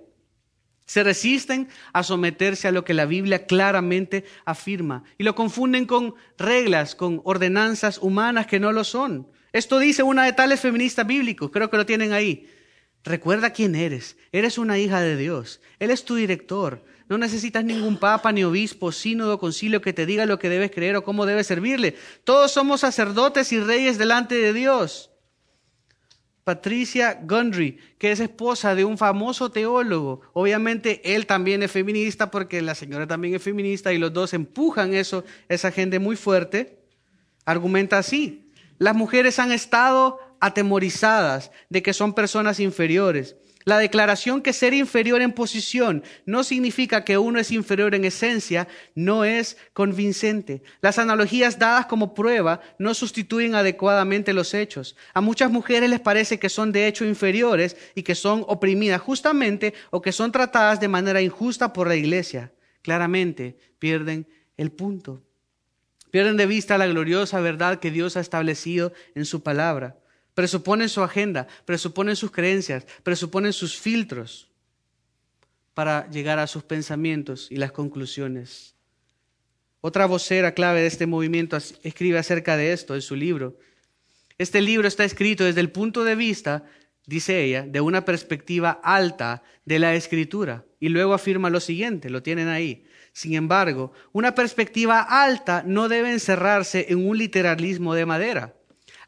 se 0.85 1.03
resisten 1.03 1.67
a 1.91 2.03
someterse 2.03 2.69
a 2.69 2.71
lo 2.71 2.85
que 2.85 2.93
la 2.93 3.05
Biblia 3.05 3.45
claramente 3.45 4.23
afirma 4.45 5.03
y 5.17 5.25
lo 5.25 5.35
confunden 5.35 5.85
con 5.85 6.15
reglas, 6.37 6.95
con 6.95 7.19
ordenanzas 7.25 7.97
humanas 7.97 8.47
que 8.47 8.61
no 8.61 8.71
lo 8.71 8.85
son. 8.85 9.27
Esto 9.51 9.77
dice 9.77 10.03
una 10.03 10.23
de 10.23 10.31
tales 10.31 10.61
feministas 10.61 11.05
bíblicos, 11.05 11.51
creo 11.51 11.69
que 11.69 11.75
lo 11.75 11.85
tienen 11.85 12.13
ahí. 12.13 12.47
Recuerda 13.03 13.51
quién 13.51 13.75
eres. 13.75 14.15
Eres 14.31 14.57
una 14.57 14.79
hija 14.79 15.01
de 15.01 15.17
Dios. 15.17 15.59
Él 15.77 15.91
es 15.91 16.05
tu 16.05 16.15
director. 16.15 16.85
No 17.09 17.17
necesitas 17.17 17.65
ningún 17.65 17.97
papa, 17.97 18.31
ni 18.31 18.45
obispo, 18.45 18.93
sínodo, 18.93 19.37
concilio 19.37 19.81
que 19.81 19.91
te 19.91 20.05
diga 20.05 20.25
lo 20.25 20.39
que 20.39 20.47
debes 20.47 20.71
creer 20.71 20.95
o 20.95 21.03
cómo 21.03 21.25
debes 21.25 21.47
servirle. 21.47 21.97
Todos 22.23 22.53
somos 22.53 22.79
sacerdotes 22.79 23.51
y 23.51 23.59
reyes 23.59 23.97
delante 23.97 24.35
de 24.35 24.53
Dios. 24.53 25.10
Patricia 26.51 27.17
Gundry, 27.23 27.77
que 27.97 28.11
es 28.11 28.19
esposa 28.19 28.75
de 28.75 28.83
un 28.83 28.97
famoso 28.97 29.51
teólogo. 29.51 30.19
Obviamente 30.33 31.15
él 31.15 31.25
también 31.25 31.63
es 31.63 31.71
feminista 31.71 32.29
porque 32.29 32.61
la 32.61 32.75
señora 32.75 33.07
también 33.07 33.33
es 33.33 33.41
feminista 33.41 33.93
y 33.93 33.97
los 33.97 34.11
dos 34.11 34.33
empujan 34.33 34.93
eso, 34.93 35.23
esa 35.47 35.71
gente 35.71 35.97
muy 35.99 36.17
fuerte. 36.17 36.83
Argumenta 37.45 37.99
así, 37.99 38.51
las 38.79 38.93
mujeres 38.93 39.39
han 39.39 39.53
estado 39.53 40.19
atemorizadas 40.41 41.51
de 41.69 41.81
que 41.81 41.93
son 41.93 42.13
personas 42.13 42.59
inferiores 42.59 43.37
la 43.65 43.77
declaración 43.77 44.41
que 44.41 44.53
ser 44.53 44.73
inferior 44.73 45.21
en 45.21 45.31
posición 45.31 46.03
no 46.25 46.43
significa 46.43 47.03
que 47.03 47.17
uno 47.17 47.39
es 47.39 47.51
inferior 47.51 47.93
en 47.95 48.05
esencia 48.05 48.67
no 48.95 49.23
es 49.23 49.57
convincente. 49.73 50.63
Las 50.81 50.99
analogías 50.99 51.59
dadas 51.59 51.85
como 51.85 52.13
prueba 52.13 52.61
no 52.79 52.93
sustituyen 52.93 53.55
adecuadamente 53.55 54.33
los 54.33 54.53
hechos. 54.53 54.95
A 55.13 55.21
muchas 55.21 55.51
mujeres 55.51 55.89
les 55.89 55.99
parece 55.99 56.39
que 56.39 56.49
son 56.49 56.71
de 56.71 56.87
hecho 56.87 57.05
inferiores 57.05 57.77
y 57.95 58.03
que 58.03 58.15
son 58.15 58.43
oprimidas 58.47 59.01
justamente 59.01 59.73
o 59.91 60.01
que 60.01 60.11
son 60.11 60.31
tratadas 60.31 60.79
de 60.79 60.87
manera 60.87 61.21
injusta 61.21 61.73
por 61.73 61.87
la 61.87 61.95
iglesia. 61.95 62.51
Claramente 62.81 63.57
pierden 63.79 64.27
el 64.57 64.71
punto. 64.71 65.21
Pierden 66.09 66.35
de 66.35 66.45
vista 66.45 66.77
la 66.77 66.87
gloriosa 66.87 67.39
verdad 67.39 67.79
que 67.79 67.91
Dios 67.91 68.17
ha 68.17 68.19
establecido 68.19 68.91
en 69.15 69.25
su 69.25 69.43
palabra 69.43 70.00
presuponen 70.33 70.89
su 70.89 71.01
agenda, 71.03 71.47
presuponen 71.65 72.15
sus 72.15 72.31
creencias, 72.31 72.85
presuponen 73.03 73.53
sus 73.53 73.77
filtros 73.77 74.49
para 75.73 76.09
llegar 76.09 76.39
a 76.39 76.47
sus 76.47 76.63
pensamientos 76.63 77.47
y 77.49 77.55
las 77.55 77.71
conclusiones. 77.71 78.75
Otra 79.81 80.05
vocera 80.05 80.53
clave 80.53 80.81
de 80.81 80.87
este 80.87 81.07
movimiento 81.07 81.57
escribe 81.83 82.19
acerca 82.19 82.55
de 82.55 82.71
esto 82.71 82.93
en 82.93 83.01
su 83.01 83.15
libro. 83.15 83.57
Este 84.37 84.61
libro 84.61 84.87
está 84.87 85.03
escrito 85.03 85.43
desde 85.43 85.61
el 85.61 85.71
punto 85.71 86.03
de 86.03 86.15
vista, 86.15 86.65
dice 87.07 87.43
ella, 87.43 87.63
de 87.63 87.81
una 87.81 88.05
perspectiva 88.05 88.79
alta 88.83 89.43
de 89.65 89.79
la 89.79 89.95
escritura. 89.95 90.65
Y 90.79 90.89
luego 90.89 91.13
afirma 91.13 91.49
lo 91.49 91.59
siguiente, 91.59 92.09
lo 92.09 92.21
tienen 92.21 92.47
ahí. 92.47 92.85
Sin 93.11 93.33
embargo, 93.33 93.91
una 94.13 94.35
perspectiva 94.35 95.01
alta 95.01 95.63
no 95.65 95.89
debe 95.89 96.11
encerrarse 96.11 96.87
en 96.89 97.05
un 97.05 97.17
literalismo 97.17 97.95
de 97.95 98.05
madera. 98.05 98.55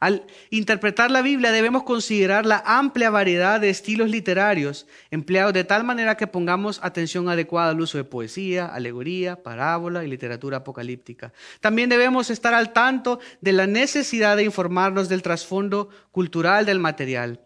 Al 0.04 0.26
interpretar 0.50 1.12
la 1.12 1.22
Biblia 1.22 1.54
debemos 1.54 1.84
considerar 1.84 2.46
la 2.46 2.62
amplia 2.66 3.10
variedad 3.10 3.62
de 3.62 3.70
estilos 3.70 4.10
literarios 4.10 4.86
empleados 5.12 5.54
de 5.54 5.64
tal 5.64 5.86
manera 5.86 6.18
que 6.18 6.28
pongamos 6.28 6.82
atención 6.84 7.30
adecuada 7.30 7.70
al 7.70 7.80
uso 7.80 7.98
de 7.98 8.04
poesía, 8.04 8.66
alegoría, 8.66 9.42
parábola 9.42 10.04
y 10.04 10.10
literatura 10.10 10.58
apocalíptica. 10.58 11.32
También 11.62 11.88
debemos 11.88 12.30
estar 12.32 12.54
al 12.54 12.74
tanto 12.74 13.22
de 13.40 13.54
la 13.54 13.66
necesidad 13.66 14.36
de 14.36 14.44
informarnos 14.44 15.08
del 15.08 15.22
trasfondo 15.22 15.88
cultural 16.12 16.66
del 16.66 16.80
material. 16.80 17.40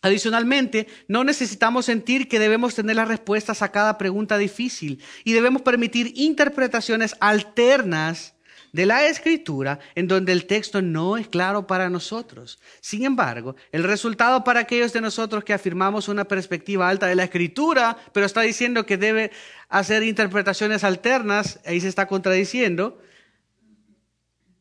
Adicionalmente, 0.00 0.86
no 1.08 1.24
necesitamos 1.24 1.86
sentir 1.86 2.28
que 2.28 2.38
debemos 2.38 2.76
tener 2.76 2.94
las 2.94 3.08
respuestas 3.08 3.60
a 3.60 3.72
cada 3.72 3.98
pregunta 3.98 4.38
difícil 4.38 5.02
y 5.24 5.32
debemos 5.32 5.62
permitir 5.62 6.12
interpretaciones 6.14 7.16
alternas 7.18 8.37
de 8.72 8.86
la 8.86 9.06
escritura 9.06 9.78
en 9.94 10.08
donde 10.08 10.32
el 10.32 10.46
texto 10.46 10.82
no 10.82 11.16
es 11.16 11.28
claro 11.28 11.66
para 11.66 11.90
nosotros. 11.90 12.60
Sin 12.80 13.04
embargo, 13.04 13.56
el 13.72 13.84
resultado 13.84 14.44
para 14.44 14.60
aquellos 14.60 14.92
de 14.92 15.00
nosotros 15.00 15.44
que 15.44 15.52
afirmamos 15.52 16.08
una 16.08 16.26
perspectiva 16.26 16.88
alta 16.88 17.06
de 17.06 17.14
la 17.14 17.24
escritura, 17.24 17.96
pero 18.12 18.26
está 18.26 18.42
diciendo 18.42 18.86
que 18.86 18.96
debe 18.96 19.30
hacer 19.68 20.02
interpretaciones 20.02 20.84
alternas, 20.84 21.60
ahí 21.64 21.80
se 21.80 21.88
está 21.88 22.06
contradiciendo, 22.06 23.00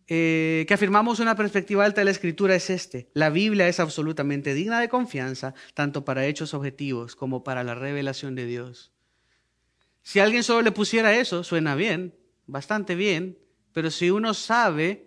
eh, 0.10 0.64
que 0.68 0.74
afirmamos 0.74 1.20
una 1.20 1.36
perspectiva 1.36 1.84
alta 1.84 2.00
de 2.00 2.06
la 2.06 2.12
escritura 2.12 2.56
es 2.56 2.70
este. 2.70 3.10
La 3.14 3.30
Biblia 3.30 3.68
es 3.68 3.82
absolutamente 3.82 4.54
digna 4.54 4.80
de 4.80 4.88
confianza, 4.88 5.54
tanto 5.74 6.06
para 6.06 6.26
hechos 6.26 6.54
objetivos 6.54 7.16
como 7.16 7.44
para 7.44 7.64
la 7.66 7.76
revelación 7.76 8.34
de 8.34 8.46
Dios. 8.46 8.94
Si 10.04 10.22
alguien 10.22 10.44
solo 10.44 10.62
le 10.62 10.72
pusiera 10.72 11.14
eso, 11.18 11.44
suena 11.44 11.76
bien, 11.76 12.16
bastante 12.46 12.96
bien, 12.96 13.38
pero 13.78 13.92
si 13.92 14.10
uno 14.10 14.34
sabe 14.34 15.06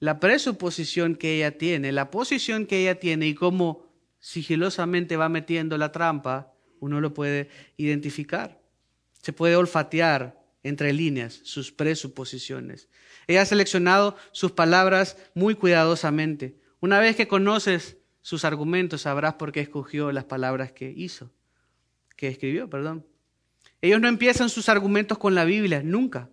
la 0.00 0.18
presuposición 0.18 1.14
que 1.14 1.36
ella 1.36 1.56
tiene, 1.56 1.92
la 1.92 2.10
posición 2.10 2.66
que 2.66 2.80
ella 2.80 2.98
tiene 2.98 3.28
y 3.28 3.34
cómo 3.36 3.86
sigilosamente 4.18 5.16
va 5.16 5.28
metiendo 5.28 5.78
la 5.78 5.92
trampa, 5.92 6.52
uno 6.80 7.00
lo 7.00 7.14
puede 7.14 7.48
identificar. 7.76 8.60
Se 9.22 9.32
puede 9.32 9.54
olfatear 9.54 10.44
entre 10.64 10.92
líneas 10.92 11.42
sus 11.44 11.70
presuposiciones. 11.70 12.88
Ella 13.28 13.42
ha 13.42 13.46
seleccionado 13.46 14.16
sus 14.32 14.50
palabras 14.50 15.16
muy 15.34 15.54
cuidadosamente. 15.54 16.58
Una 16.80 16.98
vez 16.98 17.14
que 17.14 17.28
conoces 17.28 17.98
sus 18.20 18.44
argumentos, 18.44 19.02
sabrás 19.02 19.34
por 19.34 19.52
qué 19.52 19.60
escogió 19.60 20.10
las 20.10 20.24
palabras 20.24 20.72
que 20.72 20.90
hizo, 20.90 21.30
que 22.16 22.26
escribió, 22.26 22.68
perdón. 22.68 23.06
Ellos 23.80 24.00
no 24.00 24.08
empiezan 24.08 24.48
sus 24.48 24.68
argumentos 24.68 25.18
con 25.18 25.36
la 25.36 25.44
Biblia, 25.44 25.84
nunca. 25.84 26.30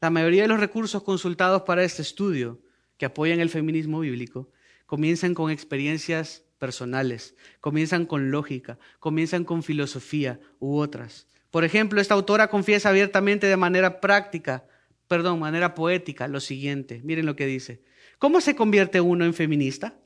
La 0.00 0.10
mayoría 0.10 0.42
de 0.42 0.48
los 0.48 0.60
recursos 0.60 1.02
consultados 1.02 1.62
para 1.62 1.82
este 1.82 2.02
estudio 2.02 2.60
que 2.96 3.06
apoyan 3.06 3.40
el 3.40 3.50
feminismo 3.50 4.00
bíblico 4.00 4.50
comienzan 4.86 5.34
con 5.34 5.50
experiencias 5.50 6.44
personales, 6.58 7.34
comienzan 7.60 8.06
con 8.06 8.30
lógica, 8.30 8.78
comienzan 9.00 9.44
con 9.44 9.62
filosofía 9.62 10.40
u 10.60 10.76
otras. 10.76 11.26
Por 11.50 11.64
ejemplo, 11.64 12.00
esta 12.00 12.14
autora 12.14 12.48
confiesa 12.48 12.90
abiertamente 12.90 13.46
de 13.46 13.56
manera 13.56 14.00
práctica, 14.00 14.66
perdón, 15.08 15.40
manera 15.40 15.74
poética, 15.74 16.28
lo 16.28 16.40
siguiente. 16.40 17.00
Miren 17.04 17.26
lo 17.26 17.36
que 17.36 17.46
dice. 17.46 17.82
¿Cómo 18.18 18.40
se 18.40 18.54
convierte 18.54 19.00
uno 19.00 19.24
en 19.24 19.34
feminista? 19.34 19.98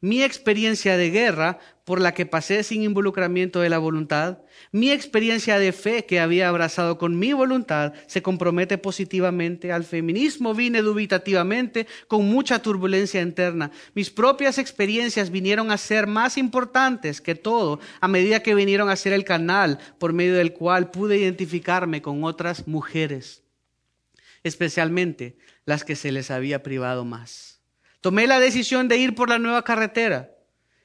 Mi 0.00 0.22
experiencia 0.22 0.96
de 0.96 1.10
guerra 1.10 1.58
por 1.84 2.00
la 2.00 2.12
que 2.12 2.26
pasé 2.26 2.62
sin 2.62 2.82
involucramiento 2.82 3.60
de 3.60 3.68
la 3.68 3.78
voluntad, 3.78 4.38
mi 4.72 4.90
experiencia 4.90 5.58
de 5.58 5.72
fe 5.72 6.04
que 6.04 6.20
había 6.20 6.48
abrazado 6.48 6.98
con 6.98 7.18
mi 7.18 7.32
voluntad 7.32 7.92
se 8.06 8.22
compromete 8.22 8.78
positivamente. 8.78 9.72
Al 9.72 9.84
feminismo 9.84 10.54
vine 10.54 10.82
dubitativamente, 10.82 11.86
con 12.08 12.26
mucha 12.26 12.60
turbulencia 12.60 13.22
interna. 13.22 13.70
Mis 13.94 14.10
propias 14.10 14.58
experiencias 14.58 15.30
vinieron 15.30 15.70
a 15.70 15.78
ser 15.78 16.06
más 16.06 16.38
importantes 16.38 17.20
que 17.20 17.34
todo 17.34 17.80
a 18.00 18.08
medida 18.08 18.42
que 18.42 18.54
vinieron 18.54 18.88
a 18.88 18.96
ser 18.96 19.12
el 19.12 19.24
canal 19.24 19.78
por 19.98 20.12
medio 20.12 20.34
del 20.34 20.52
cual 20.52 20.90
pude 20.90 21.18
identificarme 21.18 22.02
con 22.02 22.24
otras 22.24 22.66
mujeres, 22.66 23.42
especialmente 24.42 25.36
las 25.66 25.84
que 25.84 25.96
se 25.96 26.12
les 26.12 26.30
había 26.30 26.62
privado 26.62 27.04
más. 27.04 27.53
Tomé 28.04 28.26
la 28.26 28.38
decisión 28.38 28.86
de 28.86 28.98
ir 28.98 29.14
por 29.14 29.30
la 29.30 29.38
nueva 29.38 29.64
carretera, 29.64 30.30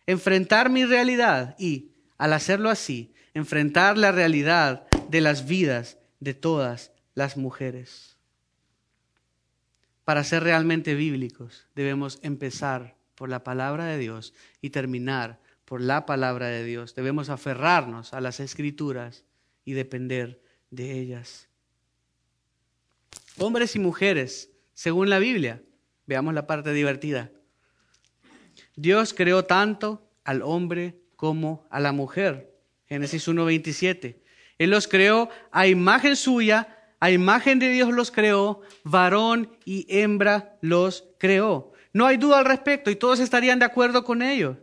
enfrentar 0.08 0.70
mi 0.70 0.86
realidad 0.86 1.54
y, 1.60 1.92
al 2.18 2.32
hacerlo 2.32 2.70
así, 2.70 3.14
enfrentar 3.34 3.98
la 3.98 4.14
realidad 4.14 4.88
de 5.10 5.20
las 5.20 5.46
vidas 5.46 5.98
de 6.22 6.34
todas 6.34 6.94
las 7.16 7.36
mujeres. 7.36 8.16
Para 10.06 10.24
ser 10.24 10.44
realmente 10.44 10.96
bíblicos 10.96 11.68
debemos 11.76 12.20
empezar 12.22 12.96
por 13.16 13.28
la 13.28 13.44
palabra 13.44 13.84
de 13.84 13.98
Dios 13.98 14.34
y 14.62 14.70
terminar 14.70 15.42
por 15.66 15.82
la 15.82 16.06
palabra 16.06 16.48
de 16.48 16.64
Dios. 16.64 16.96
Debemos 16.96 17.28
aferrarnos 17.28 18.14
a 18.14 18.22
las 18.22 18.40
escrituras 18.40 19.26
y 19.66 19.74
depender 19.74 20.42
de 20.72 20.98
ellas. 20.98 21.50
Hombres 23.40 23.76
y 23.76 23.80
mujeres, 23.80 24.52
según 24.74 25.10
la 25.10 25.20
Biblia, 25.20 25.62
Veamos 26.10 26.34
la 26.34 26.48
parte 26.48 26.74
divertida. 26.74 27.30
Dios 28.76 29.14
creó 29.14 29.46
tanto 29.46 30.10
al 30.24 30.42
hombre 30.42 30.96
como 31.16 31.68
a 31.70 31.80
la 31.80 31.92
mujer. 31.92 32.52
Génesis 32.88 33.28
1.27. 33.28 34.16
Él 34.58 34.72
los 34.72 34.88
creó 34.88 35.30
a 35.52 35.68
imagen 35.68 36.16
suya, 36.16 36.96
a 37.00 37.12
imagen 37.12 37.60
de 37.60 37.70
Dios 37.70 37.92
los 37.92 38.10
creó, 38.10 38.62
varón 38.84 39.56
y 39.66 39.86
hembra 39.88 40.58
los 40.62 41.04
creó. 41.20 41.74
No 41.94 42.08
hay 42.08 42.18
duda 42.18 42.40
al 42.40 42.46
respecto 42.46 42.90
y 42.90 42.96
todos 42.96 43.20
estarían 43.20 43.60
de 43.60 43.66
acuerdo 43.66 44.04
con 44.04 44.24
ello. 44.24 44.58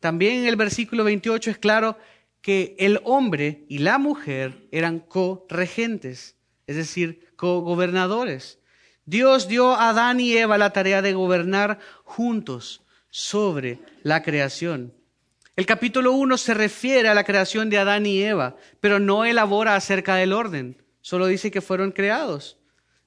También 0.00 0.36
en 0.36 0.46
el 0.46 0.56
versículo 0.56 1.04
28 1.04 1.50
es 1.50 1.58
claro 1.58 1.98
que 2.40 2.74
el 2.78 3.02
hombre 3.04 3.66
y 3.68 3.80
la 3.80 3.98
mujer 3.98 4.66
eran 4.72 5.00
co-regentes, 5.00 6.38
es 6.66 6.76
decir, 6.76 7.34
co-gobernadores. 7.36 8.60
Dios 9.06 9.46
dio 9.46 9.70
a 9.70 9.90
Adán 9.90 10.18
y 10.18 10.36
Eva 10.36 10.58
la 10.58 10.72
tarea 10.72 11.00
de 11.00 11.12
gobernar 11.12 11.78
juntos 12.02 12.82
sobre 13.08 13.78
la 14.02 14.24
creación. 14.24 14.92
El 15.54 15.64
capítulo 15.64 16.12
1 16.12 16.36
se 16.36 16.54
refiere 16.54 17.08
a 17.08 17.14
la 17.14 17.22
creación 17.22 17.70
de 17.70 17.78
Adán 17.78 18.04
y 18.04 18.20
Eva, 18.20 18.56
pero 18.80 18.98
no 18.98 19.24
elabora 19.24 19.76
acerca 19.76 20.16
del 20.16 20.32
orden, 20.32 20.82
solo 21.02 21.28
dice 21.28 21.52
que 21.52 21.60
fueron 21.60 21.92
creados. 21.92 22.58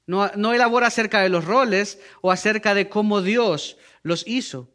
No, 0.08 0.54
elabora 0.54 0.88
acerca 0.88 1.22
de 1.22 1.30
los 1.30 1.44
roles 1.44 2.00
o 2.22 2.32
acerca 2.32 2.74
de 2.74 2.88
cómo 2.88 3.22
Dios 3.22 3.78
los 4.02 4.26
hizo. 4.26 4.72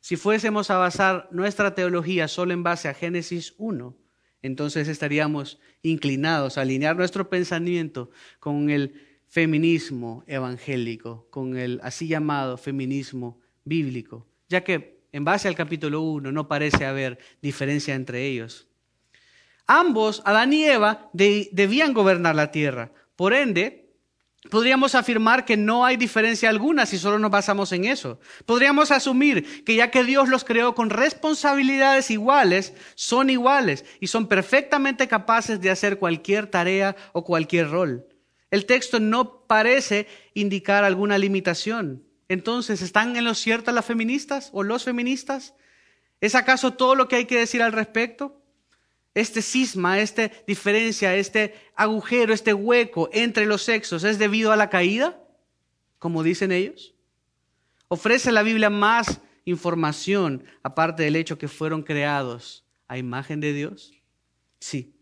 Si 0.00 0.16
fuésemos 0.16 0.70
a 0.70 0.78
basar 0.78 1.28
nuestra 1.32 1.74
teología 1.74 2.28
solo 2.28 2.54
en 2.54 2.62
base 2.62 2.88
a 2.88 2.94
Génesis 2.94 3.54
1, 3.58 3.94
entonces 4.40 4.86
estaríamos 4.86 5.58
inclinados 5.82 6.56
a 6.56 6.62
alinear 6.62 6.96
nuestro 6.96 7.28
pensamiento 7.28 8.10
con 8.38 8.70
el 8.70 9.13
feminismo 9.34 10.22
evangélico, 10.28 11.26
con 11.28 11.56
el 11.56 11.80
así 11.82 12.06
llamado 12.06 12.56
feminismo 12.56 13.40
bíblico, 13.64 14.28
ya 14.48 14.62
que 14.62 15.00
en 15.10 15.24
base 15.24 15.48
al 15.48 15.56
capítulo 15.56 16.02
1 16.02 16.30
no 16.30 16.46
parece 16.46 16.86
haber 16.86 17.18
diferencia 17.42 17.96
entre 17.96 18.28
ellos. 18.28 18.68
Ambos, 19.66 20.22
Adán 20.24 20.52
y 20.52 20.62
Eva, 20.62 21.10
debían 21.12 21.94
gobernar 21.94 22.36
la 22.36 22.52
tierra. 22.52 22.92
Por 23.16 23.34
ende, 23.34 23.90
podríamos 24.50 24.94
afirmar 24.94 25.44
que 25.44 25.56
no 25.56 25.84
hay 25.84 25.96
diferencia 25.96 26.48
alguna 26.48 26.86
si 26.86 26.96
solo 26.96 27.18
nos 27.18 27.32
basamos 27.32 27.72
en 27.72 27.86
eso. 27.86 28.20
Podríamos 28.46 28.92
asumir 28.92 29.64
que 29.64 29.74
ya 29.74 29.90
que 29.90 30.04
Dios 30.04 30.28
los 30.28 30.44
creó 30.44 30.76
con 30.76 30.90
responsabilidades 30.90 32.08
iguales, 32.12 32.72
son 32.94 33.30
iguales 33.30 33.84
y 33.98 34.06
son 34.06 34.28
perfectamente 34.28 35.08
capaces 35.08 35.60
de 35.60 35.70
hacer 35.70 35.98
cualquier 35.98 36.46
tarea 36.46 36.94
o 37.12 37.24
cualquier 37.24 37.68
rol. 37.68 38.06
El 38.54 38.66
texto 38.66 39.00
no 39.00 39.48
parece 39.48 40.06
indicar 40.32 40.84
alguna 40.84 41.18
limitación. 41.18 42.04
Entonces, 42.28 42.82
¿están 42.82 43.16
en 43.16 43.24
lo 43.24 43.34
cierto 43.34 43.72
las 43.72 43.84
feministas 43.84 44.50
o 44.52 44.62
los 44.62 44.84
feministas? 44.84 45.56
¿Es 46.20 46.36
acaso 46.36 46.74
todo 46.74 46.94
lo 46.94 47.08
que 47.08 47.16
hay 47.16 47.24
que 47.24 47.36
decir 47.36 47.62
al 47.62 47.72
respecto? 47.72 48.40
Este 49.12 49.42
cisma, 49.42 49.98
esta 49.98 50.30
diferencia, 50.46 51.16
este 51.16 51.56
agujero, 51.74 52.32
este 52.32 52.54
hueco 52.54 53.10
entre 53.12 53.44
los 53.44 53.62
sexos, 53.62 54.04
¿es 54.04 54.20
debido 54.20 54.52
a 54.52 54.56
la 54.56 54.70
caída? 54.70 55.20
Como 55.98 56.22
dicen 56.22 56.52
ellos. 56.52 56.94
¿Ofrece 57.88 58.30
la 58.30 58.44
Biblia 58.44 58.70
más 58.70 59.20
información 59.46 60.44
aparte 60.62 61.02
del 61.02 61.16
hecho 61.16 61.38
que 61.38 61.48
fueron 61.48 61.82
creados 61.82 62.64
a 62.86 62.98
imagen 62.98 63.40
de 63.40 63.52
Dios? 63.52 63.94
Sí, 64.60 64.94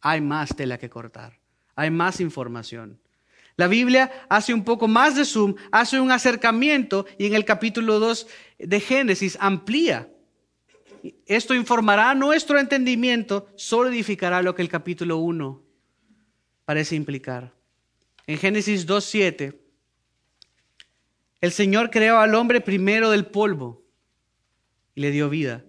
hay 0.00 0.20
más 0.20 0.54
tela 0.54 0.78
que 0.78 0.88
cortar, 0.88 1.39
hay 1.76 1.90
más 1.90 2.20
información. 2.20 2.98
La 3.56 3.66
Biblia 3.66 4.10
hace 4.28 4.54
un 4.54 4.64
poco 4.64 4.88
más 4.88 5.16
de 5.16 5.24
zoom, 5.24 5.54
hace 5.70 6.00
un 6.00 6.10
acercamiento 6.10 7.04
y 7.18 7.26
en 7.26 7.34
el 7.34 7.44
capítulo 7.44 7.98
2 7.98 8.26
de 8.58 8.80
Génesis 8.80 9.36
amplía. 9.40 10.08
Esto 11.26 11.54
informará 11.54 12.14
nuestro 12.14 12.58
entendimiento, 12.58 13.48
solidificará 13.56 14.42
lo 14.42 14.54
que 14.54 14.62
el 14.62 14.68
capítulo 14.68 15.18
1 15.18 15.62
parece 16.64 16.96
implicar. 16.96 17.52
En 18.26 18.38
Génesis 18.38 18.86
2.7, 18.86 19.56
el 21.40 21.52
Señor 21.52 21.90
creó 21.90 22.18
al 22.18 22.34
hombre 22.34 22.60
primero 22.60 23.10
del 23.10 23.26
polvo 23.26 23.82
y 24.94 25.00
le 25.00 25.10
dio 25.10 25.28
vida. 25.28 25.64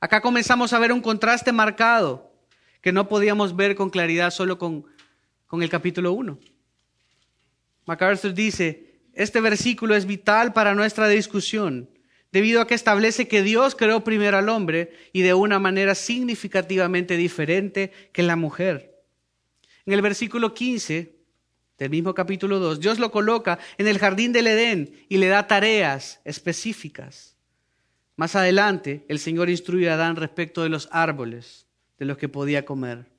Acá 0.00 0.20
comenzamos 0.20 0.72
a 0.72 0.78
ver 0.78 0.92
un 0.92 1.00
contraste 1.00 1.52
marcado 1.52 2.32
que 2.80 2.92
no 2.92 3.08
podíamos 3.08 3.54
ver 3.54 3.74
con 3.74 3.90
claridad 3.90 4.30
solo 4.30 4.58
con, 4.58 4.86
con 5.46 5.62
el 5.62 5.70
capítulo 5.70 6.12
1. 6.12 6.38
MacArthur 7.86 8.34
dice, 8.34 9.00
este 9.12 9.40
versículo 9.40 9.94
es 9.94 10.06
vital 10.06 10.52
para 10.52 10.74
nuestra 10.74 11.08
discusión, 11.08 11.88
debido 12.32 12.60
a 12.60 12.66
que 12.66 12.74
establece 12.74 13.28
que 13.28 13.42
Dios 13.42 13.74
creó 13.74 14.04
primero 14.04 14.36
al 14.36 14.48
hombre 14.48 14.92
y 15.12 15.22
de 15.22 15.34
una 15.34 15.58
manera 15.58 15.94
significativamente 15.94 17.16
diferente 17.16 17.92
que 18.12 18.22
la 18.22 18.36
mujer. 18.36 19.02
En 19.86 19.92
el 19.92 20.02
versículo 20.02 20.52
15 20.52 21.16
del 21.78 21.90
mismo 21.90 22.12
capítulo 22.12 22.58
2, 22.58 22.80
Dios 22.80 22.98
lo 22.98 23.10
coloca 23.10 23.58
en 23.78 23.86
el 23.86 23.98
jardín 23.98 24.32
del 24.32 24.48
Edén 24.48 25.06
y 25.08 25.18
le 25.18 25.28
da 25.28 25.46
tareas 25.46 26.20
específicas. 26.24 27.36
Más 28.16 28.34
adelante, 28.34 29.04
el 29.08 29.18
Señor 29.18 29.48
instruye 29.48 29.88
a 29.88 29.94
Adán 29.94 30.16
respecto 30.16 30.62
de 30.62 30.70
los 30.70 30.88
árboles 30.90 31.66
de 31.98 32.06
los 32.06 32.18
que 32.18 32.28
podía 32.28 32.64
comer. 32.64 33.15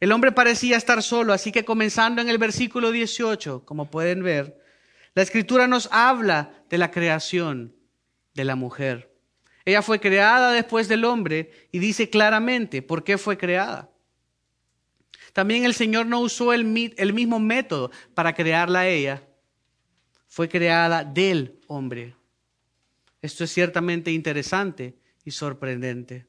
El 0.00 0.12
hombre 0.12 0.32
parecía 0.32 0.76
estar 0.76 1.02
solo, 1.02 1.32
así 1.32 1.50
que 1.50 1.64
comenzando 1.64 2.22
en 2.22 2.28
el 2.28 2.38
versículo 2.38 2.92
18, 2.92 3.64
como 3.64 3.90
pueden 3.90 4.22
ver, 4.22 4.62
la 5.14 5.22
escritura 5.22 5.66
nos 5.66 5.88
habla 5.90 6.52
de 6.70 6.78
la 6.78 6.90
creación 6.90 7.74
de 8.34 8.44
la 8.44 8.54
mujer. 8.54 9.12
Ella 9.64 9.82
fue 9.82 10.00
creada 10.00 10.52
después 10.52 10.88
del 10.88 11.04
hombre 11.04 11.50
y 11.72 11.78
dice 11.78 12.08
claramente 12.08 12.80
por 12.80 13.04
qué 13.04 13.18
fue 13.18 13.36
creada. 13.36 13.90
También 15.32 15.64
el 15.64 15.74
Señor 15.74 16.06
no 16.06 16.20
usó 16.20 16.52
el, 16.52 16.64
mismo 16.64 17.38
método 17.38 17.90
para 18.14 18.34
crearla 18.34 18.80
a 18.80 18.88
ella. 18.88 19.22
Fue 20.26 20.48
creada 20.48 21.04
del 21.04 21.60
hombre. 21.66 22.14
Esto 23.20 23.44
es 23.44 23.52
ciertamente 23.52 24.10
interesante 24.10 24.96
y 25.24 25.32
sorprendente. 25.32 26.26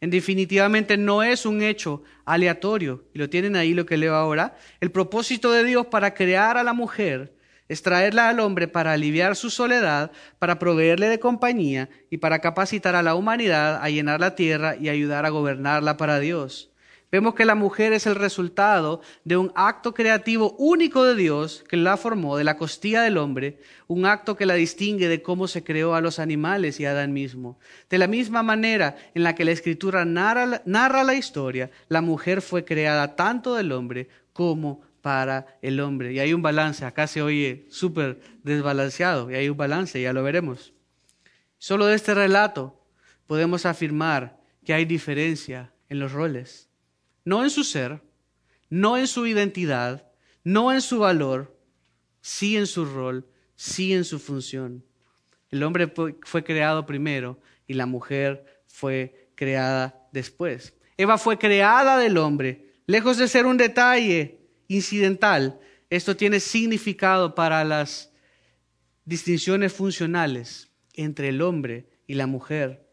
En 0.00 0.10
definitivamente 0.10 0.96
no 0.96 1.22
es 1.22 1.46
un 1.46 1.62
hecho 1.62 2.02
aleatorio, 2.24 3.04
y 3.14 3.18
lo 3.18 3.30
tienen 3.30 3.56
ahí 3.56 3.72
lo 3.72 3.86
que 3.86 3.96
leo 3.96 4.14
ahora. 4.14 4.56
El 4.80 4.90
propósito 4.90 5.52
de 5.52 5.64
Dios 5.64 5.86
para 5.86 6.14
crear 6.14 6.58
a 6.58 6.62
la 6.62 6.74
mujer 6.74 7.34
es 7.68 7.82
traerla 7.82 8.28
al 8.28 8.40
hombre 8.40 8.68
para 8.68 8.92
aliviar 8.92 9.34
su 9.36 9.50
soledad, 9.50 10.12
para 10.38 10.58
proveerle 10.58 11.08
de 11.08 11.18
compañía 11.18 11.88
y 12.10 12.18
para 12.18 12.40
capacitar 12.40 12.94
a 12.94 13.02
la 13.02 13.14
humanidad 13.14 13.80
a 13.82 13.88
llenar 13.88 14.20
la 14.20 14.34
tierra 14.34 14.76
y 14.76 14.88
ayudar 14.88 15.26
a 15.26 15.30
gobernarla 15.30 15.96
para 15.96 16.20
Dios. 16.20 16.70
Vemos 17.16 17.34
que 17.34 17.46
la 17.46 17.54
mujer 17.54 17.94
es 17.94 18.06
el 18.06 18.14
resultado 18.14 19.00
de 19.24 19.38
un 19.38 19.50
acto 19.54 19.94
creativo 19.94 20.54
único 20.58 21.02
de 21.02 21.14
Dios 21.14 21.64
que 21.66 21.78
la 21.78 21.96
formó 21.96 22.36
de 22.36 22.44
la 22.44 22.58
costilla 22.58 23.00
del 23.00 23.16
hombre, 23.16 23.58
un 23.86 24.04
acto 24.04 24.36
que 24.36 24.44
la 24.44 24.52
distingue 24.52 25.08
de 25.08 25.22
cómo 25.22 25.48
se 25.48 25.64
creó 25.64 25.94
a 25.94 26.02
los 26.02 26.18
animales 26.18 26.78
y 26.78 26.84
a 26.84 26.90
Adán 26.90 27.14
mismo. 27.14 27.58
De 27.88 27.96
la 27.96 28.06
misma 28.06 28.42
manera 28.42 28.98
en 29.14 29.22
la 29.22 29.34
que 29.34 29.46
la 29.46 29.52
escritura 29.52 30.04
narra, 30.04 30.60
narra 30.66 31.04
la 31.04 31.14
historia, 31.14 31.70
la 31.88 32.02
mujer 32.02 32.42
fue 32.42 32.66
creada 32.66 33.16
tanto 33.16 33.54
del 33.54 33.72
hombre 33.72 34.10
como 34.34 34.82
para 35.00 35.58
el 35.62 35.80
hombre. 35.80 36.12
Y 36.12 36.18
hay 36.18 36.34
un 36.34 36.42
balance, 36.42 36.84
acá 36.84 37.06
se 37.06 37.22
oye 37.22 37.64
súper 37.70 38.20
desbalanceado, 38.42 39.30
y 39.30 39.36
hay 39.36 39.48
un 39.48 39.56
balance, 39.56 39.98
ya 39.98 40.12
lo 40.12 40.22
veremos. 40.22 40.74
Solo 41.56 41.86
de 41.86 41.96
este 41.96 42.12
relato 42.12 42.78
podemos 43.26 43.64
afirmar 43.64 44.38
que 44.66 44.74
hay 44.74 44.84
diferencia 44.84 45.72
en 45.88 45.98
los 45.98 46.12
roles 46.12 46.66
no 47.26 47.42
en 47.42 47.50
su 47.50 47.64
ser, 47.64 48.00
no 48.70 48.96
en 48.96 49.08
su 49.08 49.26
identidad, 49.26 50.06
no 50.44 50.72
en 50.72 50.80
su 50.80 51.00
valor, 51.00 51.58
sí 52.20 52.56
en 52.56 52.68
su 52.68 52.84
rol, 52.84 53.26
sí 53.56 53.92
en 53.92 54.04
su 54.04 54.20
función. 54.20 54.84
El 55.50 55.64
hombre 55.64 55.92
fue 56.22 56.44
creado 56.44 56.86
primero 56.86 57.38
y 57.66 57.74
la 57.74 57.86
mujer 57.86 58.62
fue 58.66 59.28
creada 59.34 60.08
después. 60.12 60.74
Eva 60.96 61.18
fue 61.18 61.36
creada 61.36 61.98
del 61.98 62.16
hombre. 62.16 62.70
Lejos 62.86 63.18
de 63.18 63.26
ser 63.26 63.44
un 63.44 63.56
detalle 63.56 64.38
incidental, 64.68 65.58
esto 65.90 66.16
tiene 66.16 66.38
significado 66.38 67.34
para 67.34 67.64
las 67.64 68.12
distinciones 69.04 69.72
funcionales 69.72 70.70
entre 70.94 71.30
el 71.30 71.42
hombre 71.42 71.88
y 72.06 72.14
la 72.14 72.28
mujer. 72.28 72.85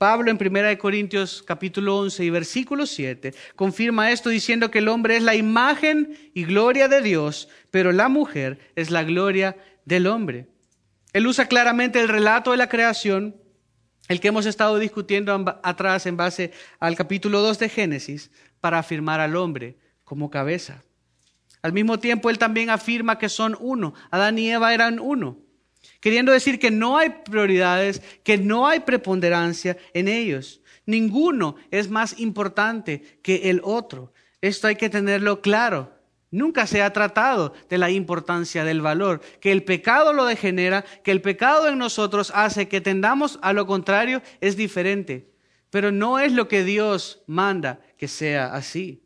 Pablo 0.00 0.30
en 0.30 0.38
1 0.40 0.78
Corintios 0.78 1.42
capítulo 1.46 1.98
11 1.98 2.24
y 2.24 2.30
versículo 2.30 2.86
7 2.86 3.34
confirma 3.54 4.10
esto 4.10 4.30
diciendo 4.30 4.70
que 4.70 4.78
el 4.78 4.88
hombre 4.88 5.18
es 5.18 5.22
la 5.22 5.34
imagen 5.34 6.16
y 6.32 6.44
gloria 6.44 6.88
de 6.88 7.02
Dios, 7.02 7.50
pero 7.70 7.92
la 7.92 8.08
mujer 8.08 8.72
es 8.76 8.90
la 8.90 9.04
gloria 9.04 9.58
del 9.84 10.06
hombre. 10.06 10.48
Él 11.12 11.26
usa 11.26 11.48
claramente 11.48 12.00
el 12.00 12.08
relato 12.08 12.52
de 12.52 12.56
la 12.56 12.70
creación, 12.70 13.36
el 14.08 14.20
que 14.20 14.28
hemos 14.28 14.46
estado 14.46 14.78
discutiendo 14.78 15.60
atrás 15.62 16.06
en 16.06 16.16
base 16.16 16.52
al 16.78 16.96
capítulo 16.96 17.42
2 17.42 17.58
de 17.58 17.68
Génesis, 17.68 18.30
para 18.62 18.78
afirmar 18.78 19.20
al 19.20 19.36
hombre 19.36 19.76
como 20.04 20.30
cabeza. 20.30 20.82
Al 21.60 21.74
mismo 21.74 21.98
tiempo, 21.98 22.30
él 22.30 22.38
también 22.38 22.70
afirma 22.70 23.18
que 23.18 23.28
son 23.28 23.54
uno. 23.60 23.92
Adán 24.10 24.38
y 24.38 24.48
Eva 24.48 24.72
eran 24.72 24.98
uno. 24.98 25.49
Queriendo 26.00 26.32
decir 26.32 26.58
que 26.58 26.70
no 26.70 26.96
hay 26.96 27.10
prioridades, 27.24 28.02
que 28.22 28.38
no 28.38 28.66
hay 28.66 28.80
preponderancia 28.80 29.76
en 29.94 30.08
ellos. 30.08 30.60
Ninguno 30.86 31.56
es 31.70 31.88
más 31.88 32.18
importante 32.18 33.20
que 33.22 33.50
el 33.50 33.60
otro. 33.62 34.12
Esto 34.40 34.66
hay 34.66 34.76
que 34.76 34.90
tenerlo 34.90 35.40
claro. 35.40 35.92
Nunca 36.30 36.66
se 36.66 36.80
ha 36.80 36.92
tratado 36.92 37.54
de 37.68 37.78
la 37.78 37.90
importancia 37.90 38.64
del 38.64 38.80
valor, 38.80 39.20
que 39.40 39.50
el 39.50 39.64
pecado 39.64 40.12
lo 40.12 40.24
degenera, 40.26 40.84
que 41.02 41.10
el 41.10 41.20
pecado 41.20 41.68
en 41.68 41.78
nosotros 41.78 42.32
hace 42.34 42.68
que 42.68 42.80
tendamos 42.80 43.38
a 43.42 43.52
lo 43.52 43.66
contrario, 43.66 44.22
es 44.40 44.56
diferente. 44.56 45.32
Pero 45.70 45.90
no 45.90 46.18
es 46.18 46.32
lo 46.32 46.48
que 46.48 46.64
Dios 46.64 47.22
manda 47.26 47.80
que 47.96 48.08
sea 48.08 48.54
así. 48.54 49.02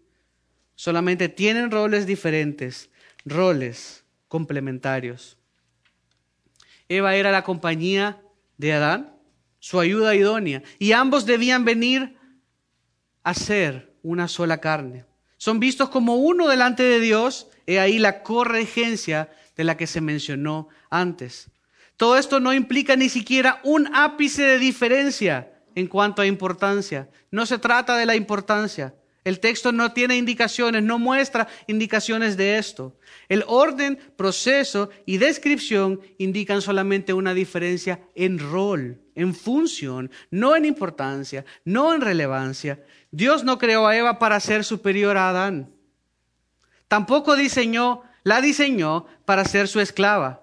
Solamente 0.74 1.28
tienen 1.28 1.70
roles 1.70 2.06
diferentes, 2.06 2.90
roles 3.24 4.04
complementarios. 4.28 5.38
Eva 6.88 7.14
era 7.14 7.30
la 7.32 7.44
compañía 7.44 8.20
de 8.56 8.72
Adán, 8.72 9.16
su 9.58 9.80
ayuda 9.80 10.14
idónea, 10.14 10.62
y 10.78 10.92
ambos 10.92 11.26
debían 11.26 11.64
venir 11.64 12.16
a 13.22 13.34
ser 13.34 13.94
una 14.02 14.28
sola 14.28 14.60
carne. 14.60 15.06
Son 15.38 15.60
vistos 15.60 15.88
como 15.88 16.16
uno 16.16 16.48
delante 16.48 16.82
de 16.82 17.00
Dios, 17.00 17.48
he 17.66 17.80
ahí 17.80 17.98
la 17.98 18.22
corregencia 18.22 19.30
de 19.56 19.64
la 19.64 19.76
que 19.76 19.86
se 19.86 20.00
mencionó 20.00 20.68
antes. 20.90 21.50
Todo 21.96 22.18
esto 22.18 22.40
no 22.40 22.52
implica 22.52 22.96
ni 22.96 23.08
siquiera 23.08 23.60
un 23.62 23.94
ápice 23.94 24.42
de 24.42 24.58
diferencia 24.58 25.52
en 25.74 25.86
cuanto 25.86 26.22
a 26.22 26.26
importancia. 26.26 27.08
No 27.30 27.46
se 27.46 27.58
trata 27.58 27.96
de 27.96 28.06
la 28.06 28.16
importancia. 28.16 28.94
El 29.24 29.40
texto 29.40 29.72
no 29.72 29.92
tiene 29.92 30.18
indicaciones, 30.18 30.82
no 30.82 30.98
muestra 30.98 31.48
indicaciones 31.66 32.37
de 32.37 32.58
esto. 32.58 32.94
El 33.30 33.42
orden, 33.46 33.98
proceso 34.16 34.90
y 35.06 35.16
descripción 35.16 36.00
indican 36.18 36.60
solamente 36.60 37.14
una 37.14 37.32
diferencia 37.32 38.00
en 38.14 38.38
rol, 38.38 39.00
en 39.14 39.34
función, 39.34 40.10
no 40.30 40.56
en 40.56 40.66
importancia, 40.66 41.46
no 41.64 41.94
en 41.94 42.02
relevancia. 42.02 42.84
Dios 43.10 43.44
no 43.44 43.56
creó 43.56 43.87
a 43.87 43.96
Eva 43.96 44.18
para 44.18 44.38
ser 44.40 44.62
superior 44.62 45.16
a 45.16 45.30
Adán. 45.30 45.72
Tampoco 46.87 47.34
diseñó, 47.34 48.02
la 48.24 48.42
diseñó 48.42 49.06
para 49.24 49.46
ser 49.46 49.68
su 49.68 49.80
esclava. 49.80 50.42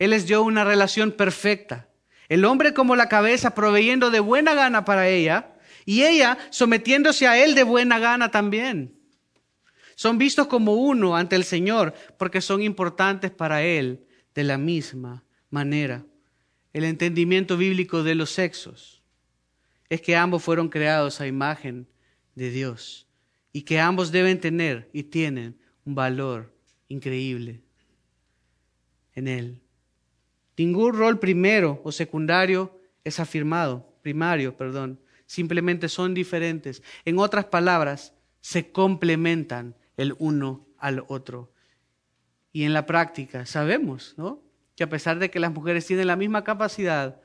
Él 0.00 0.10
les 0.10 0.26
dio 0.26 0.42
una 0.42 0.64
relación 0.64 1.12
perfecta. 1.12 1.86
El 2.28 2.44
hombre 2.44 2.74
como 2.74 2.96
la 2.96 3.08
cabeza 3.08 3.54
proveyendo 3.54 4.10
de 4.10 4.18
buena 4.18 4.54
gana 4.54 4.84
para 4.84 5.06
ella 5.08 5.49
y 5.84 6.02
ella 6.02 6.38
sometiéndose 6.50 7.26
a 7.26 7.42
él 7.42 7.54
de 7.54 7.62
buena 7.62 7.98
gana 7.98 8.30
también. 8.30 9.00
Son 10.00 10.16
vistos 10.16 10.46
como 10.46 10.76
uno 10.76 11.14
ante 11.14 11.36
el 11.36 11.44
Señor 11.44 11.92
porque 12.16 12.40
son 12.40 12.62
importantes 12.62 13.30
para 13.30 13.62
Él 13.62 14.06
de 14.34 14.44
la 14.44 14.56
misma 14.56 15.24
manera. 15.50 16.06
El 16.72 16.84
entendimiento 16.84 17.58
bíblico 17.58 18.02
de 18.02 18.14
los 18.14 18.30
sexos 18.30 19.02
es 19.90 20.00
que 20.00 20.16
ambos 20.16 20.42
fueron 20.42 20.68
creados 20.68 21.20
a 21.20 21.26
imagen 21.26 21.86
de 22.34 22.50
Dios 22.50 23.08
y 23.52 23.62
que 23.62 23.80
ambos 23.80 24.12
deben 24.12 24.40
tener 24.40 24.88
y 24.92 25.02
tienen 25.02 25.58
un 25.84 25.94
valor 25.94 26.54
increíble 26.88 27.60
en 29.14 29.28
Él. 29.28 29.60
Ningún 30.56 30.94
rol 30.94 31.18
primero 31.18 31.80
o 31.84 31.92
secundario 31.92 32.78
es 33.02 33.18
afirmado, 33.18 33.98
primario, 34.02 34.56
perdón 34.56 34.99
simplemente 35.30 35.88
son 35.88 36.12
diferentes. 36.12 36.82
En 37.04 37.20
otras 37.20 37.44
palabras, 37.44 38.14
se 38.40 38.72
complementan 38.72 39.76
el 39.96 40.16
uno 40.18 40.66
al 40.76 41.04
otro. 41.06 41.52
Y 42.52 42.64
en 42.64 42.72
la 42.72 42.84
práctica 42.84 43.46
sabemos, 43.46 44.14
¿no? 44.16 44.42
Que 44.74 44.82
a 44.82 44.88
pesar 44.88 45.20
de 45.20 45.30
que 45.30 45.38
las 45.38 45.52
mujeres 45.52 45.86
tienen 45.86 46.08
la 46.08 46.16
misma 46.16 46.42
capacidad 46.42 47.20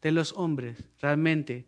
de 0.00 0.12
los 0.12 0.32
hombres, 0.34 0.84
realmente 1.00 1.66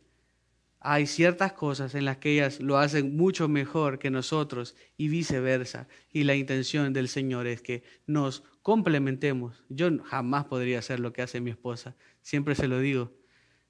hay 0.78 1.08
ciertas 1.08 1.52
cosas 1.52 1.96
en 1.96 2.04
las 2.04 2.18
que 2.18 2.34
ellas 2.34 2.60
lo 2.60 2.78
hacen 2.78 3.16
mucho 3.16 3.48
mejor 3.48 3.98
que 3.98 4.12
nosotros 4.12 4.76
y 4.96 5.08
viceversa. 5.08 5.88
Y 6.12 6.22
la 6.22 6.36
intención 6.36 6.92
del 6.92 7.08
Señor 7.08 7.48
es 7.48 7.60
que 7.60 7.82
nos 8.06 8.44
complementemos. 8.62 9.64
Yo 9.68 9.88
jamás 10.04 10.44
podría 10.44 10.78
hacer 10.78 11.00
lo 11.00 11.12
que 11.12 11.22
hace 11.22 11.40
mi 11.40 11.50
esposa, 11.50 11.96
siempre 12.22 12.54
se 12.54 12.68
lo 12.68 12.78
digo 12.78 13.25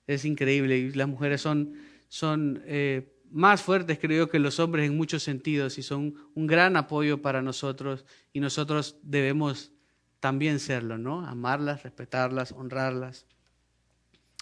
es 0.06 0.24
increíble 0.24 0.78
y 0.78 0.92
las 0.92 1.08
mujeres 1.08 1.40
son, 1.40 1.74
son 2.08 2.62
eh, 2.66 3.12
más 3.30 3.62
fuertes, 3.62 3.98
creo 3.98 4.28
que 4.28 4.38
los 4.38 4.60
hombres 4.60 4.86
en 4.86 4.96
muchos 4.96 5.22
sentidos 5.22 5.78
y 5.78 5.82
son 5.82 6.14
un 6.34 6.46
gran 6.46 6.76
apoyo 6.76 7.22
para 7.22 7.42
nosotros 7.42 8.04
y 8.32 8.40
nosotros 8.40 8.98
debemos 9.02 9.72
también 10.20 10.58
serlo, 10.58 10.98
¿no? 10.98 11.26
Amarlas, 11.26 11.82
respetarlas, 11.82 12.52
honrarlas. 12.52 13.26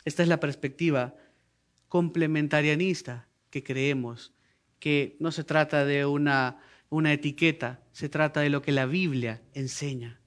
Esta 0.05 0.22
es 0.22 0.29
la 0.29 0.40
perspectiva 0.40 1.14
complementarianista 1.88 3.29
que 3.50 3.62
creemos, 3.62 4.35
que 4.79 5.16
no 5.20 5.33
se 5.33 5.44
trata 5.44 5.85
de 5.85 6.05
una, 6.05 6.61
una 6.90 7.12
etiqueta, 7.12 7.83
se 7.92 8.09
trata 8.09 8.40
de 8.40 8.50
lo 8.50 8.62
que 8.62 8.72
la 8.72 8.87
Biblia 8.87 9.42
enseña. 9.55 10.20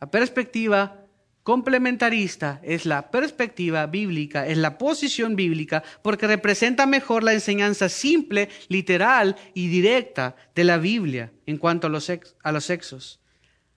La 0.00 0.10
perspectiva 0.10 1.01
complementarista 1.42 2.60
es 2.62 2.86
la 2.86 3.10
perspectiva 3.10 3.86
bíblica, 3.86 4.46
es 4.46 4.58
la 4.58 4.78
posición 4.78 5.36
bíblica, 5.36 5.82
porque 6.02 6.26
representa 6.26 6.86
mejor 6.86 7.24
la 7.24 7.32
enseñanza 7.32 7.88
simple, 7.88 8.48
literal 8.68 9.36
y 9.54 9.68
directa 9.68 10.36
de 10.54 10.64
la 10.64 10.78
Biblia 10.78 11.32
en 11.46 11.58
cuanto 11.58 11.86
a 11.86 11.90
los, 11.90 12.04
sexos. 12.64 13.21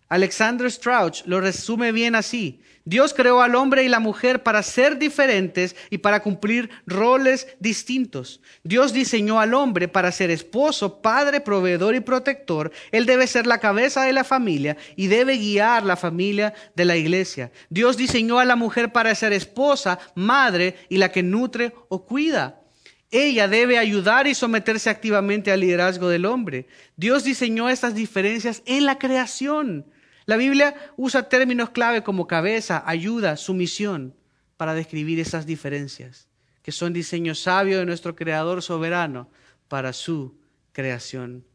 Alexander 0.07 0.71
Strauch 0.71 1.25
lo 1.25 1.41
resume 1.41 1.91
bien 1.91 2.15
así. 2.15 2.61
Dios 2.87 3.15
creó 3.15 3.41
al 3.41 3.55
hombre 3.55 3.83
y 3.83 3.89
la 3.89 3.99
mujer 3.99 4.43
para 4.43 4.61
ser 4.61 4.99
diferentes 4.99 5.75
y 5.89 5.97
para 5.97 6.21
cumplir 6.21 6.69
roles 6.85 7.47
distintos. 7.59 8.41
Dios 8.63 8.93
diseñó 8.93 9.39
al 9.39 9.55
hombre 9.55 9.87
para 9.87 10.11
ser 10.11 10.29
esposo, 10.29 11.01
padre, 11.01 11.41
proveedor 11.41 11.95
y 11.95 12.01
protector. 12.01 12.71
Él 12.91 13.07
debe 13.07 13.25
ser 13.25 13.47
la 13.47 13.57
cabeza 13.57 14.03
de 14.03 14.13
la 14.13 14.23
familia 14.23 14.77
y 14.95 15.07
debe 15.07 15.37
guiar 15.37 15.83
la 15.83 15.95
familia 15.95 16.53
de 16.75 16.85
la 16.85 16.95
iglesia. 16.95 17.51
Dios 17.71 17.97
diseñó 17.97 18.37
a 18.37 18.45
la 18.45 18.55
mujer 18.55 18.91
para 18.91 19.15
ser 19.15 19.33
esposa, 19.33 19.97
madre 20.13 20.75
y 20.87 20.97
la 20.97 21.11
que 21.11 21.23
nutre 21.23 21.73
o 21.89 22.05
cuida. 22.05 22.61
Ella 23.09 23.47
debe 23.47 23.79
ayudar 23.79 24.27
y 24.27 24.35
someterse 24.35 24.91
activamente 24.91 25.51
al 25.51 25.61
liderazgo 25.61 26.09
del 26.09 26.25
hombre. 26.25 26.67
Dios 26.97 27.23
diseñó 27.23 27.67
estas 27.69 27.95
diferencias 27.95 28.61
en 28.67 28.85
la 28.85 28.99
creación. 28.99 29.85
La 30.25 30.38
Biblia 30.38 30.75
usa 30.97 31.29
términos 31.29 31.69
clave 31.69 32.03
como 32.03 32.27
cabeza, 32.27 32.83
ayuda, 32.85 33.38
sumisión 33.38 34.15
para 34.57 34.73
describir 34.73 35.19
esas 35.19 35.45
diferencias, 35.45 36.27
que 36.63 36.71
son 36.71 36.93
diseño 36.93 37.35
sabio 37.35 37.79
de 37.79 37.85
nuestro 37.85 38.15
Creador 38.15 38.63
soberano 38.63 39.29
para 39.67 39.93
su 39.93 40.39
creación. 40.71 41.45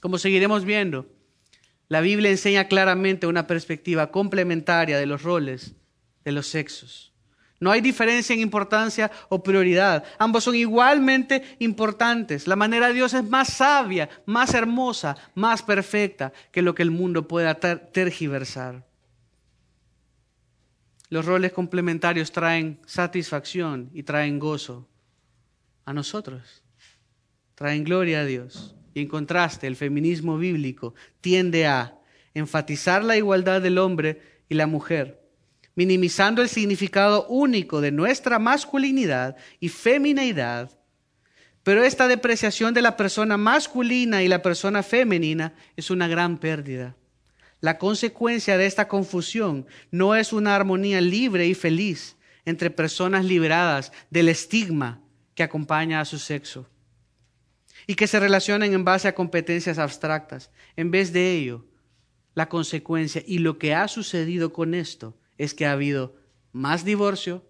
Como 0.00 0.18
seguiremos 0.18 0.64
viendo, 0.64 1.06
la 1.88 2.00
Biblia 2.00 2.30
enseña 2.30 2.68
claramente 2.68 3.26
una 3.26 3.46
perspectiva 3.46 4.10
complementaria 4.10 4.98
de 4.98 5.06
los 5.06 5.22
roles 5.22 5.74
de 6.24 6.32
los 6.32 6.46
sexos. 6.46 7.11
No 7.62 7.70
hay 7.70 7.80
diferencia 7.80 8.34
en 8.34 8.40
importancia 8.40 9.08
o 9.28 9.40
prioridad. 9.40 10.02
Ambos 10.18 10.42
son 10.42 10.56
igualmente 10.56 11.56
importantes. 11.60 12.48
La 12.48 12.56
manera 12.56 12.88
de 12.88 12.94
Dios 12.94 13.14
es 13.14 13.22
más 13.22 13.52
sabia, 13.52 14.08
más 14.26 14.52
hermosa, 14.52 15.16
más 15.36 15.62
perfecta 15.62 16.32
que 16.50 16.60
lo 16.60 16.74
que 16.74 16.82
el 16.82 16.90
mundo 16.90 17.28
pueda 17.28 17.54
tergiversar. 17.54 18.84
Los 21.08 21.24
roles 21.24 21.52
complementarios 21.52 22.32
traen 22.32 22.80
satisfacción 22.84 23.90
y 23.94 24.02
traen 24.02 24.40
gozo 24.40 24.88
a 25.84 25.92
nosotros. 25.92 26.64
Traen 27.54 27.84
gloria 27.84 28.22
a 28.22 28.24
Dios. 28.24 28.74
Y 28.92 29.02
en 29.02 29.06
contraste, 29.06 29.68
el 29.68 29.76
feminismo 29.76 30.36
bíblico 30.36 30.94
tiende 31.20 31.68
a 31.68 31.96
enfatizar 32.34 33.04
la 33.04 33.16
igualdad 33.16 33.62
del 33.62 33.78
hombre 33.78 34.20
y 34.48 34.54
la 34.54 34.66
mujer 34.66 35.21
minimizando 35.74 36.42
el 36.42 36.48
significado 36.48 37.26
único 37.28 37.80
de 37.80 37.92
nuestra 37.92 38.38
masculinidad 38.38 39.36
y 39.60 39.68
femineidad. 39.68 40.70
Pero 41.62 41.84
esta 41.84 42.08
depreciación 42.08 42.74
de 42.74 42.82
la 42.82 42.96
persona 42.96 43.36
masculina 43.36 44.22
y 44.22 44.28
la 44.28 44.42
persona 44.42 44.82
femenina 44.82 45.54
es 45.76 45.90
una 45.90 46.08
gran 46.08 46.38
pérdida. 46.38 46.96
La 47.60 47.78
consecuencia 47.78 48.58
de 48.58 48.66
esta 48.66 48.88
confusión 48.88 49.66
no 49.90 50.16
es 50.16 50.32
una 50.32 50.56
armonía 50.56 51.00
libre 51.00 51.46
y 51.46 51.54
feliz 51.54 52.16
entre 52.44 52.70
personas 52.70 53.24
liberadas 53.24 53.92
del 54.10 54.28
estigma 54.28 55.00
que 55.34 55.44
acompaña 55.44 56.00
a 56.00 56.04
su 56.04 56.18
sexo 56.18 56.68
y 57.86 57.94
que 57.94 58.08
se 58.08 58.18
relacionan 58.18 58.72
en 58.72 58.84
base 58.84 59.06
a 59.06 59.14
competencias 59.14 59.78
abstractas. 59.78 60.50
En 60.76 60.90
vez 60.90 61.12
de 61.12 61.32
ello, 61.32 61.64
la 62.34 62.48
consecuencia 62.48 63.22
y 63.26 63.38
lo 63.38 63.58
que 63.58 63.74
ha 63.74 63.86
sucedido 63.86 64.52
con 64.52 64.74
esto 64.74 65.16
es 65.42 65.54
que 65.54 65.66
ha 65.66 65.72
habido 65.72 66.14
más 66.52 66.84
divorcio, 66.84 67.44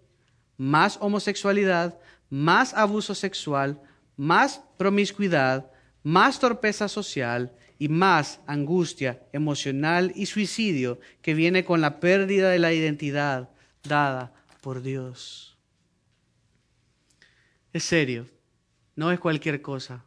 más 0.57 0.97
homosexualidad, 0.99 1.99
más 2.27 2.73
abuso 2.73 3.13
sexual, 3.13 3.79
más 4.17 4.63
promiscuidad, 4.77 5.69
más 6.01 6.39
torpeza 6.39 6.87
social 6.87 7.53
y 7.77 7.89
más 7.89 8.39
angustia 8.47 9.21
emocional 9.31 10.11
y 10.15 10.25
suicidio 10.25 10.99
que 11.21 11.35
viene 11.35 11.65
con 11.65 11.81
la 11.81 11.99
pérdida 11.99 12.49
de 12.49 12.57
la 12.57 12.73
identidad 12.73 13.51
dada 13.83 14.33
por 14.61 14.81
Dios. 14.81 15.55
Es 17.73 17.83
serio, 17.83 18.27
no 18.95 19.11
es 19.11 19.19
cualquier 19.19 19.61
cosa, 19.61 20.03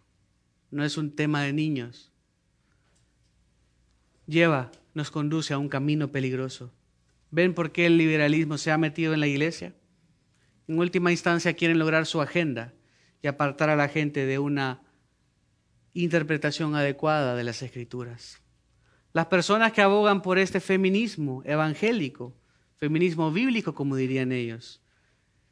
no 0.72 0.84
es 0.84 0.96
un 0.96 1.14
tema 1.14 1.42
de 1.42 1.52
niños. 1.52 2.10
Lleva, 4.26 4.72
nos 4.92 5.12
conduce 5.12 5.54
a 5.54 5.58
un 5.58 5.68
camino 5.68 6.10
peligroso. 6.10 6.72
¿Ven 7.36 7.52
por 7.52 7.70
qué 7.70 7.84
el 7.84 7.98
liberalismo 7.98 8.56
se 8.56 8.70
ha 8.70 8.78
metido 8.78 9.12
en 9.12 9.20
la 9.20 9.26
iglesia? 9.26 9.74
En 10.68 10.78
última 10.78 11.10
instancia 11.10 11.52
quieren 11.52 11.78
lograr 11.78 12.06
su 12.06 12.22
agenda 12.22 12.72
y 13.20 13.26
apartar 13.26 13.68
a 13.68 13.76
la 13.76 13.88
gente 13.88 14.24
de 14.24 14.38
una 14.38 14.80
interpretación 15.92 16.74
adecuada 16.74 17.36
de 17.36 17.44
las 17.44 17.60
escrituras. 17.60 18.40
Las 19.12 19.26
personas 19.26 19.74
que 19.74 19.82
abogan 19.82 20.22
por 20.22 20.38
este 20.38 20.60
feminismo 20.60 21.42
evangélico, 21.44 22.34
feminismo 22.78 23.30
bíblico 23.30 23.74
como 23.74 23.96
dirían 23.96 24.32
ellos, 24.32 24.80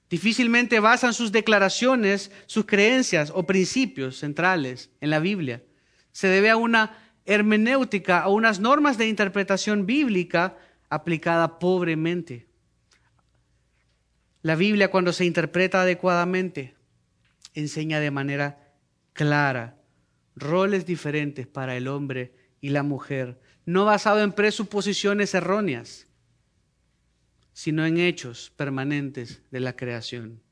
difícilmente 0.08 0.80
basan 0.80 1.12
sus 1.12 1.32
declaraciones, 1.32 2.32
sus 2.46 2.64
creencias 2.64 3.30
o 3.30 3.44
principios 3.44 4.16
centrales 4.16 4.90
en 5.02 5.10
la 5.10 5.18
Biblia. 5.18 5.62
Se 6.12 6.28
debe 6.28 6.48
a 6.48 6.56
una 6.56 6.96
hermenéutica, 7.26 8.20
a 8.20 8.30
unas 8.30 8.58
normas 8.58 8.96
de 8.96 9.06
interpretación 9.06 9.84
bíblica 9.84 10.56
aplicada 10.88 11.58
pobremente. 11.58 12.46
La 14.42 14.56
Biblia 14.56 14.90
cuando 14.90 15.12
se 15.12 15.24
interpreta 15.24 15.82
adecuadamente 15.82 16.74
enseña 17.54 18.00
de 18.00 18.10
manera 18.10 18.72
clara 19.12 19.78
roles 20.36 20.84
diferentes 20.86 21.46
para 21.46 21.76
el 21.76 21.88
hombre 21.88 22.34
y 22.60 22.70
la 22.70 22.82
mujer, 22.82 23.40
no 23.66 23.84
basado 23.84 24.22
en 24.22 24.32
presuposiciones 24.32 25.34
erróneas, 25.34 26.06
sino 27.52 27.86
en 27.86 27.98
hechos 27.98 28.52
permanentes 28.56 29.42
de 29.50 29.60
la 29.60 29.76
creación. 29.76 30.42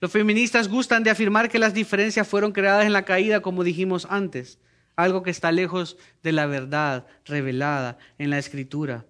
Los 0.00 0.10
feministas 0.10 0.68
gustan 0.68 1.02
de 1.04 1.10
afirmar 1.10 1.48
que 1.48 1.58
las 1.58 1.72
diferencias 1.72 2.26
fueron 2.26 2.52
creadas 2.52 2.84
en 2.84 2.92
la 2.92 3.04
caída, 3.04 3.40
como 3.40 3.64
dijimos 3.64 4.06
antes, 4.10 4.58
algo 4.96 5.22
que 5.22 5.30
está 5.30 5.52
lejos 5.52 5.96
de 6.22 6.32
la 6.32 6.46
verdad 6.46 7.06
revelada 7.24 7.98
en 8.18 8.30
la 8.30 8.38
escritura. 8.38 9.06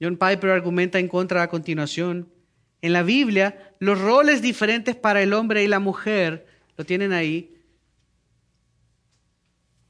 John 0.00 0.16
Piper 0.16 0.50
argumenta 0.50 0.98
en 0.98 1.08
contra 1.08 1.42
a 1.42 1.48
continuación 1.48 2.28
en 2.82 2.92
la 2.92 3.02
Biblia, 3.02 3.72
los 3.80 4.00
roles 4.00 4.42
diferentes 4.42 4.94
para 4.94 5.22
el 5.22 5.32
hombre 5.32 5.64
y 5.64 5.68
la 5.68 5.78
mujer, 5.78 6.46
lo 6.76 6.84
tienen 6.84 7.12
ahí, 7.12 7.56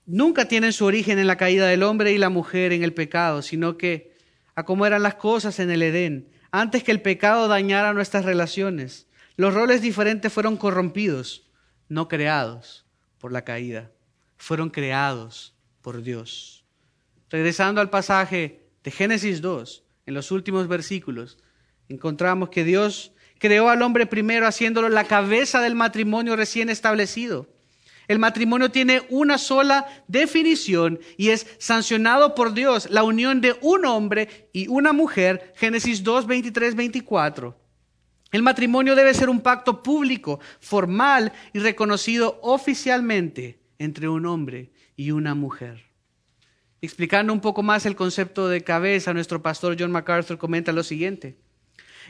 nunca 0.06 0.46
tienen 0.46 0.72
su 0.72 0.84
origen 0.84 1.18
en 1.18 1.26
la 1.26 1.36
caída 1.36 1.66
del 1.66 1.82
hombre 1.82 2.12
y 2.12 2.18
la 2.18 2.30
mujer 2.30 2.72
en 2.72 2.82
el 2.82 2.94
pecado, 2.94 3.42
sino 3.42 3.76
que 3.76 4.16
a 4.54 4.64
cómo 4.64 4.86
eran 4.86 5.02
las 5.02 5.16
cosas 5.16 5.58
en 5.58 5.70
el 5.70 5.82
Edén, 5.82 6.30
antes 6.50 6.82
que 6.84 6.92
el 6.92 7.02
pecado 7.02 7.48
dañara 7.48 7.92
nuestras 7.92 8.24
relaciones. 8.24 9.08
Los 9.36 9.52
roles 9.52 9.82
diferentes 9.82 10.32
fueron 10.32 10.56
corrompidos, 10.56 11.50
no 11.88 12.08
creados 12.08 12.86
por 13.18 13.32
la 13.32 13.44
caída, 13.44 13.90
fueron 14.38 14.70
creados 14.70 15.54
por 15.82 16.02
Dios. 16.02 16.64
Regresando 17.28 17.80
al 17.80 17.90
pasaje 17.90 18.70
de 18.82 18.90
Génesis 18.90 19.42
2, 19.42 19.85
en 20.06 20.14
los 20.14 20.30
últimos 20.30 20.68
versículos, 20.68 21.38
encontramos 21.88 22.48
que 22.48 22.64
Dios 22.64 23.12
creó 23.38 23.68
al 23.68 23.82
hombre 23.82 24.06
primero 24.06 24.46
haciéndolo 24.46 24.88
la 24.88 25.04
cabeza 25.04 25.60
del 25.60 25.74
matrimonio 25.74 26.36
recién 26.36 26.70
establecido. 26.70 27.48
El 28.08 28.18
matrimonio 28.20 28.70
tiene 28.70 29.02
una 29.10 29.36
sola 29.36 29.86
definición 30.06 31.00
y 31.16 31.30
es 31.30 31.46
sancionado 31.58 32.34
por 32.36 32.54
Dios, 32.54 32.88
la 32.90 33.02
unión 33.02 33.40
de 33.40 33.56
un 33.62 33.84
hombre 33.84 34.48
y 34.52 34.68
una 34.68 34.92
mujer, 34.92 35.52
Génesis 35.56 36.04
2, 36.04 36.26
23, 36.26 36.76
24. 36.76 37.58
El 38.30 38.42
matrimonio 38.42 38.94
debe 38.94 39.14
ser 39.14 39.28
un 39.28 39.40
pacto 39.40 39.82
público, 39.82 40.40
formal 40.60 41.32
y 41.52 41.58
reconocido 41.58 42.38
oficialmente 42.42 43.60
entre 43.78 44.08
un 44.08 44.26
hombre 44.26 44.70
y 44.96 45.10
una 45.10 45.34
mujer. 45.34 45.85
Explicando 46.86 47.32
un 47.32 47.40
poco 47.40 47.64
más 47.64 47.84
el 47.84 47.96
concepto 47.96 48.48
de 48.48 48.62
cabeza, 48.62 49.12
nuestro 49.12 49.42
pastor 49.42 49.74
John 49.76 49.90
MacArthur 49.90 50.38
comenta 50.38 50.70
lo 50.70 50.84
siguiente. 50.84 51.36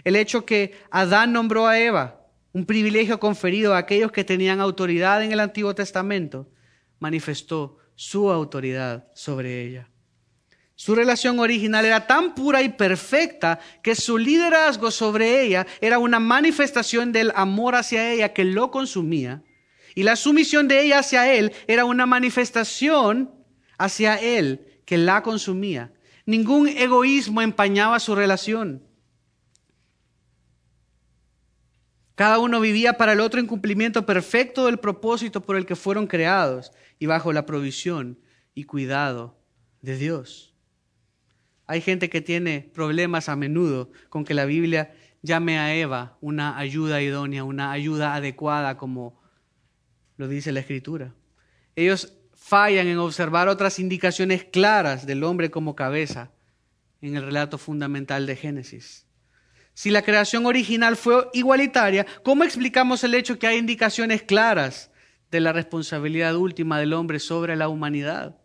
El 0.04 0.16
hecho 0.16 0.44
que 0.44 0.78
Adán 0.90 1.32
nombró 1.32 1.66
a 1.66 1.80
Eva, 1.80 2.26
un 2.52 2.66
privilegio 2.66 3.18
conferido 3.18 3.72
a 3.72 3.78
aquellos 3.78 4.12
que 4.12 4.22
tenían 4.22 4.60
autoridad 4.60 5.24
en 5.24 5.32
el 5.32 5.40
Antiguo 5.40 5.74
Testamento, 5.74 6.50
manifestó 6.98 7.78
su 7.94 8.30
autoridad 8.30 9.08
sobre 9.14 9.62
ella. 9.64 9.88
Su 10.74 10.94
relación 10.94 11.38
original 11.38 11.86
era 11.86 12.06
tan 12.06 12.34
pura 12.34 12.60
y 12.60 12.68
perfecta 12.68 13.58
que 13.82 13.94
su 13.94 14.18
liderazgo 14.18 14.90
sobre 14.90 15.40
ella 15.40 15.66
era 15.80 15.98
una 15.98 16.20
manifestación 16.20 17.12
del 17.12 17.32
amor 17.34 17.76
hacia 17.76 18.12
ella 18.12 18.34
que 18.34 18.44
lo 18.44 18.70
consumía. 18.70 19.42
Y 19.94 20.02
la 20.02 20.16
sumisión 20.16 20.68
de 20.68 20.82
ella 20.82 20.98
hacia 20.98 21.32
él 21.32 21.54
era 21.66 21.86
una 21.86 22.04
manifestación 22.04 23.36
hacia 23.78 24.16
él 24.16 24.80
que 24.84 24.98
la 24.98 25.22
consumía. 25.22 25.92
Ningún 26.24 26.68
egoísmo 26.68 27.42
empañaba 27.42 28.00
su 28.00 28.14
relación. 28.14 28.82
Cada 32.14 32.38
uno 32.38 32.60
vivía 32.60 32.94
para 32.96 33.12
el 33.12 33.20
otro 33.20 33.40
en 33.40 33.46
cumplimiento 33.46 34.06
perfecto 34.06 34.66
del 34.66 34.78
propósito 34.78 35.42
por 35.42 35.56
el 35.56 35.66
que 35.66 35.76
fueron 35.76 36.06
creados 36.06 36.72
y 36.98 37.06
bajo 37.06 37.32
la 37.32 37.44
provisión 37.44 38.18
y 38.54 38.64
cuidado 38.64 39.38
de 39.82 39.98
Dios. 39.98 40.54
Hay 41.66 41.82
gente 41.82 42.08
que 42.08 42.22
tiene 42.22 42.70
problemas 42.72 43.28
a 43.28 43.36
menudo 43.36 43.90
con 44.08 44.24
que 44.24 44.34
la 44.34 44.46
Biblia 44.46 44.94
llame 45.22 45.58
a 45.58 45.74
Eva 45.74 46.16
una 46.20 46.56
ayuda 46.56 47.02
idónea, 47.02 47.44
una 47.44 47.72
ayuda 47.72 48.14
adecuada, 48.14 48.78
como 48.78 49.20
lo 50.16 50.26
dice 50.28 50.52
la 50.52 50.60
Escritura. 50.60 51.12
Ellos 51.74 52.16
fallan 52.47 52.86
en 52.86 52.99
observar 52.99 53.49
otras 53.49 53.80
indicaciones 53.80 54.44
claras 54.44 55.05
del 55.05 55.24
hombre 55.24 55.51
como 55.51 55.74
cabeza 55.74 56.30
en 57.01 57.16
el 57.16 57.24
relato 57.24 57.59
fundamental 57.59 58.24
de 58.24 58.36
Génesis. 58.36 59.05
Si 59.74 59.90
la 59.90 60.03
creación 60.03 60.47
original 60.47 60.97
fue 60.97 61.28
igualitaria, 61.32 62.07
¿cómo 62.22 62.44
explicamos 62.44 63.03
el 63.03 63.14
hecho 63.14 63.36
que 63.36 63.49
hay 63.49 63.59
indicaciones 63.59 64.22
claras 64.22 64.92
de 65.32 65.40
la 65.40 65.53
responsabilidad 65.53 66.36
última 66.36 66.78
del 66.78 66.92
hombre 66.92 67.18
sobre 67.18 67.57
la 67.57 67.68
humanidad? 67.68 68.36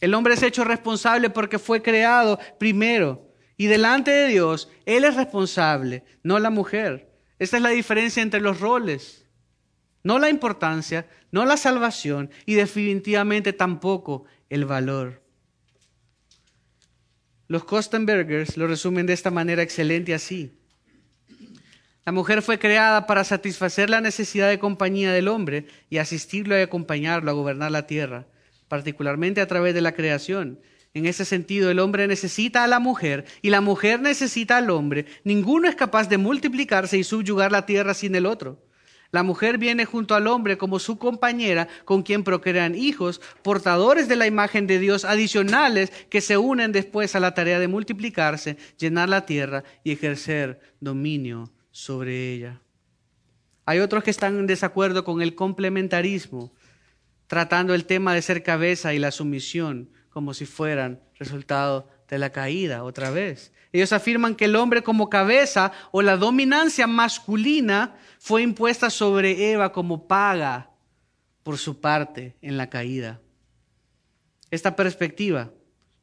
El 0.00 0.12
hombre 0.12 0.34
es 0.34 0.42
hecho 0.42 0.64
responsable 0.64 1.30
porque 1.30 1.60
fue 1.60 1.82
creado 1.82 2.40
primero 2.58 3.32
y 3.56 3.66
delante 3.66 4.10
de 4.10 4.26
Dios, 4.26 4.68
Él 4.84 5.04
es 5.04 5.14
responsable, 5.14 6.02
no 6.24 6.40
la 6.40 6.50
mujer. 6.50 7.08
Esta 7.38 7.58
es 7.58 7.62
la 7.62 7.70
diferencia 7.70 8.20
entre 8.20 8.40
los 8.40 8.58
roles. 8.58 9.25
No 10.06 10.20
la 10.20 10.30
importancia, 10.30 11.08
no 11.32 11.44
la 11.44 11.56
salvación 11.56 12.30
y 12.44 12.54
definitivamente 12.54 13.52
tampoco 13.52 14.24
el 14.48 14.64
valor. 14.64 15.20
Los 17.48 17.64
Kostenbergers 17.64 18.56
lo 18.56 18.68
resumen 18.68 19.06
de 19.06 19.14
esta 19.14 19.32
manera 19.32 19.62
excelente 19.64 20.14
así. 20.14 20.56
La 22.04 22.12
mujer 22.12 22.42
fue 22.42 22.60
creada 22.60 23.08
para 23.08 23.24
satisfacer 23.24 23.90
la 23.90 24.00
necesidad 24.00 24.48
de 24.48 24.60
compañía 24.60 25.10
del 25.10 25.26
hombre 25.26 25.66
y 25.90 25.98
asistirlo 25.98 26.56
y 26.56 26.62
acompañarlo 26.62 27.28
a 27.32 27.34
gobernar 27.34 27.72
la 27.72 27.88
tierra, 27.88 28.28
particularmente 28.68 29.40
a 29.40 29.48
través 29.48 29.74
de 29.74 29.80
la 29.80 29.90
creación. 29.90 30.60
En 30.94 31.06
ese 31.06 31.24
sentido, 31.24 31.68
el 31.68 31.80
hombre 31.80 32.06
necesita 32.06 32.62
a 32.62 32.68
la 32.68 32.78
mujer 32.78 33.24
y 33.42 33.50
la 33.50 33.60
mujer 33.60 33.98
necesita 33.98 34.58
al 34.58 34.70
hombre. 34.70 35.06
Ninguno 35.24 35.68
es 35.68 35.74
capaz 35.74 36.08
de 36.08 36.18
multiplicarse 36.18 36.96
y 36.96 37.02
subyugar 37.02 37.50
la 37.50 37.66
tierra 37.66 37.92
sin 37.92 38.14
el 38.14 38.26
otro. 38.26 38.65
La 39.10 39.22
mujer 39.22 39.58
viene 39.58 39.84
junto 39.84 40.14
al 40.14 40.26
hombre 40.26 40.58
como 40.58 40.78
su 40.78 40.98
compañera 40.98 41.68
con 41.84 42.02
quien 42.02 42.24
procrean 42.24 42.74
hijos, 42.74 43.20
portadores 43.42 44.08
de 44.08 44.16
la 44.16 44.26
imagen 44.26 44.66
de 44.66 44.78
Dios 44.78 45.04
adicionales 45.04 45.92
que 46.10 46.20
se 46.20 46.36
unen 46.36 46.72
después 46.72 47.14
a 47.14 47.20
la 47.20 47.34
tarea 47.34 47.58
de 47.58 47.68
multiplicarse, 47.68 48.56
llenar 48.78 49.08
la 49.08 49.26
tierra 49.26 49.64
y 49.84 49.92
ejercer 49.92 50.60
dominio 50.80 51.52
sobre 51.70 52.32
ella. 52.32 52.60
Hay 53.64 53.80
otros 53.80 54.04
que 54.04 54.10
están 54.10 54.38
en 54.38 54.46
desacuerdo 54.46 55.04
con 55.04 55.22
el 55.22 55.34
complementarismo, 55.34 56.52
tratando 57.26 57.74
el 57.74 57.84
tema 57.84 58.14
de 58.14 58.22
ser 58.22 58.42
cabeza 58.42 58.94
y 58.94 58.98
la 58.98 59.10
sumisión 59.10 59.90
como 60.08 60.32
si 60.34 60.46
fueran 60.46 61.00
resultado 61.18 61.88
de 62.08 62.18
la 62.18 62.30
caída 62.30 62.84
otra 62.84 63.10
vez. 63.10 63.52
Ellos 63.72 63.92
afirman 63.92 64.34
que 64.34 64.46
el 64.46 64.56
hombre 64.56 64.82
como 64.82 65.10
cabeza 65.10 65.72
o 65.90 66.02
la 66.02 66.16
dominancia 66.16 66.86
masculina 66.86 67.96
fue 68.18 68.42
impuesta 68.42 68.90
sobre 68.90 69.52
Eva 69.52 69.72
como 69.72 70.06
paga 70.06 70.70
por 71.42 71.58
su 71.58 71.80
parte 71.80 72.36
en 72.42 72.56
la 72.56 72.70
caída. 72.70 73.20
Esta 74.50 74.76
perspectiva, 74.76 75.52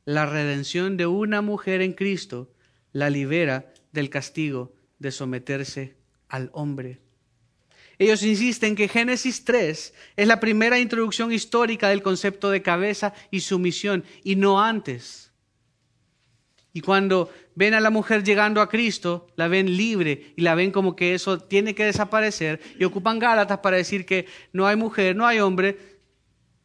la 0.05 0.25
redención 0.25 0.97
de 0.97 1.07
una 1.07 1.41
mujer 1.41 1.81
en 1.81 1.93
Cristo, 1.93 2.53
la 2.91 3.09
libera 3.09 3.73
del 3.91 4.09
castigo 4.09 4.73
de 4.99 5.11
someterse 5.11 5.97
al 6.29 6.49
hombre. 6.53 7.01
Ellos 7.99 8.23
insisten 8.23 8.75
que 8.75 8.87
Génesis 8.87 9.45
3 9.45 9.93
es 10.15 10.27
la 10.27 10.39
primera 10.39 10.79
introducción 10.79 11.31
histórica 11.31 11.89
del 11.89 12.01
concepto 12.01 12.49
de 12.49 12.61
cabeza 12.61 13.13
y 13.31 13.41
sumisión, 13.41 14.03
y 14.23 14.35
no 14.35 14.61
antes. 14.61 15.32
Y 16.73 16.81
cuando 16.81 17.31
ven 17.53 17.75
a 17.75 17.79
la 17.79 17.91
mujer 17.91 18.23
llegando 18.23 18.59
a 18.59 18.67
Cristo, 18.67 19.27
la 19.35 19.47
ven 19.47 19.77
libre 19.77 20.33
y 20.35 20.41
la 20.41 20.55
ven 20.55 20.71
como 20.71 20.95
que 20.95 21.13
eso 21.13 21.37
tiene 21.37 21.75
que 21.75 21.85
desaparecer 21.85 22.59
y 22.79 22.83
ocupan 22.83 23.19
Gálatas 23.19 23.59
para 23.59 23.77
decir 23.77 24.07
que 24.07 24.25
no 24.51 24.65
hay 24.65 24.75
mujer, 24.75 25.15
no 25.15 25.27
hay 25.27 25.39
hombre, 25.39 25.77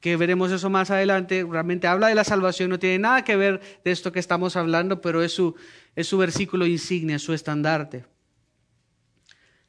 que 0.01 0.17
veremos 0.17 0.51
eso 0.51 0.71
más 0.71 0.91
adelante, 0.91 1.45
realmente 1.49 1.87
habla 1.87 2.09
de 2.09 2.15
la 2.15 2.25
salvación, 2.25 2.71
no 2.71 2.79
tiene 2.79 3.01
nada 3.01 3.23
que 3.23 3.37
ver 3.37 3.61
de 3.85 3.91
esto 3.91 4.13
que 4.13 4.21
estamos 4.21 4.57
hablando, 4.57 5.01
pero 5.01 5.23
es 5.23 5.33
su, 5.33 5.57
es 5.95 6.07
su 6.07 6.17
versículo 6.17 6.67
insignia, 6.67 7.19
su 7.19 7.35
estandarte. 7.35 8.05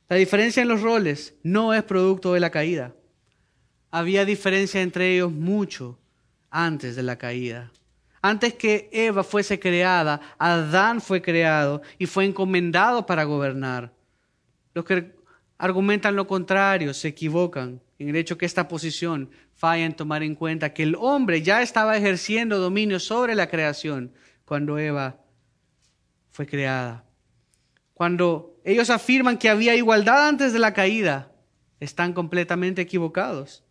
La 0.08 0.16
diferencia 0.16 0.62
en 0.62 0.70
los 0.70 0.82
roles 0.82 1.36
no 1.44 1.74
es 1.74 1.84
producto 1.84 2.34
de 2.34 2.40
la 2.40 2.50
caída. 2.50 2.96
Había 3.92 4.24
diferencia 4.24 4.82
entre 4.82 5.16
ellos 5.16 5.32
mucho 5.32 6.00
antes 6.50 6.96
de 6.96 7.04
la 7.04 7.18
caída. 7.18 7.72
Antes 8.22 8.54
que 8.54 8.90
Eva 8.92 9.24
fuese 9.24 9.60
creada, 9.60 10.20
Adán 10.38 11.02
fue 11.02 11.22
creado 11.22 11.82
y 11.98 12.06
fue 12.06 12.26
encomendado 12.26 13.06
para 13.06 13.24
gobernar. 13.24 13.94
Los 14.74 14.86
que 14.86 15.16
argumentan 15.58 16.16
lo 16.16 16.28
contrario 16.28 16.94
se 16.94 17.10
equivocan 17.10 17.82
en 17.98 18.10
el 18.10 18.16
hecho 18.16 18.38
que 18.38 18.46
esta 18.46 18.68
posición 18.68 19.30
falla 19.56 19.86
en 19.86 19.96
tomar 19.96 20.24
en 20.24 20.36
cuenta 20.36 20.74
que 20.74 20.84
el 20.84 20.96
hombre 20.96 21.42
ya 21.42 21.62
estaba 21.62 21.98
ejerciendo 21.98 22.60
dominio 22.60 23.00
sobre 23.00 23.36
la 23.36 23.50
creación 23.50 24.14
cuando 24.46 24.80
Eva 24.80 25.18
fue 26.30 26.46
creada. 26.46 27.06
Cuando 27.94 28.56
ellos 28.64 28.90
afirman 28.90 29.38
que 29.38 29.50
había 29.50 29.76
igualdad 29.76 30.30
antes 30.30 30.54
de 30.54 30.60
la 30.60 30.74
caída, 30.74 31.34
están 31.80 32.14
completamente 32.14 32.82
equivocados. 32.82 33.64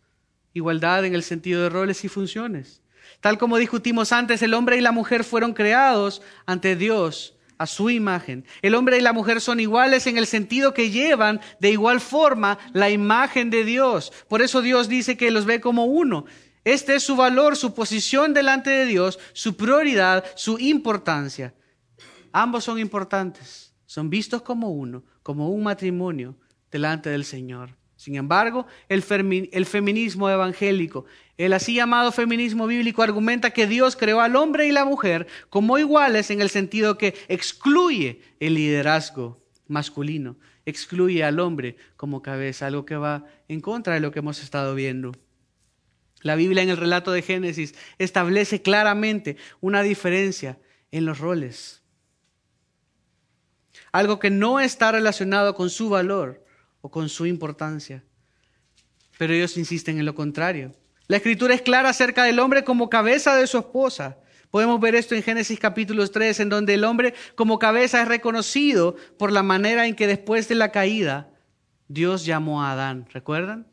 Igualdad 0.53 1.05
en 1.05 1.15
el 1.15 1.23
sentido 1.23 1.63
de 1.63 1.71
roles 1.71 2.05
y 2.05 2.09
funciones. 2.09 2.83
Tal 3.21 3.39
como 3.39 3.57
discutimos 3.57 4.13
antes, 4.13 4.43
el 4.43 4.55
hombre 4.55 4.77
y 4.77 4.81
la 4.81 4.93
mujer 4.93 5.25
fueron 5.25 5.53
creados 5.53 6.23
ante 6.47 6.77
Dios 6.77 7.35
a 7.59 7.67
su 7.67 7.91
imagen. 7.91 8.45
El 8.63 8.75
hombre 8.75 8.99
y 8.99 9.01
la 9.01 9.13
mujer 9.13 9.41
son 9.41 9.59
iguales 9.61 10.07
en 10.07 10.17
el 10.17 10.27
sentido 10.27 10.73
que 10.73 10.91
llevan 10.91 11.41
de 11.61 11.71
igual 11.71 12.01
forma 12.01 12.59
la 12.73 12.91
imagen 12.91 13.51
de 13.51 13.65
Dios. 13.65 14.13
Por 14.29 14.43
eso 14.43 14.63
Dios 14.63 14.89
dice 14.89 15.17
que 15.17 15.31
los 15.31 15.45
ve 15.45 15.61
como 15.61 15.87
uno. 15.87 16.25
Este 16.65 16.95
es 16.95 17.03
su 17.03 17.17
valor, 17.17 17.57
su 17.57 17.75
posición 17.75 18.35
delante 18.35 18.71
de 18.71 18.87
Dios, 18.87 19.19
su 19.33 19.57
prioridad, 19.57 20.25
su 20.37 20.59
importancia. 20.59 21.55
Ambos 22.33 22.65
son 22.65 22.79
importantes, 22.79 23.75
son 23.87 24.11
vistos 24.11 24.43
como 24.43 24.71
uno, 24.71 25.03
como 25.23 25.51
un 25.51 25.63
matrimonio 25.63 26.37
delante 26.71 27.11
del 27.11 27.25
Señor. 27.25 27.79
Sin 27.97 28.15
embargo, 28.15 28.67
el, 28.89 29.03
feminismo 29.03 30.31
evangélico, 30.31 31.07
el 31.39 31.53
así 31.55 31.75
llamado 31.75 32.13
feminismo 32.13 32.67
bíblico, 32.67 33.03
argumenta 33.03 33.51
que 33.51 33.67
Dios 33.67 33.97
creó 33.97 34.21
al 34.21 34.37
hombre 34.37 34.67
y 34.67 34.73
la 34.73 34.85
mujer 34.85 35.27
como 35.49 35.79
iguales 35.79 36.31
en 36.31 36.43
el 36.43 36.51
sentido 36.51 36.99
que 36.99 37.15
excluye 37.29 38.21
el 38.41 38.55
liderazgo 38.55 39.43
masculino, 39.67 40.37
excluye 40.67 41.25
al 41.25 41.41
hombre 41.41 41.77
como 41.97 42.21
cabeza, 42.21 42.67
algo 42.67 42.85
que 42.85 42.97
va 42.97 43.25
en 43.49 43.61
contra 43.61 43.95
de 43.95 44.01
lo 44.01 44.13
que 44.13 44.19
hemos 44.19 44.43
estado 44.43 44.75
viendo. 44.75 45.13
La 46.21 46.35
Biblia 46.35 46.63
en 46.63 46.69
el 46.69 46.77
relato 46.77 47.13
de 47.13 47.23
Génesis 47.23 47.75
establece 47.99 48.61
claramente 48.61 49.37
una 49.61 49.83
diferencia 49.83 50.59
en 50.91 51.07
los 51.07 51.19
roles. 51.19 51.83
Algo 53.93 54.19
que 54.19 54.29
no 54.29 54.61
está 54.61 54.93
relacionado 54.93 55.55
con 55.55 55.71
su 55.71 55.89
valor, 55.89 56.45
o 56.81 56.91
con 56.91 57.09
su 57.09 57.27
importancia. 57.27 58.05
Pero 59.19 59.33
ellos 59.33 59.57
insisten 59.57 59.99
en 59.99 60.07
lo 60.07 60.15
contrario. 60.15 60.75
La 61.09 61.17
escritura 61.17 61.55
es 61.55 61.63
clara 61.63 61.89
acerca 61.89 62.25
del 62.25 62.39
hombre 62.39 62.65
como 62.65 62.91
cabeza 62.91 63.35
de 63.35 63.47
su 63.47 63.57
esposa. 63.57 64.19
Podemos 64.51 64.79
ver 64.79 64.95
esto 64.95 65.15
en 65.15 65.23
Génesis 65.23 65.59
capítulo 65.59 66.07
3, 66.07 66.41
en 66.41 66.51
donde 66.51 66.75
el 66.75 66.85
hombre 66.85 67.15
como 67.35 67.59
cabeza 67.59 68.03
es 68.03 68.09
reconocido 68.09 68.95
por 69.19 69.33
la 69.33 69.43
manera 69.43 69.87
en 69.87 69.97
que 69.97 70.07
después 70.07 70.49
de 70.49 70.55
la 70.55 70.71
caída 70.71 71.31
Dios 71.89 72.27
llamó 72.27 72.63
a 72.63 72.73
Adán. 72.73 73.07
¿Recuerdan? 73.11 73.67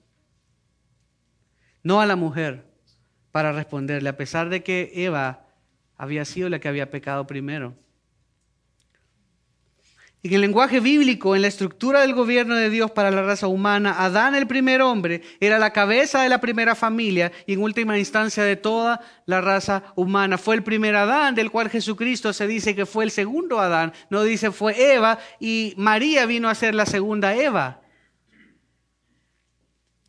No 1.83 1.99
a 1.99 2.05
la 2.05 2.15
mujer 2.15 2.65
para 3.31 3.51
responderle, 3.51 4.07
a 4.07 4.17
pesar 4.17 4.47
de 4.47 4.63
que 4.63 4.91
Eva 4.95 5.45
había 5.97 6.23
sido 6.23 6.47
la 6.47 6.59
que 6.59 6.69
había 6.69 6.89
pecado 6.89 7.27
primero. 7.27 7.75
En 10.26 10.34
el 10.34 10.41
lenguaje 10.41 10.80
bíblico, 10.80 11.36
en 11.36 11.43
la 11.43 11.49
estructura 11.49 12.01
del 12.01 12.15
gobierno 12.15 12.55
de 12.55 12.71
Dios 12.71 12.89
para 12.89 13.11
la 13.11 13.21
raza 13.21 13.45
humana, 13.47 14.03
Adán, 14.03 14.34
el 14.34 14.47
primer 14.47 14.82
hombre, 14.82 15.21
era 15.39 15.59
la 15.59 15.71
cabeza 15.71 16.23
de 16.23 16.30
la 16.30 16.41
primera 16.41 16.73
familia 16.73 17.32
y 17.45 17.53
en 17.53 17.61
última 17.61 17.99
instancia 17.99 18.43
de 18.43 18.55
toda 18.55 19.01
la 19.28 19.39
raza 19.39 19.84
humana. 19.95 20.39
Fue 20.39 20.55
el 20.55 20.63
primer 20.63 20.95
Adán, 20.95 21.36
del 21.36 21.51
cual 21.51 21.69
Jesucristo 21.69 22.34
se 22.34 22.47
dice 22.47 22.73
que 22.73 22.88
fue 22.88 23.03
el 23.03 23.11
segundo 23.11 23.59
Adán. 23.59 23.93
No 24.09 24.23
dice 24.23 24.49
fue 24.49 24.95
Eva 24.95 25.19
y 25.39 25.76
María 25.78 26.26
vino 26.26 26.49
a 26.49 26.55
ser 26.55 26.73
la 26.73 26.88
segunda 26.88 27.36
Eva. 27.36 27.82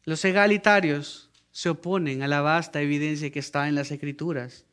Los 0.04 0.24
egalitarios 0.24 1.30
se 1.50 1.68
oponen 1.68 2.22
a 2.22 2.26
la 2.26 2.40
vasta 2.40 2.80
evidencia 2.80 3.30
que 3.30 3.40
está 3.40 3.68
en 3.68 3.74
las 3.74 3.90
escrituras. 3.90 4.65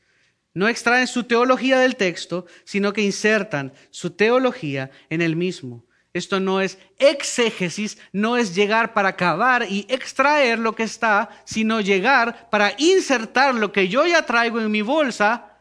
No 0.54 0.68
extraen 0.68 1.08
su 1.08 1.24
teología 1.24 1.80
del 1.80 1.95
texto, 1.95 2.45
sino 2.64 2.93
que 2.93 3.01
insertan 3.01 3.74
su 3.89 4.12
teología 4.12 4.91
en 5.10 5.22
el 5.22 5.36
mismo. 5.36 5.86
Esto 6.14 6.39
no 6.39 6.62
es 6.62 6.78
exégesis, 6.99 7.97
no 8.12 8.38
es 8.38 8.54
llegar 8.54 8.93
para 8.93 9.10
acabar 9.10 9.66
y 9.68 9.88
extraer 9.89 10.60
lo 10.60 10.76
que 10.76 10.84
está, 10.84 11.30
sino 11.43 11.82
llegar 11.82 12.51
para 12.51 12.76
insertar 12.78 13.56
lo 13.56 13.72
que 13.72 13.88
yo 13.88 14.06
ya 14.06 14.24
traigo 14.24 14.62
en 14.62 14.70
mi 14.70 14.84
bolsa 14.84 15.58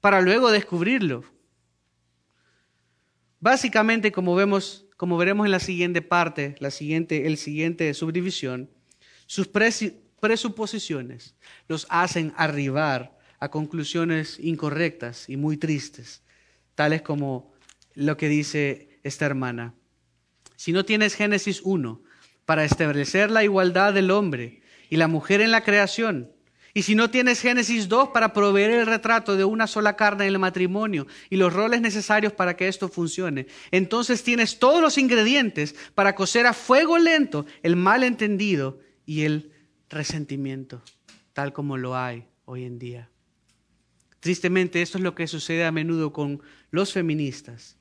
para 0.00 0.20
luego 0.20 0.52
descubrirlo. 0.52 1.24
Básicamente, 3.40 4.12
como 4.12 4.36
vemos, 4.36 4.86
como 4.96 5.16
veremos 5.16 5.46
en 5.46 5.50
la 5.50 5.60
siguiente 5.60 6.00
parte, 6.00 6.54
la 6.60 6.70
siguiente, 6.70 7.26
el 7.26 7.36
siguiente 7.36 7.92
subdivisión, 7.92 8.70
sus 9.26 9.48
presuposiciones 9.48 11.34
los 11.66 11.88
hacen 11.90 12.32
arribar 12.36 13.17
a 13.40 13.50
conclusiones 13.50 14.38
incorrectas 14.40 15.28
y 15.28 15.36
muy 15.36 15.56
tristes, 15.56 16.22
tales 16.74 17.02
como 17.02 17.52
lo 17.94 18.16
que 18.16 18.28
dice 18.28 19.00
esta 19.02 19.26
hermana. 19.26 19.74
Si 20.56 20.72
no 20.72 20.84
tienes 20.84 21.14
Génesis 21.14 21.60
1 21.62 22.02
para 22.44 22.64
establecer 22.64 23.30
la 23.30 23.44
igualdad 23.44 23.94
del 23.94 24.10
hombre 24.10 24.62
y 24.90 24.96
la 24.96 25.08
mujer 25.08 25.40
en 25.40 25.50
la 25.50 25.62
creación, 25.62 26.32
y 26.74 26.82
si 26.82 26.94
no 26.94 27.10
tienes 27.10 27.40
Génesis 27.40 27.88
2 27.88 28.10
para 28.10 28.32
proveer 28.32 28.70
el 28.70 28.86
retrato 28.86 29.36
de 29.36 29.44
una 29.44 29.66
sola 29.66 29.96
carne 29.96 30.26
en 30.26 30.34
el 30.34 30.38
matrimonio 30.38 31.06
y 31.30 31.36
los 31.36 31.52
roles 31.52 31.80
necesarios 31.80 32.32
para 32.32 32.56
que 32.56 32.68
esto 32.68 32.88
funcione, 32.88 33.46
entonces 33.70 34.22
tienes 34.22 34.58
todos 34.58 34.80
los 34.80 34.98
ingredientes 34.98 35.74
para 35.94 36.14
cocer 36.14 36.46
a 36.46 36.52
fuego 36.52 36.98
lento 36.98 37.46
el 37.62 37.74
malentendido 37.76 38.78
y 39.06 39.22
el 39.22 39.52
resentimiento, 39.88 40.82
tal 41.32 41.52
como 41.52 41.76
lo 41.76 41.96
hay 41.96 42.28
hoy 42.44 42.64
en 42.64 42.78
día. 42.78 43.10
Tristemente, 44.28 44.82
esto 44.82 44.98
es 44.98 45.04
lo 45.04 45.14
que 45.14 45.26
sucede 45.26 45.64
a 45.64 45.72
menudo 45.72 46.12
con 46.12 46.42
los 46.70 46.92
feministas 46.92 47.78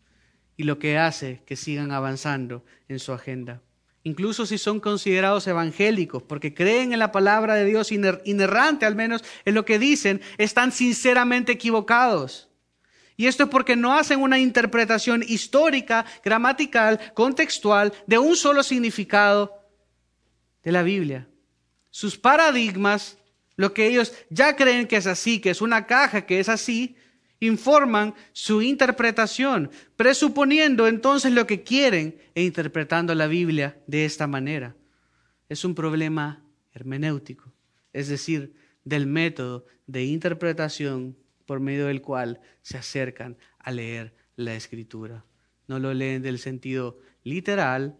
y 0.56 0.64
lo 0.64 0.80
que 0.80 0.98
hace 0.98 1.42
que 1.46 1.58
sigan 1.58 1.92
avanzando 1.92 2.64
en 2.88 3.00
su 3.00 3.12
agenda. 3.12 3.62
Incluso 4.04 4.46
si 4.46 4.58
son 4.58 4.80
considerados 4.80 5.46
evangélicos, 5.48 6.24
porque 6.24 6.54
creen 6.54 6.94
en 6.94 7.00
la 7.00 7.12
palabra 7.12 7.56
de 7.56 7.66
Dios 7.66 7.92
inerrante, 7.92 8.86
al 8.86 8.96
menos 8.96 9.26
en 9.44 9.56
lo 9.56 9.66
que 9.66 9.78
dicen, 9.78 10.22
están 10.38 10.72
sinceramente 10.72 11.52
equivocados. 11.52 12.48
Y 13.18 13.28
esto 13.28 13.44
es 13.44 13.50
porque 13.50 13.76
no 13.76 13.94
hacen 13.94 14.22
una 14.22 14.40
interpretación 14.40 15.26
histórica, 15.28 16.06
gramatical, 16.24 17.12
contextual 17.14 17.92
de 18.06 18.20
un 18.20 18.38
solo 18.38 18.64
significado 18.64 19.52
de 20.64 20.72
la 20.72 20.84
Biblia. 20.84 21.28
Sus 21.90 22.18
paradigmas 22.18 23.18
lo 23.58 23.74
que 23.74 23.88
ellos 23.88 24.14
ya 24.30 24.56
creen 24.56 24.88
que 24.88 24.96
es 24.98 25.08
así, 25.08 25.42
que 25.42 25.50
es 25.50 25.62
una 25.62 25.88
caja 25.88 26.26
que 26.26 26.40
es 26.40 26.48
así, 26.48 26.96
informan 27.40 28.16
su 28.32 28.62
interpretación, 28.62 29.70
presuponiendo 29.96 30.88
entonces 30.88 31.32
lo 31.34 31.46
que 31.46 31.64
quieren 31.64 32.18
e 32.36 32.44
interpretando 32.44 33.14
la 33.14 33.28
Biblia 33.28 33.82
de 33.88 34.06
esta 34.06 34.28
manera. 34.28 34.76
Es 35.50 35.66
un 35.66 35.76
problema 35.76 36.44
hermenéutico, 36.72 37.52
es 37.94 38.08
decir, 38.08 38.54
del 38.84 39.08
método 39.08 39.66
de 39.88 40.06
interpretación 40.06 41.18
por 41.46 41.60
medio 41.60 41.88
del 41.88 42.02
cual 42.02 42.42
se 42.62 42.78
acercan 42.78 43.38
a 43.60 43.72
leer 43.72 44.14
la 44.36 44.56
escritura. 44.56 45.26
No 45.68 45.80
lo 45.80 45.94
leen 45.94 46.22
del 46.22 46.40
sentido 46.40 47.00
literal, 47.24 47.98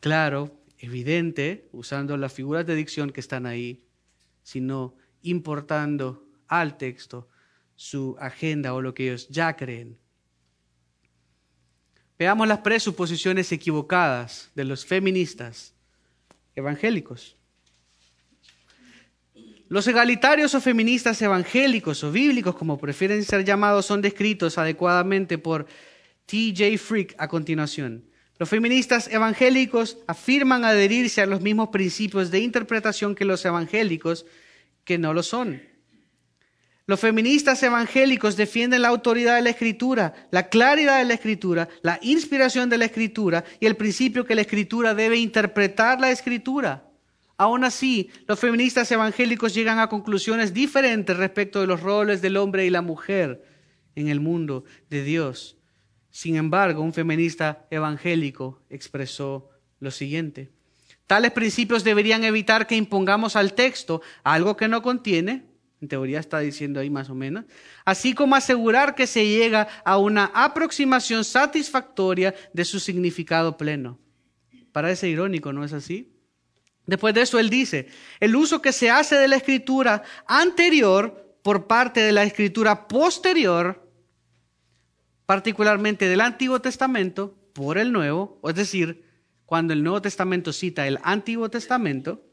claro, 0.00 0.60
evidente, 0.78 1.68
usando 1.72 2.16
las 2.16 2.32
figuras 2.32 2.66
de 2.66 2.74
dicción 2.74 3.10
que 3.10 3.20
están 3.20 3.46
ahí, 3.46 3.87
sino 4.48 4.94
importando 5.20 6.24
al 6.46 6.78
texto 6.78 7.28
su 7.76 8.16
agenda 8.18 8.72
o 8.72 8.80
lo 8.80 8.94
que 8.94 9.04
ellos 9.04 9.28
ya 9.28 9.54
creen. 9.54 9.98
Veamos 12.18 12.48
las 12.48 12.60
presuposiciones 12.60 13.52
equivocadas 13.52 14.50
de 14.54 14.64
los 14.64 14.86
feministas 14.86 15.74
evangélicos. 16.56 17.36
Los 19.68 19.86
egalitarios 19.86 20.54
o 20.54 20.62
feministas 20.62 21.20
evangélicos 21.20 22.02
o 22.02 22.10
bíblicos, 22.10 22.56
como 22.56 22.78
prefieren 22.78 23.22
ser 23.24 23.44
llamados, 23.44 23.84
son 23.84 24.00
descritos 24.00 24.56
adecuadamente 24.56 25.36
por 25.36 25.66
T.J. 26.24 26.78
Frick 26.78 27.14
a 27.18 27.28
continuación. 27.28 28.02
Los 28.38 28.48
feministas 28.48 29.08
evangélicos 29.08 29.98
afirman 30.06 30.64
adherirse 30.64 31.20
a 31.20 31.26
los 31.26 31.40
mismos 31.40 31.70
principios 31.70 32.30
de 32.30 32.38
interpretación 32.38 33.16
que 33.16 33.24
los 33.24 33.44
evangélicos, 33.44 34.26
que 34.84 34.96
no 34.96 35.12
lo 35.12 35.24
son. 35.24 35.60
Los 36.86 37.00
feministas 37.00 37.62
evangélicos 37.62 38.36
defienden 38.36 38.82
la 38.82 38.88
autoridad 38.88 39.36
de 39.36 39.42
la 39.42 39.50
escritura, 39.50 40.14
la 40.30 40.48
claridad 40.48 40.98
de 40.98 41.04
la 41.04 41.14
escritura, 41.14 41.68
la 41.82 41.98
inspiración 42.00 42.70
de 42.70 42.78
la 42.78 42.86
escritura 42.86 43.44
y 43.60 43.66
el 43.66 43.76
principio 43.76 44.24
que 44.24 44.34
la 44.34 44.40
escritura 44.40 44.94
debe 44.94 45.18
interpretar 45.18 46.00
la 46.00 46.10
escritura. 46.10 46.88
Aún 47.36 47.64
así, 47.64 48.08
los 48.26 48.38
feministas 48.38 48.90
evangélicos 48.90 49.52
llegan 49.52 49.80
a 49.80 49.88
conclusiones 49.88 50.54
diferentes 50.54 51.16
respecto 51.16 51.60
de 51.60 51.66
los 51.66 51.82
roles 51.82 52.22
del 52.22 52.36
hombre 52.36 52.64
y 52.64 52.70
la 52.70 52.82
mujer 52.82 53.44
en 53.94 54.08
el 54.08 54.20
mundo 54.20 54.64
de 54.88 55.02
Dios. 55.02 55.57
Sin 56.18 56.34
embargo, 56.34 56.82
un 56.82 56.92
feminista 56.92 57.68
evangélico 57.70 58.60
expresó 58.70 59.50
lo 59.78 59.92
siguiente. 59.92 60.50
Tales 61.06 61.30
principios 61.30 61.84
deberían 61.84 62.24
evitar 62.24 62.66
que 62.66 62.74
impongamos 62.74 63.36
al 63.36 63.52
texto 63.52 64.02
algo 64.24 64.56
que 64.56 64.66
no 64.66 64.82
contiene, 64.82 65.44
en 65.80 65.86
teoría 65.86 66.18
está 66.18 66.40
diciendo 66.40 66.80
ahí 66.80 66.90
más 66.90 67.08
o 67.08 67.14
menos, 67.14 67.44
así 67.84 68.14
como 68.14 68.34
asegurar 68.34 68.96
que 68.96 69.06
se 69.06 69.28
llega 69.28 69.68
a 69.84 69.96
una 69.98 70.32
aproximación 70.34 71.22
satisfactoria 71.22 72.34
de 72.52 72.64
su 72.64 72.80
significado 72.80 73.56
pleno. 73.56 74.00
Parece 74.72 75.08
irónico, 75.08 75.52
¿no 75.52 75.62
es 75.62 75.72
así? 75.72 76.16
Después 76.84 77.14
de 77.14 77.20
eso, 77.20 77.38
él 77.38 77.48
dice, 77.48 77.86
el 78.18 78.34
uso 78.34 78.60
que 78.60 78.72
se 78.72 78.90
hace 78.90 79.14
de 79.14 79.28
la 79.28 79.36
escritura 79.36 80.02
anterior 80.26 81.38
por 81.44 81.68
parte 81.68 82.00
de 82.00 82.10
la 82.10 82.24
escritura 82.24 82.88
posterior, 82.88 83.87
particularmente 85.28 86.08
del 86.08 86.22
Antiguo 86.22 86.62
Testamento, 86.62 87.36
por 87.52 87.76
el 87.76 87.92
Nuevo, 87.92 88.40
es 88.44 88.54
decir, 88.54 89.04
cuando 89.44 89.74
el 89.74 89.82
Nuevo 89.82 90.00
Testamento 90.00 90.54
cita 90.54 90.86
el 90.86 90.98
Antiguo 91.02 91.50
Testamento, 91.50 92.24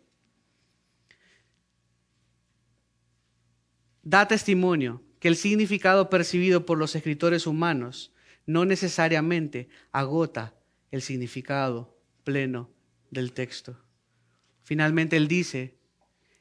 da 4.01 4.29
testimonio 4.29 5.03
que 5.19 5.27
el 5.27 5.35
significado 5.35 6.09
percibido 6.09 6.65
por 6.65 6.77
los 6.77 6.95
escritores 6.95 7.47
humanos 7.47 8.13
no 8.45 8.63
necesariamente 8.63 9.67
agota 9.91 10.55
el 10.89 11.01
significado 11.01 11.99
pleno 12.23 12.71
del 13.11 13.33
texto. 13.33 13.77
Finalmente 14.63 15.17
él 15.17 15.27
dice, 15.27 15.77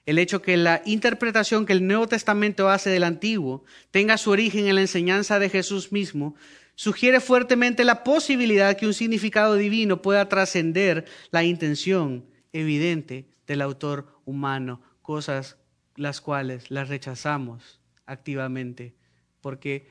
el 0.06 0.18
hecho 0.18 0.42
que 0.42 0.56
la 0.56 0.82
interpretación 0.84 1.66
que 1.66 1.72
el 1.72 1.86
Nuevo 1.86 2.06
Testamento 2.06 2.68
hace 2.68 2.90
del 2.90 3.04
Antiguo 3.04 3.64
tenga 3.90 4.18
su 4.18 4.30
origen 4.30 4.66
en 4.66 4.74
la 4.74 4.82
enseñanza 4.82 5.38
de 5.38 5.48
Jesús 5.48 5.92
mismo, 5.92 6.34
sugiere 6.74 7.20
fuertemente 7.20 7.84
la 7.84 8.04
posibilidad 8.04 8.76
que 8.76 8.86
un 8.86 8.94
significado 8.94 9.54
divino 9.54 10.02
pueda 10.02 10.28
trascender 10.28 11.06
la 11.30 11.44
intención 11.44 12.26
evidente 12.52 13.28
del 13.46 13.62
autor 13.62 14.20
humano, 14.24 14.80
cosas 15.02 15.56
las 15.96 16.20
cuales 16.20 16.70
las 16.70 16.88
rechazamos 16.88 17.80
activamente, 18.06 18.94
porque 19.40 19.86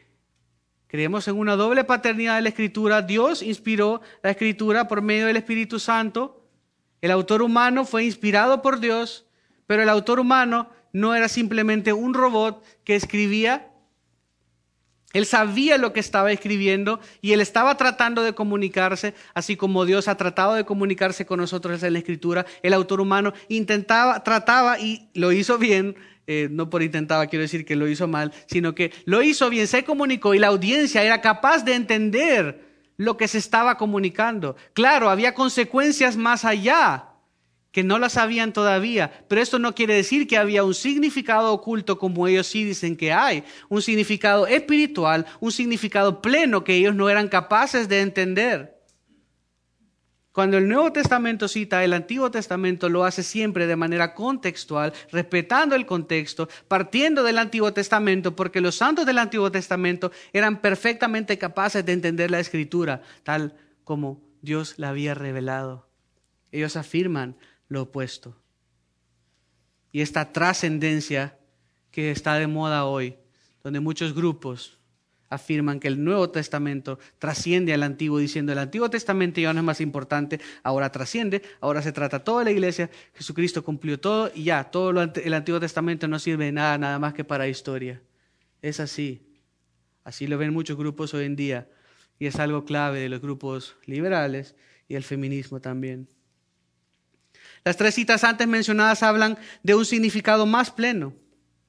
creemos 0.87 1.27
en 1.27 1.37
una 1.37 1.55
doble 1.55 1.83
paternidad 1.83 2.35
de 2.35 2.41
la 2.41 2.49
Escritura. 2.49 3.01
Dios 3.01 3.41
inspiró 3.41 4.01
la 4.21 4.31
Escritura 4.31 4.87
por 4.87 5.01
medio 5.01 5.27
del 5.27 5.37
Espíritu 5.37 5.79
Santo, 5.79 6.39
el 7.01 7.11
autor 7.11 7.41
humano 7.41 7.83
fue 7.83 8.05
inspirado 8.05 8.61
por 8.61 8.79
Dios, 8.79 9.25
pero 9.67 9.83
el 9.83 9.89
autor 9.89 10.19
humano 10.19 10.69
no 10.93 11.15
era 11.15 11.27
simplemente 11.27 11.91
un 11.91 12.13
robot 12.13 12.63
que 12.83 12.95
escribía. 12.95 13.69
Él 15.11 15.25
sabía 15.25 15.77
lo 15.77 15.93
que 15.93 15.99
estaba 15.99 16.31
escribiendo 16.31 16.99
y 17.21 17.33
él 17.33 17.41
estaba 17.41 17.77
tratando 17.77 18.23
de 18.23 18.33
comunicarse, 18.33 19.13
así 19.33 19.55
como 19.55 19.85
Dios 19.85 20.07
ha 20.07 20.17
tratado 20.17 20.55
de 20.55 20.65
comunicarse 20.65 21.25
con 21.25 21.39
nosotros 21.39 21.83
en 21.83 21.93
la 21.93 21.99
escritura. 21.99 22.45
El 22.63 22.73
autor 22.73 22.99
humano 22.99 23.33
intentaba, 23.47 24.23
trataba 24.23 24.79
y 24.79 25.09
lo 25.13 25.31
hizo 25.31 25.59
bien, 25.59 25.95
eh, 26.25 26.47
no 26.49 26.69
por 26.69 26.81
intentaba, 26.81 27.27
quiero 27.27 27.43
decir 27.43 27.65
que 27.65 27.75
lo 27.75 27.87
hizo 27.87 28.07
mal, 28.07 28.33
sino 28.47 28.73
que 28.73 28.91
lo 29.05 29.21
hizo 29.21 29.49
bien, 29.49 29.67
se 29.67 29.83
comunicó 29.83 30.33
y 30.33 30.39
la 30.39 30.47
audiencia 30.47 31.03
era 31.03 31.21
capaz 31.21 31.63
de 31.63 31.75
entender 31.75 32.65
lo 32.97 33.17
que 33.17 33.27
se 33.27 33.37
estaba 33.37 33.77
comunicando. 33.77 34.55
Claro, 34.73 35.09
había 35.09 35.33
consecuencias 35.35 36.17
más 36.17 36.45
allá 36.45 37.12
que 37.73 37.83
no 37.83 37.97
las 37.97 38.13
sabían 38.13 38.53
todavía, 38.53 39.25
pero 39.27 39.41
esto 39.41 39.57
no 39.57 39.73
quiere 39.73 39.95
decir 39.95 40.27
que 40.27 40.37
había 40.37 40.63
un 40.63 40.75
significado 40.75 41.51
oculto 41.51 41.97
como 41.97 42.27
ellos 42.27 42.45
sí 42.45 42.63
dicen 42.63 42.95
que 42.95 43.11
hay, 43.11 43.43
un 43.67 43.81
significado 43.81 44.45
espiritual, 44.45 45.25
un 45.39 45.51
significado 45.51 46.21
pleno 46.21 46.63
que 46.63 46.75
ellos 46.75 46.93
no 46.93 47.09
eran 47.09 47.27
capaces 47.27 47.89
de 47.89 48.01
entender. 48.01 48.79
Cuando 50.31 50.59
el 50.59 50.67
Nuevo 50.67 50.91
Testamento 50.91 51.47
cita 51.47 51.83
el 51.83 51.93
Antiguo 51.93 52.29
Testamento, 52.29 52.89
lo 52.89 53.05
hace 53.05 53.23
siempre 53.23 53.65
de 53.65 53.75
manera 53.75 54.13
contextual, 54.13 54.93
respetando 55.11 55.75
el 55.75 55.87
contexto, 55.87 56.49
partiendo 56.67 57.23
del 57.23 57.39
Antiguo 57.39 57.73
Testamento, 57.73 58.35
porque 58.35 58.61
los 58.61 58.75
santos 58.75 59.07
del 59.07 59.17
Antiguo 59.17 59.51
Testamento 59.51 60.11
eran 60.31 60.61
perfectamente 60.61 61.39
capaces 61.39 61.83
de 61.83 61.93
entender 61.93 62.29
la 62.29 62.39
Escritura, 62.39 63.01
tal 63.23 63.55
como 63.83 64.21
Dios 64.43 64.75
la 64.77 64.89
había 64.89 65.15
revelado. 65.15 65.87
Ellos 66.51 66.77
afirman 66.77 67.35
lo 67.67 67.83
opuesto. 67.83 68.35
Y 69.91 70.01
esta 70.01 70.31
trascendencia 70.31 71.37
que 71.91 72.11
está 72.11 72.35
de 72.35 72.47
moda 72.47 72.85
hoy, 72.85 73.15
donde 73.63 73.79
muchos 73.79 74.13
grupos 74.13 74.79
afirman 75.29 75.79
que 75.79 75.87
el 75.87 76.03
Nuevo 76.03 76.29
Testamento 76.29 76.99
trasciende 77.17 77.73
al 77.73 77.83
Antiguo, 77.83 78.19
diciendo 78.19 78.51
el 78.51 78.59
Antiguo 78.59 78.89
Testamento 78.89 79.41
ya 79.41 79.53
no 79.53 79.59
es 79.59 79.65
más 79.65 79.81
importante, 79.81 80.39
ahora 80.63 80.91
trasciende, 80.91 81.41
ahora 81.59 81.81
se 81.81 81.91
trata 81.91 82.23
toda 82.23 82.43
la 82.43 82.51
iglesia, 82.51 82.89
Jesucristo 83.13 83.63
cumplió 83.63 83.99
todo 83.99 84.31
y 84.33 84.45
ya, 84.45 84.63
todo 84.65 84.91
el 84.91 85.33
Antiguo 85.33 85.59
Testamento 85.59 86.07
no 86.07 86.19
sirve 86.19 86.45
de 86.45 86.51
nada, 86.51 86.77
nada 86.77 86.99
más 86.99 87.13
que 87.13 87.23
para 87.23 87.47
historia. 87.47 88.01
Es 88.61 88.79
así. 88.79 89.27
Así 90.03 90.27
lo 90.27 90.37
ven 90.37 90.53
muchos 90.53 90.77
grupos 90.77 91.13
hoy 91.13 91.25
en 91.25 91.35
día 91.35 91.69
y 92.19 92.27
es 92.27 92.37
algo 92.37 92.65
clave 92.65 92.99
de 92.99 93.09
los 93.09 93.21
grupos 93.21 93.75
liberales 93.85 94.55
y 94.87 94.95
el 94.95 95.03
feminismo 95.03 95.61
también. 95.61 96.07
Las 97.65 97.77
tres 97.77 97.95
citas 97.95 98.23
antes 98.23 98.47
mencionadas 98.47 99.03
hablan 99.03 99.37
de 99.63 99.75
un 99.75 99.85
significado 99.85 100.45
más 100.45 100.71
pleno, 100.71 101.13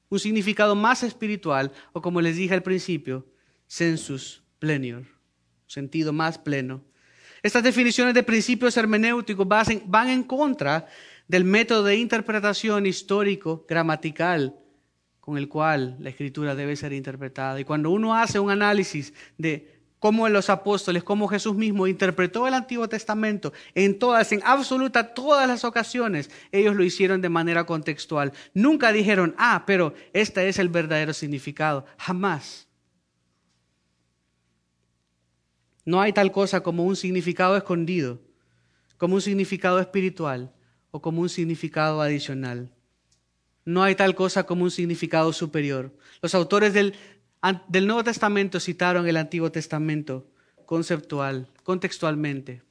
un 0.09 0.19
significado 0.19 0.75
más 0.75 1.03
espiritual, 1.03 1.71
o 1.93 2.01
como 2.01 2.21
les 2.21 2.35
dije 2.35 2.53
al 2.53 2.63
principio, 2.63 3.25
sensus 3.67 4.43
plenior, 4.59 5.03
sentido 5.67 6.11
más 6.11 6.37
pleno. 6.37 6.83
Estas 7.43 7.63
definiciones 7.63 8.13
de 8.13 8.23
principios 8.23 8.75
hermenéuticos 8.75 9.47
van 9.47 10.09
en 10.09 10.23
contra 10.23 10.87
del 11.27 11.43
método 11.43 11.83
de 11.83 11.95
interpretación 11.97 12.85
histórico, 12.85 13.65
gramatical, 13.67 14.55
con 15.19 15.37
el 15.37 15.47
cual 15.47 15.97
la 15.99 16.09
escritura 16.09 16.55
debe 16.55 16.75
ser 16.75 16.93
interpretada. 16.93 17.59
Y 17.59 17.63
cuando 17.63 17.89
uno 17.89 18.15
hace 18.15 18.39
un 18.39 18.51
análisis 18.51 19.13
de 19.37 19.74
cómo 20.05 20.29
los 20.29 20.51
apóstoles, 20.51 21.03
cómo 21.03 21.27
Jesús 21.27 21.55
mismo 21.55 21.87
interpretó 21.87 22.47
el 22.47 22.53
Antiguo 22.53 22.87
Testamento 22.87 23.53
en 23.73 23.97
todas, 23.97 24.31
en 24.31 24.41
absoluta 24.45 25.15
todas 25.15 25.47
las 25.47 25.63
ocasiones, 25.63 26.29
ellos 26.51 26.75
lo 26.75 26.83
hicieron 26.83 27.21
de 27.21 27.29
manera 27.29 27.65
contextual. 27.65 28.31
Nunca 28.53 28.91
dijeron, 28.91 29.33
ah, 29.39 29.63
pero 29.65 29.95
este 30.13 30.47
es 30.47 30.59
el 30.59 30.69
verdadero 30.69 31.11
significado. 31.11 31.87
Jamás. 31.97 32.67
No 35.85 35.99
hay 35.99 36.13
tal 36.13 36.31
cosa 36.31 36.61
como 36.61 36.85
un 36.85 36.95
significado 36.95 37.57
escondido, 37.57 38.21
como 38.97 39.15
un 39.15 39.21
significado 39.23 39.79
espiritual 39.79 40.53
o 40.91 41.01
como 41.01 41.21
un 41.21 41.29
significado 41.29 41.99
adicional. 41.99 42.71
No 43.65 43.81
hay 43.81 43.95
tal 43.95 44.13
cosa 44.13 44.45
como 44.45 44.65
un 44.65 44.71
significado 44.71 45.33
superior. 45.33 45.91
Los 46.21 46.35
autores 46.35 46.73
del, 46.73 46.93
del 47.67 47.87
Nuevo 47.87 48.03
Testamento 48.03 48.59
citaron 48.59 49.07
el 49.07 49.17
Antiguo 49.17 49.51
Testamento 49.51 50.27
conceptual, 50.65 51.47
contextualmente. 51.63 52.63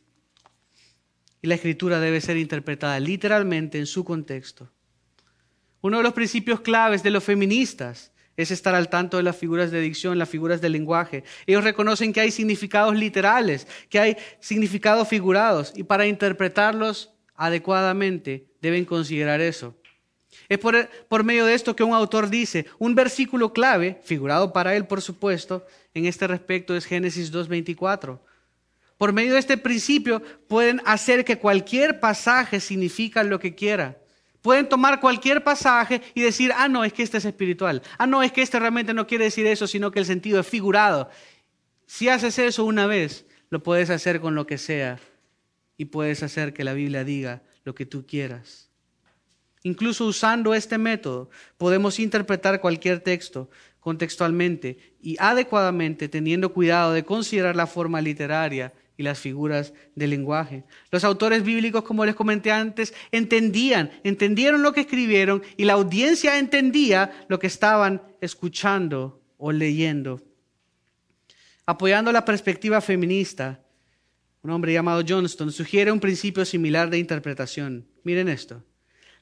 Y 1.42 1.46
la 1.46 1.54
escritura 1.54 2.00
debe 2.00 2.20
ser 2.20 2.36
interpretada 2.36 2.98
literalmente 2.98 3.78
en 3.78 3.86
su 3.86 4.04
contexto. 4.04 4.70
Uno 5.80 5.98
de 5.98 6.02
los 6.02 6.14
principios 6.14 6.60
claves 6.60 7.02
de 7.02 7.10
los 7.10 7.22
feministas 7.22 8.12
es 8.36 8.50
estar 8.50 8.74
al 8.74 8.88
tanto 8.88 9.18
de 9.18 9.22
las 9.22 9.36
figuras 9.36 9.70
de 9.70 9.80
dicción, 9.80 10.18
las 10.18 10.28
figuras 10.28 10.60
de 10.60 10.70
lenguaje. 10.70 11.22
Ellos 11.46 11.62
reconocen 11.62 12.12
que 12.12 12.20
hay 12.20 12.30
significados 12.30 12.96
literales, 12.96 13.68
que 13.88 14.00
hay 14.00 14.16
significados 14.40 15.06
figurados, 15.06 15.72
y 15.76 15.84
para 15.84 16.06
interpretarlos 16.06 17.12
adecuadamente 17.36 18.48
deben 18.60 18.84
considerar 18.84 19.40
eso. 19.40 19.76
Es 20.48 20.58
por, 20.58 20.88
por, 21.08 21.24
medio 21.24 21.46
de 21.46 21.54
esto 21.54 21.74
que 21.74 21.82
un 21.82 21.94
autor 21.94 22.28
dice, 22.28 22.66
un 22.78 22.94
versículo 22.94 23.52
clave, 23.52 24.00
figurado 24.04 24.52
para 24.52 24.76
él 24.76 24.86
por 24.86 25.00
supuesto, 25.00 25.66
en 25.94 26.06
este 26.06 26.26
respecto 26.26 26.76
es 26.76 26.84
Génesis 26.84 27.32
2.24. 27.32 28.18
Por 28.98 29.12
medio 29.12 29.34
de 29.34 29.38
este 29.38 29.56
principio 29.56 30.22
pueden 30.48 30.80
hacer 30.84 31.24
que 31.24 31.38
cualquier 31.38 32.00
pasaje 32.00 32.60
signifique 32.60 33.22
lo 33.24 33.38
que 33.38 33.54
quiera. 33.54 33.98
Pueden 34.42 34.68
tomar 34.68 35.00
cualquier 35.00 35.42
pasaje 35.42 36.02
y 36.14 36.20
decir, 36.20 36.52
ah, 36.54 36.68
no, 36.68 36.84
es 36.84 36.92
que 36.92 37.02
este 37.02 37.16
es 37.16 37.24
espiritual. 37.24 37.82
Ah, 37.96 38.06
no, 38.06 38.22
es 38.22 38.30
que 38.30 38.42
este 38.42 38.58
realmente 38.60 38.92
no 38.92 39.06
quiere 39.06 39.24
decir 39.24 39.46
eso, 39.46 39.66
sino 39.66 39.90
que 39.90 40.00
el 40.00 40.06
sentido 40.06 40.40
es 40.40 40.46
figurado. 40.46 41.08
Si 41.86 42.08
haces 42.08 42.38
eso 42.38 42.64
una 42.64 42.86
vez, 42.86 43.24
lo 43.48 43.62
puedes 43.62 43.88
hacer 43.88 44.20
con 44.20 44.34
lo 44.34 44.46
que 44.46 44.58
sea 44.58 44.98
y 45.76 45.86
puedes 45.86 46.22
hacer 46.22 46.52
que 46.52 46.64
la 46.64 46.74
Biblia 46.74 47.04
diga 47.04 47.42
lo 47.64 47.74
que 47.74 47.86
tú 47.86 48.06
quieras. 48.06 48.70
Incluso 49.64 50.04
usando 50.04 50.52
este 50.54 50.76
método, 50.76 51.30
podemos 51.56 51.98
interpretar 51.98 52.60
cualquier 52.60 53.00
texto 53.00 53.48
contextualmente 53.80 54.78
y 55.00 55.16
adecuadamente, 55.18 56.08
teniendo 56.08 56.52
cuidado 56.52 56.92
de 56.92 57.04
considerar 57.04 57.56
la 57.56 57.66
forma 57.66 58.02
literaria 58.02 58.74
y 58.98 59.02
las 59.02 59.18
figuras 59.18 59.72
del 59.94 60.10
lenguaje. 60.10 60.64
Los 60.90 61.02
autores 61.02 61.42
bíblicos, 61.42 61.82
como 61.82 62.04
les 62.04 62.14
comenté 62.14 62.52
antes, 62.52 62.92
entendían, 63.10 63.90
entendieron 64.04 64.62
lo 64.62 64.74
que 64.74 64.82
escribieron 64.82 65.42
y 65.56 65.64
la 65.64 65.72
audiencia 65.72 66.38
entendía 66.38 67.24
lo 67.28 67.38
que 67.38 67.46
estaban 67.46 68.02
escuchando 68.20 69.22
o 69.38 69.50
leyendo. 69.50 70.20
Apoyando 71.64 72.12
la 72.12 72.26
perspectiva 72.26 72.82
feminista, 72.82 73.64
un 74.42 74.50
hombre 74.50 74.74
llamado 74.74 75.02
Johnston 75.08 75.50
sugiere 75.50 75.90
un 75.90 76.00
principio 76.00 76.44
similar 76.44 76.90
de 76.90 76.98
interpretación. 76.98 77.86
Miren 78.02 78.28
esto. 78.28 78.62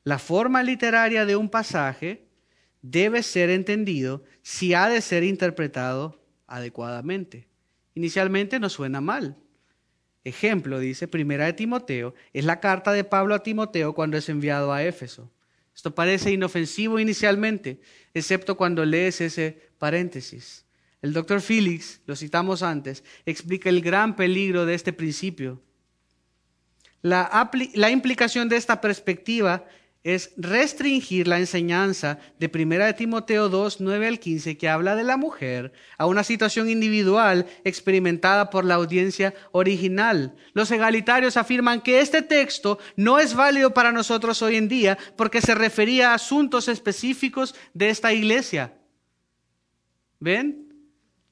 La 0.05 0.19
forma 0.19 0.63
literaria 0.63 1.25
de 1.25 1.37
un 1.37 1.49
pasaje 1.49 2.27
debe 2.83 3.23
ser 3.23 3.51
entendido 3.51 4.25
si 4.43 4.75
ha 4.75 4.89
de 4.89 5.01
ser 5.01 5.23
interpretado 5.23 6.21
adecuadamente. 6.47 7.49
Inicialmente 7.95 8.59
no 8.59 8.69
suena 8.69 9.01
mal. 9.01 9.37
Ejemplo, 10.25 10.79
dice 10.79 11.09
Primera 11.09 11.47
de 11.47 11.53
Timoteo, 11.53 12.15
es 12.33 12.45
la 12.45 12.61
carta 12.61 12.93
de 12.93 13.05
Pablo 13.05 13.35
a 13.35 13.43
Timoteo 13.43 13.95
cuando 13.95 14.17
es 14.17 14.29
enviado 14.29 14.73
a 14.73 14.83
Éfeso. 14.83 15.31
Esto 15.75 15.95
parece 15.95 16.31
inofensivo 16.31 16.99
inicialmente, 16.99 17.81
excepto 18.15 18.57
cuando 18.57 18.85
lees 18.85 19.21
ese 19.21 19.71
paréntesis. 19.79 20.67
El 21.01 21.13
doctor 21.13 21.41
Felix, 21.41 22.01
lo 22.07 22.15
citamos 22.15 22.63
antes, 22.63 23.03
explica 23.27 23.69
el 23.69 23.81
gran 23.81 24.15
peligro 24.15 24.67
de 24.67 24.75
este 24.75 24.93
principio. 24.93 25.61
La, 27.01 27.51
la 27.75 27.91
implicación 27.91 28.49
de 28.49 28.57
esta 28.57 28.81
perspectiva 28.81 29.67
es 30.05 30.33
restringir 30.37 31.29
la 31.29 31.39
enseñanza 31.39 32.19
de 32.39 32.51
1 32.53 32.85
de 32.85 32.93
Timoteo 32.95 33.49
2, 33.49 33.81
9 33.81 34.09
al 34.09 34.19
15, 34.19 34.59
que 34.59 34.69
habla 34.69 34.97
de 34.97 35.05
la 35.05 35.17
mujer, 35.17 35.73
a 35.97 36.07
una 36.07 36.25
situación 36.25 36.69
individual 36.69 37.47
experimentada 37.65 38.51
por 38.51 38.65
la 38.65 38.75
audiencia 38.75 39.33
original. 39.53 40.35
Los 40.55 40.71
egalitarios 40.73 41.37
afirman 41.37 41.81
que 41.81 42.01
este 42.01 42.23
texto 42.23 42.79
no 42.97 43.21
es 43.21 43.35
válido 43.35 43.73
para 43.73 43.93
nosotros 43.93 44.43
hoy 44.43 44.57
en 44.57 44.69
día 44.69 44.99
porque 45.17 45.41
se 45.41 45.55
refería 45.55 46.11
a 46.11 46.15
asuntos 46.15 46.67
específicos 46.67 47.55
de 47.73 47.91
esta 47.91 48.13
iglesia. 48.13 48.75
¿Ven? 50.19 50.72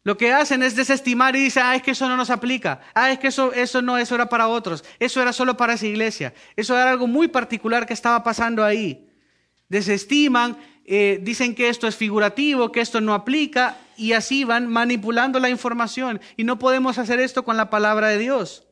Lo 0.03 0.17
que 0.17 0.33
hacen 0.33 0.63
es 0.63 0.75
desestimar 0.77 1.37
y 1.37 1.41
dicen, 1.45 1.63
ah, 1.67 1.77
es 1.77 1.83
que 1.83 1.91
eso 1.91 2.09
no 2.09 2.17
nos 2.17 2.31
aplica, 2.31 2.81
ah, 2.95 3.11
es 3.11 3.19
que 3.19 3.29
eso, 3.29 3.53
eso 3.53 3.83
no, 3.83 3.99
eso 3.99 4.15
era 4.15 4.31
para 4.31 4.49
otros, 4.49 4.83
eso 4.99 5.21
era 5.21 5.33
solo 5.33 5.59
para 5.59 5.75
esa 5.75 5.87
iglesia, 5.87 6.33
eso 6.57 6.75
era 6.75 6.91
algo 6.91 7.07
muy 7.07 7.29
particular 7.29 7.87
que 7.87 7.93
estaba 7.93 8.23
pasando 8.23 8.65
ahí. 8.65 9.07
Desestiman, 9.69 10.57
eh, 10.85 11.21
dicen 11.23 11.55
que 11.55 11.69
esto 11.69 11.87
es 11.87 11.97
figurativo, 11.97 12.73
que 12.73 12.81
esto 12.81 13.01
no 13.01 13.13
aplica, 13.15 13.77
y 13.97 14.15
así 14.15 14.45
van 14.45 14.67
manipulando 14.67 15.39
la 15.39 15.51
información. 15.51 16.21
Y 16.37 16.45
no 16.45 16.59
podemos 16.59 16.97
hacer 16.97 17.21
esto 17.21 17.45
con 17.45 17.59
la 17.59 17.69
palabra 17.69 18.09
de 18.09 18.19
Dios. 18.19 18.67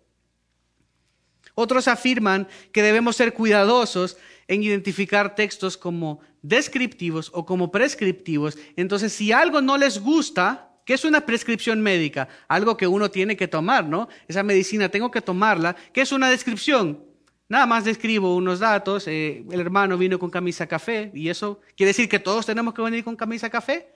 Otros 1.54 1.86
afirman 1.86 2.48
que 2.72 2.82
debemos 2.82 3.16
ser 3.16 3.34
cuidadosos 3.34 4.16
en 4.46 4.62
identificar 4.62 5.34
textos 5.34 5.76
como 5.76 6.20
descriptivos 6.40 7.30
o 7.34 7.44
como 7.44 7.70
prescriptivos. 7.70 8.56
Entonces, 8.76 9.12
si 9.12 9.30
algo 9.32 9.60
no 9.60 9.76
les 9.76 10.00
gusta, 10.00 10.67
¿Qué 10.88 10.94
es 10.94 11.04
una 11.04 11.20
prescripción 11.20 11.82
médica? 11.82 12.30
Algo 12.48 12.78
que 12.78 12.86
uno 12.86 13.10
tiene 13.10 13.36
que 13.36 13.46
tomar, 13.46 13.84
¿no? 13.84 14.08
Esa 14.26 14.42
medicina 14.42 14.88
tengo 14.88 15.10
que 15.10 15.20
tomarla. 15.20 15.76
¿Qué 15.92 16.00
es 16.00 16.12
una 16.12 16.30
descripción? 16.30 17.04
Nada 17.46 17.66
más 17.66 17.84
describo 17.84 18.34
unos 18.34 18.60
datos. 18.60 19.06
Eh, 19.06 19.44
el 19.50 19.60
hermano 19.60 19.98
vino 19.98 20.18
con 20.18 20.30
camisa 20.30 20.66
café 20.66 21.10
y 21.12 21.28
eso 21.28 21.60
quiere 21.76 21.88
decir 21.88 22.08
que 22.08 22.18
todos 22.18 22.46
tenemos 22.46 22.72
que 22.72 22.80
venir 22.80 23.04
con 23.04 23.16
camisa 23.16 23.50
café. 23.50 23.92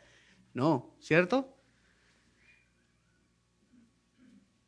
No, 0.53 0.95
¿cierto? 1.01 1.57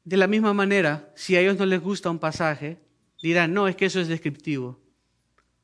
De 0.03 0.17
la 0.17 0.27
misma 0.27 0.55
manera, 0.55 1.13
si 1.15 1.37
a 1.37 1.43
ellos 1.43 1.59
no 1.59 1.67
les 1.67 1.83
gusta 1.83 2.09
un 2.09 2.19
pasaje, 2.19 2.79
dirán, 3.21 3.53
no, 3.53 3.69
es 3.69 3.77
que 3.77 3.85
eso 3.85 4.01
es 4.01 4.09
descriptivo. 4.09 4.81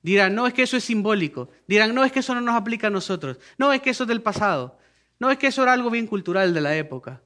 Dirán, 0.03 0.35
no, 0.35 0.47
es 0.47 0.53
que 0.53 0.65
eso 0.65 0.77
es 0.77 0.85
simbólico. 0.85 1.49
Dirán, 1.67 1.95
no, 1.95 2.05
es 2.05 2.13
que 2.13 2.19
eso 2.19 2.35
no 2.35 2.43
nos 2.43 2.55
aplica 2.55 2.89
a 2.89 2.91
nosotros. 2.91 3.39
No, 3.57 3.73
es 3.73 3.81
que 3.81 3.89
eso 3.89 4.05
es 4.05 4.09
del 4.09 4.21
pasado. 4.21 4.79
No, 5.21 5.31
es 5.31 5.39
que 5.39 5.49
eso 5.49 5.63
era 5.63 5.75
algo 5.75 5.91
bien 5.91 6.07
cultural 6.07 6.53
de 6.55 6.63
la 6.63 6.77
época. 6.77 7.23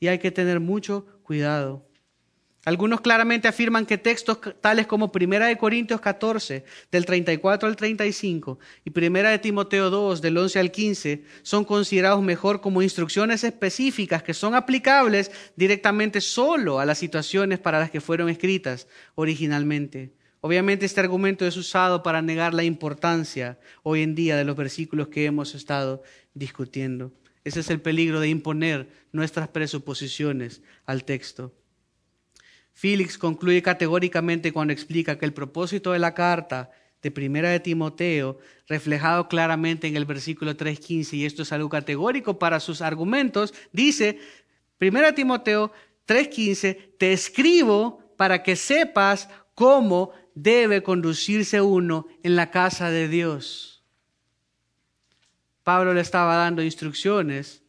Y 0.00 0.08
hay 0.08 0.18
que 0.18 0.30
tener 0.30 0.58
mucho 0.58 1.06
cuidado. 1.22 1.86
Algunos 2.64 3.02
claramente 3.02 3.46
afirman 3.46 3.84
que 3.84 3.98
textos 3.98 4.38
tales 4.62 4.86
como 4.86 5.12
Primera 5.12 5.46
de 5.46 5.58
Corintios 5.58 6.00
14, 6.00 6.64
del 6.90 7.04
34 7.04 7.68
al 7.68 7.76
35, 7.76 8.58
y 8.86 8.90
Primera 8.90 9.28
de 9.28 9.38
Timoteo 9.38 9.90
2, 9.90 10.22
del 10.22 10.38
11 10.38 10.58
al 10.60 10.70
15, 10.70 11.24
son 11.42 11.66
considerados 11.66 12.22
mejor 12.22 12.62
como 12.62 12.80
instrucciones 12.80 13.44
específicas 13.44 14.22
que 14.22 14.32
son 14.32 14.54
aplicables 14.54 15.30
directamente 15.56 16.22
solo 16.22 16.80
a 16.80 16.86
las 16.86 16.96
situaciones 16.96 17.58
para 17.58 17.78
las 17.78 17.90
que 17.90 18.00
fueron 18.00 18.30
escritas 18.30 18.88
originalmente. 19.14 20.14
Obviamente 20.46 20.84
este 20.84 21.00
argumento 21.00 21.46
es 21.46 21.56
usado 21.56 22.02
para 22.02 22.20
negar 22.20 22.52
la 22.52 22.64
importancia 22.64 23.58
hoy 23.82 24.02
en 24.02 24.14
día 24.14 24.36
de 24.36 24.44
los 24.44 24.54
versículos 24.54 25.08
que 25.08 25.24
hemos 25.24 25.54
estado 25.54 26.02
discutiendo. 26.34 27.14
Ese 27.44 27.60
es 27.60 27.70
el 27.70 27.80
peligro 27.80 28.20
de 28.20 28.28
imponer 28.28 28.90
nuestras 29.10 29.48
presuposiciones 29.48 30.60
al 30.84 31.04
texto. 31.04 31.54
Félix 32.74 33.16
concluye 33.16 33.62
categóricamente 33.62 34.52
cuando 34.52 34.74
explica 34.74 35.16
que 35.16 35.24
el 35.24 35.32
propósito 35.32 35.92
de 35.92 35.98
la 35.98 36.12
carta 36.12 36.70
de 37.00 37.10
Primera 37.10 37.48
de 37.48 37.60
Timoteo, 37.60 38.36
reflejado 38.68 39.28
claramente 39.28 39.86
en 39.86 39.96
el 39.96 40.04
versículo 40.04 40.54
3.15, 40.54 41.14
y 41.14 41.24
esto 41.24 41.40
es 41.40 41.52
algo 41.52 41.70
categórico 41.70 42.38
para 42.38 42.60
sus 42.60 42.82
argumentos, 42.82 43.54
dice, 43.72 44.18
Primera 44.76 45.06
de 45.06 45.12
Timoteo 45.14 45.72
3.15, 46.06 46.96
te 46.98 47.14
escribo 47.14 48.14
para 48.18 48.42
que 48.42 48.56
sepas 48.56 49.30
cómo 49.54 50.12
debe 50.34 50.82
conducirse 50.82 51.60
uno 51.60 52.06
en 52.22 52.36
la 52.36 52.50
casa 52.50 52.90
de 52.90 53.08
Dios. 53.08 53.82
Pablo 55.62 55.94
le 55.94 56.00
estaba 56.00 56.36
dando 56.36 56.62
instrucciones 56.62 57.62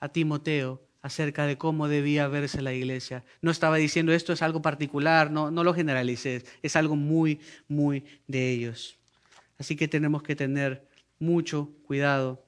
a 0.00 0.08
Timoteo 0.08 0.82
acerca 1.02 1.46
de 1.46 1.56
cómo 1.56 1.88
debía 1.88 2.28
verse 2.28 2.60
la 2.60 2.72
iglesia. 2.72 3.24
No 3.40 3.50
estaba 3.50 3.76
diciendo 3.76 4.12
esto 4.12 4.32
es 4.32 4.42
algo 4.42 4.60
particular, 4.60 5.30
no, 5.30 5.50
no 5.50 5.64
lo 5.64 5.72
generalices, 5.72 6.44
es 6.62 6.76
algo 6.76 6.96
muy, 6.96 7.40
muy 7.68 8.04
de 8.26 8.50
ellos. 8.50 8.98
Así 9.58 9.76
que 9.76 9.88
tenemos 9.88 10.22
que 10.22 10.36
tener 10.36 10.86
mucho 11.18 11.70
cuidado 11.86 12.42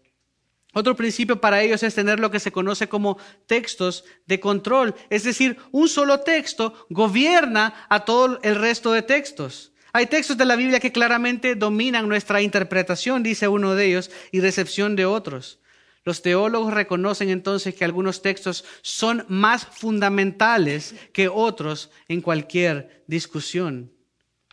otro 0.74 0.96
principio 0.96 1.40
para 1.40 1.62
ellos 1.62 1.82
es 1.82 1.94
tener 1.94 2.18
lo 2.18 2.30
que 2.30 2.40
se 2.40 2.52
conoce 2.52 2.88
como 2.88 3.18
textos 3.46 4.04
de 4.26 4.40
control, 4.40 4.94
es 5.10 5.24
decir, 5.24 5.58
un 5.70 5.88
solo 5.88 6.20
texto 6.20 6.86
gobierna 6.88 7.86
a 7.88 8.04
todo 8.04 8.40
el 8.42 8.54
resto 8.56 8.92
de 8.92 9.02
textos. 9.02 9.72
Hay 9.92 10.06
textos 10.06 10.38
de 10.38 10.46
la 10.46 10.56
Biblia 10.56 10.80
que 10.80 10.92
claramente 10.92 11.54
dominan 11.54 12.08
nuestra 12.08 12.40
interpretación, 12.40 13.22
dice 13.22 13.48
uno 13.48 13.74
de 13.74 13.86
ellos, 13.86 14.10
y 14.30 14.40
recepción 14.40 14.96
de 14.96 15.04
otros. 15.04 15.60
Los 16.04 16.22
teólogos 16.22 16.72
reconocen 16.72 17.28
entonces 17.28 17.74
que 17.74 17.84
algunos 17.84 18.22
textos 18.22 18.64
son 18.80 19.26
más 19.28 19.66
fundamentales 19.66 20.94
que 21.12 21.28
otros 21.28 21.90
en 22.08 22.22
cualquier 22.22 23.04
discusión, 23.06 23.92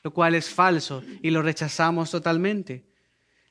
lo 0.04 0.14
cual 0.14 0.36
es 0.36 0.50
falso 0.50 1.02
y 1.22 1.32
lo 1.32 1.42
rechazamos 1.42 2.12
totalmente. 2.12 2.89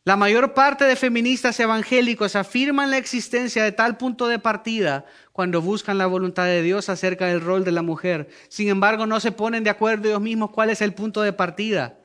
La 0.08 0.16
mayor 0.16 0.54
parte 0.54 0.86
de 0.86 0.96
feministas 0.96 1.60
evangélicos 1.60 2.34
afirman 2.34 2.90
la 2.90 2.96
existencia 2.96 3.62
de 3.62 3.72
tal 3.72 3.98
punto 3.98 4.26
de 4.26 4.38
partida 4.38 5.04
cuando 5.32 5.60
buscan 5.60 5.98
la 5.98 6.06
voluntad 6.06 6.46
de 6.46 6.62
Dios 6.62 6.88
acerca 6.88 7.26
del 7.26 7.42
rol 7.42 7.62
de 7.62 7.72
la 7.72 7.82
mujer. 7.82 8.30
Sin 8.48 8.70
embargo, 8.70 9.04
no 9.04 9.20
se 9.20 9.32
ponen 9.32 9.64
de 9.64 9.68
acuerdo 9.68 10.08
ellos 10.08 10.22
mismos 10.22 10.48
cuál 10.50 10.70
es 10.70 10.80
el 10.80 10.94
punto 10.94 11.20
de 11.20 11.34
partida. 11.34 11.98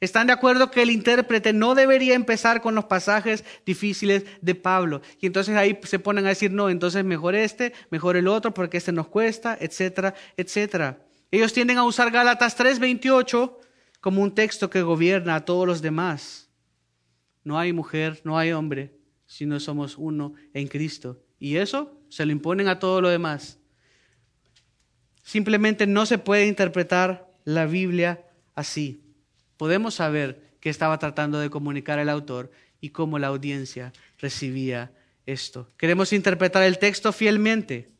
Están 0.00 0.28
de 0.28 0.32
acuerdo 0.32 0.70
que 0.70 0.80
el 0.80 0.90
intérprete 0.90 1.52
no 1.52 1.74
debería 1.74 2.14
empezar 2.14 2.62
con 2.62 2.74
los 2.74 2.86
pasajes 2.86 3.44
difíciles 3.66 4.24
de 4.40 4.54
Pablo. 4.54 5.02
Y 5.20 5.26
entonces 5.26 5.54
ahí 5.54 5.78
se 5.82 5.98
ponen 5.98 6.24
a 6.24 6.30
decir, 6.30 6.52
no, 6.52 6.70
entonces 6.70 7.04
mejor 7.04 7.34
este, 7.34 7.74
mejor 7.90 8.16
el 8.16 8.28
otro, 8.28 8.54
porque 8.54 8.78
este 8.78 8.92
nos 8.92 9.08
cuesta, 9.08 9.58
etcétera, 9.60 10.14
etcétera. 10.38 11.00
Ellos 11.30 11.52
tienden 11.52 11.76
a 11.76 11.84
usar 11.84 12.10
Gálatas 12.10 12.56
3:28 12.56 13.58
como 14.00 14.22
un 14.22 14.34
texto 14.34 14.70
que 14.70 14.80
gobierna 14.80 15.34
a 15.34 15.44
todos 15.44 15.66
los 15.66 15.82
demás. 15.82 16.48
No 17.44 17.58
hay 17.58 17.72
mujer, 17.72 18.20
no 18.24 18.38
hay 18.38 18.52
hombre, 18.52 18.94
sino 19.26 19.58
somos 19.60 19.96
uno 19.98 20.34
en 20.52 20.68
Cristo. 20.68 21.22
Y 21.38 21.56
eso 21.56 21.98
se 22.08 22.26
lo 22.26 22.32
imponen 22.32 22.68
a 22.68 22.78
todo 22.78 23.00
lo 23.00 23.08
demás. 23.08 23.58
Simplemente 25.22 25.86
no 25.86 26.06
se 26.06 26.18
puede 26.18 26.46
interpretar 26.46 27.32
la 27.44 27.66
Biblia 27.66 28.24
así. 28.54 29.02
Podemos 29.56 29.94
saber 29.94 30.56
qué 30.60 30.70
estaba 30.70 30.98
tratando 30.98 31.38
de 31.40 31.50
comunicar 31.50 31.98
el 31.98 32.08
autor 32.08 32.50
y 32.80 32.90
cómo 32.90 33.18
la 33.18 33.28
audiencia 33.28 33.92
recibía 34.18 34.92
esto. 35.26 35.68
Queremos 35.76 36.12
interpretar 36.12 36.62
el 36.64 36.78
texto 36.78 37.12
fielmente. 37.12 37.90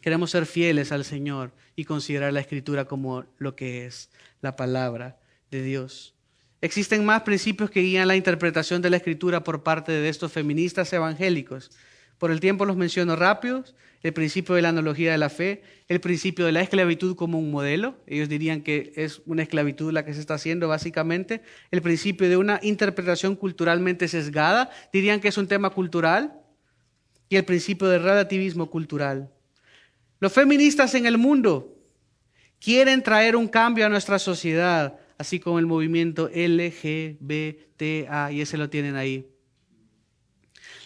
Queremos 0.00 0.30
ser 0.30 0.46
fieles 0.46 0.90
al 0.90 1.04
Señor 1.04 1.52
y 1.76 1.84
considerar 1.84 2.32
la 2.32 2.40
escritura 2.40 2.86
como 2.86 3.24
lo 3.38 3.54
que 3.54 3.86
es, 3.86 4.10
la 4.40 4.56
palabra 4.56 5.20
de 5.50 5.62
Dios. 5.62 6.14
Existen 6.62 7.04
más 7.04 7.22
principios 7.22 7.70
que 7.70 7.80
guían 7.80 8.06
la 8.06 8.14
interpretación 8.14 8.82
de 8.82 8.88
la 8.88 8.96
escritura 8.96 9.42
por 9.42 9.64
parte 9.64 9.90
de 9.90 10.08
estos 10.08 10.30
feministas 10.30 10.92
evangélicos. 10.92 11.72
Por 12.18 12.30
el 12.30 12.38
tiempo 12.38 12.64
los 12.64 12.76
menciono 12.76 13.16
rápidos. 13.16 13.74
El 14.04 14.12
principio 14.12 14.54
de 14.54 14.62
la 14.62 14.68
analogía 14.68 15.10
de 15.10 15.18
la 15.18 15.28
fe, 15.28 15.62
el 15.88 16.00
principio 16.00 16.46
de 16.46 16.52
la 16.52 16.60
esclavitud 16.60 17.16
como 17.16 17.40
un 17.40 17.50
modelo. 17.50 17.96
Ellos 18.06 18.28
dirían 18.28 18.62
que 18.62 18.92
es 18.94 19.22
una 19.26 19.42
esclavitud 19.42 19.92
la 19.92 20.04
que 20.04 20.14
se 20.14 20.20
está 20.20 20.34
haciendo 20.34 20.68
básicamente. 20.68 21.42
El 21.72 21.82
principio 21.82 22.28
de 22.28 22.36
una 22.36 22.60
interpretación 22.62 23.34
culturalmente 23.34 24.06
sesgada. 24.06 24.70
Dirían 24.92 25.20
que 25.20 25.28
es 25.28 25.38
un 25.38 25.48
tema 25.48 25.70
cultural. 25.70 26.32
Y 27.28 27.34
el 27.36 27.44
principio 27.44 27.88
del 27.88 28.04
relativismo 28.04 28.70
cultural. 28.70 29.32
Los 30.20 30.32
feministas 30.32 30.94
en 30.94 31.06
el 31.06 31.18
mundo 31.18 31.76
quieren 32.60 33.02
traer 33.02 33.34
un 33.34 33.48
cambio 33.48 33.84
a 33.84 33.88
nuestra 33.88 34.20
sociedad, 34.20 34.96
así 35.22 35.38
como 35.38 35.58
el 35.60 35.66
movimiento 35.66 36.28
LGBTA, 36.34 38.32
y 38.32 38.40
ese 38.40 38.58
lo 38.58 38.68
tienen 38.68 38.96
ahí. 38.96 39.24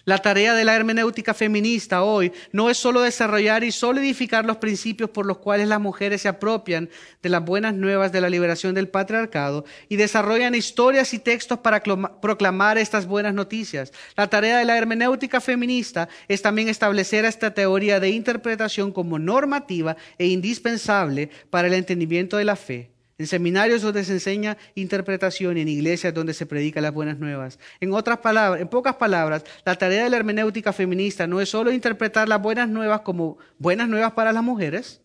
La 0.04 0.18
tarea 0.18 0.54
de 0.54 0.64
la 0.64 0.76
hermenéutica 0.76 1.32
feminista 1.34 2.02
hoy 2.04 2.32
no 2.52 2.68
es 2.70 2.76
solo 2.76 3.00
desarrollar 3.00 3.64
y 3.64 3.72
solidificar 3.72 4.44
los 4.44 4.58
principios 4.58 5.10
por 5.10 5.24
los 5.26 5.38
cuales 5.38 5.66
las 5.68 5.80
mujeres 5.80 6.20
se 6.20 6.28
apropian 6.28 6.90
de 7.22 7.28
las 7.28 7.44
buenas 7.44 7.74
nuevas 7.74 8.12
de 8.12 8.20
la 8.20 8.28
liberación 8.28 8.72
del 8.74 8.88
patriarcado 8.88 9.64
y 9.88 9.96
desarrollan 9.96 10.54
historias 10.54 11.12
y 11.14 11.18
textos 11.18 11.58
para 11.58 11.82
proclamar 12.20 12.78
estas 12.78 13.06
buenas 13.06 13.34
noticias. 13.34 13.90
La 14.16 14.28
tarea 14.28 14.58
de 14.58 14.66
la 14.66 14.76
hermenéutica 14.76 15.40
feminista 15.40 16.08
es 16.28 16.42
también 16.42 16.68
establecer 16.68 17.24
esta 17.24 17.54
teoría 17.54 17.98
de 17.98 18.10
interpretación 18.10 18.92
como 18.92 19.18
normativa 19.18 19.96
e 20.18 20.26
indispensable 20.26 21.30
para 21.48 21.68
el 21.68 21.74
entendimiento 21.74 22.36
de 22.36 22.44
la 22.44 22.54
fe 22.54 22.95
en 23.18 23.26
seminarios 23.26 23.82
donde 23.82 24.04
se 24.04 24.12
enseña 24.12 24.58
interpretación 24.74 25.56
en 25.56 25.68
iglesias 25.68 26.12
donde 26.12 26.34
se 26.34 26.46
predica 26.46 26.80
las 26.80 26.92
buenas 26.92 27.18
nuevas. 27.18 27.58
En 27.80 27.92
otras 27.92 28.18
palabras, 28.18 28.60
en 28.60 28.68
pocas 28.68 28.96
palabras, 28.96 29.44
la 29.64 29.76
tarea 29.76 30.04
de 30.04 30.10
la 30.10 30.18
hermenéutica 30.18 30.72
feminista 30.72 31.26
no 31.26 31.40
es 31.40 31.48
solo 31.48 31.72
interpretar 31.72 32.28
las 32.28 32.42
buenas 32.42 32.68
nuevas 32.68 33.00
como 33.00 33.38
buenas 33.58 33.88
nuevas 33.88 34.12
para 34.12 34.32
las 34.32 34.42
mujeres, 34.42 35.00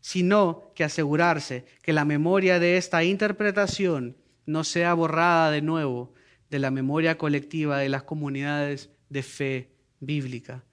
sino 0.00 0.72
que 0.74 0.82
asegurarse 0.82 1.64
que 1.82 1.92
la 1.92 2.04
memoria 2.04 2.58
de 2.58 2.76
esta 2.76 3.04
interpretación 3.04 4.16
no 4.46 4.64
sea 4.64 4.94
borrada 4.94 5.52
de 5.52 5.62
nuevo 5.62 6.12
de 6.50 6.58
la 6.58 6.72
memoria 6.72 7.16
colectiva 7.16 7.78
de 7.78 7.88
las 7.88 8.02
comunidades 8.02 8.90
de 9.08 9.22
fe 9.22 9.70
bíblica. 10.00 10.64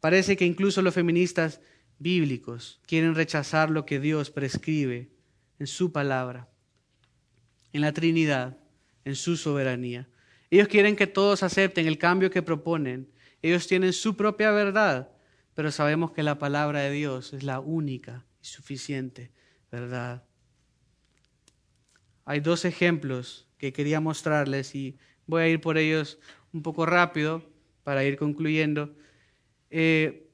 Parece 0.00 0.38
que 0.38 0.46
incluso 0.46 0.80
los 0.80 0.94
feministas 0.94 1.60
bíblicos 1.98 2.80
quieren 2.86 3.14
rechazar 3.14 3.68
lo 3.70 3.84
que 3.84 4.00
Dios 4.00 4.30
prescribe 4.30 5.10
en 5.60 5.66
su 5.66 5.92
palabra, 5.92 6.48
en 7.72 7.82
la 7.82 7.92
Trinidad, 7.92 8.56
en 9.04 9.14
su 9.14 9.36
soberanía. 9.36 10.08
Ellos 10.50 10.68
quieren 10.68 10.96
que 10.96 11.06
todos 11.06 11.42
acepten 11.42 11.86
el 11.86 11.98
cambio 11.98 12.30
que 12.30 12.42
proponen. 12.42 13.12
Ellos 13.42 13.68
tienen 13.68 13.92
su 13.92 14.16
propia 14.16 14.50
verdad, 14.50 15.12
pero 15.54 15.70
sabemos 15.70 16.12
que 16.12 16.22
la 16.22 16.38
palabra 16.38 16.80
de 16.80 16.90
Dios 16.90 17.34
es 17.34 17.44
la 17.44 17.60
única 17.60 18.24
y 18.42 18.46
suficiente 18.46 19.32
verdad. 19.70 20.24
Hay 22.24 22.40
dos 22.40 22.64
ejemplos 22.64 23.46
que 23.58 23.72
quería 23.72 24.00
mostrarles 24.00 24.74
y 24.74 24.98
voy 25.26 25.42
a 25.42 25.48
ir 25.48 25.60
por 25.60 25.76
ellos 25.76 26.18
un 26.54 26.62
poco 26.62 26.86
rápido 26.86 27.44
para 27.84 28.02
ir 28.02 28.16
concluyendo. 28.16 28.96
Eh, 29.68 30.30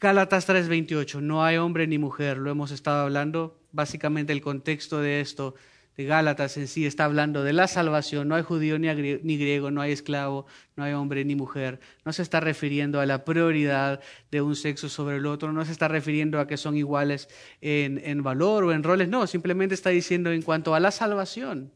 Gálatas 0.00 0.46
3:28, 0.48 1.20
no 1.20 1.44
hay 1.44 1.58
hombre 1.58 1.86
ni 1.86 1.98
mujer, 1.98 2.38
lo 2.38 2.50
hemos 2.50 2.72
estado 2.72 3.04
hablando 3.04 3.61
básicamente 3.72 4.32
el 4.32 4.40
contexto 4.40 5.00
de 5.00 5.20
esto, 5.20 5.54
de 5.96 6.04
Gálatas 6.04 6.56
en 6.56 6.68
sí, 6.68 6.86
está 6.86 7.04
hablando 7.04 7.42
de 7.42 7.52
la 7.52 7.68
salvación. 7.68 8.28
No 8.28 8.34
hay 8.34 8.42
judío 8.42 8.78
ni, 8.78 8.88
griego, 9.36 9.70
no 9.70 9.80
hay 9.80 9.92
esclavo, 9.92 10.46
no 10.76 10.84
hay 10.84 10.92
hombre 10.92 11.24
ni 11.24 11.34
mujer. 11.34 11.80
No 12.04 12.12
se 12.12 12.22
está 12.22 12.40
refiriendo 12.40 13.00
a 13.00 13.06
la 13.06 13.24
prioridad 13.24 14.00
de 14.30 14.40
un 14.40 14.56
sexo 14.56 14.88
sobre 14.88 15.16
el 15.16 15.26
otro, 15.26 15.52
no 15.52 15.64
se 15.64 15.72
está 15.72 15.88
refiriendo 15.88 16.38
a 16.38 16.46
que 16.46 16.56
son 16.56 16.76
iguales 16.76 17.28
en, 17.60 18.00
en 18.04 18.22
valor 18.22 18.64
o 18.64 18.72
en 18.72 18.82
roles, 18.82 19.08
no, 19.08 19.26
simplemente 19.26 19.74
está 19.74 19.90
diciendo 19.90 20.30
en 20.32 20.42
cuanto 20.42 20.74
a 20.74 20.80
la 20.80 20.90
salvación. 20.90 21.72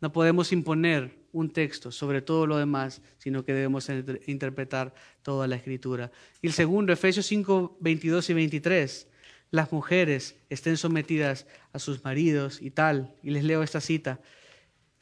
No 0.00 0.12
podemos 0.12 0.52
imponer 0.52 1.20
un 1.32 1.50
texto 1.50 1.92
sobre 1.92 2.22
todo 2.22 2.46
lo 2.46 2.56
demás, 2.56 3.02
sino 3.18 3.44
que 3.44 3.52
debemos 3.52 3.88
interpretar 4.26 4.94
toda 5.22 5.46
la 5.46 5.56
escritura. 5.56 6.10
Y 6.42 6.48
el 6.48 6.52
segundo, 6.52 6.92
Efesios 6.92 7.26
5, 7.26 7.78
22 7.80 8.30
y 8.30 8.34
23 8.34 9.09
las 9.50 9.72
mujeres 9.72 10.36
estén 10.48 10.76
sometidas 10.76 11.46
a 11.72 11.78
sus 11.78 12.04
maridos 12.04 12.60
y 12.62 12.70
tal. 12.70 13.14
Y 13.22 13.30
les 13.30 13.44
leo 13.44 13.62
esta 13.62 13.80
cita. 13.80 14.20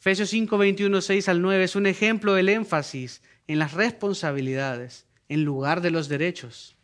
Efesios 0.00 0.30
5, 0.30 0.56
21, 0.56 1.00
6 1.00 1.28
al 1.28 1.42
9 1.42 1.64
es 1.64 1.76
un 1.76 1.86
ejemplo 1.86 2.34
del 2.34 2.48
énfasis 2.48 3.22
en 3.46 3.58
las 3.58 3.72
responsabilidades 3.72 5.06
en 5.28 5.44
lugar 5.44 5.80
de 5.80 5.90
los 5.90 6.08
derechos. 6.08 6.76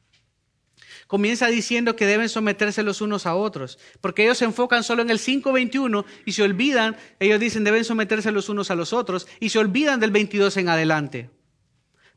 Comienza 1.06 1.46
diciendo 1.48 1.96
que 1.96 2.06
deben 2.06 2.28
someterse 2.28 2.82
los 2.82 3.00
unos 3.00 3.26
a 3.26 3.34
otros, 3.34 3.78
porque 4.00 4.24
ellos 4.24 4.38
se 4.38 4.44
enfocan 4.44 4.82
solo 4.82 5.02
en 5.02 5.10
el 5.10 5.18
5.21 5.18 6.04
y 6.24 6.32
se 6.32 6.42
olvidan, 6.42 6.96
ellos 7.20 7.40
dicen 7.40 7.64
deben 7.64 7.84
someterse 7.84 8.32
los 8.32 8.48
unos 8.48 8.70
a 8.70 8.74
los 8.74 8.92
otros 8.92 9.26
y 9.40 9.50
se 9.50 9.58
olvidan 9.58 10.00
del 10.00 10.10
22 10.10 10.56
en 10.56 10.68
adelante. 10.68 11.30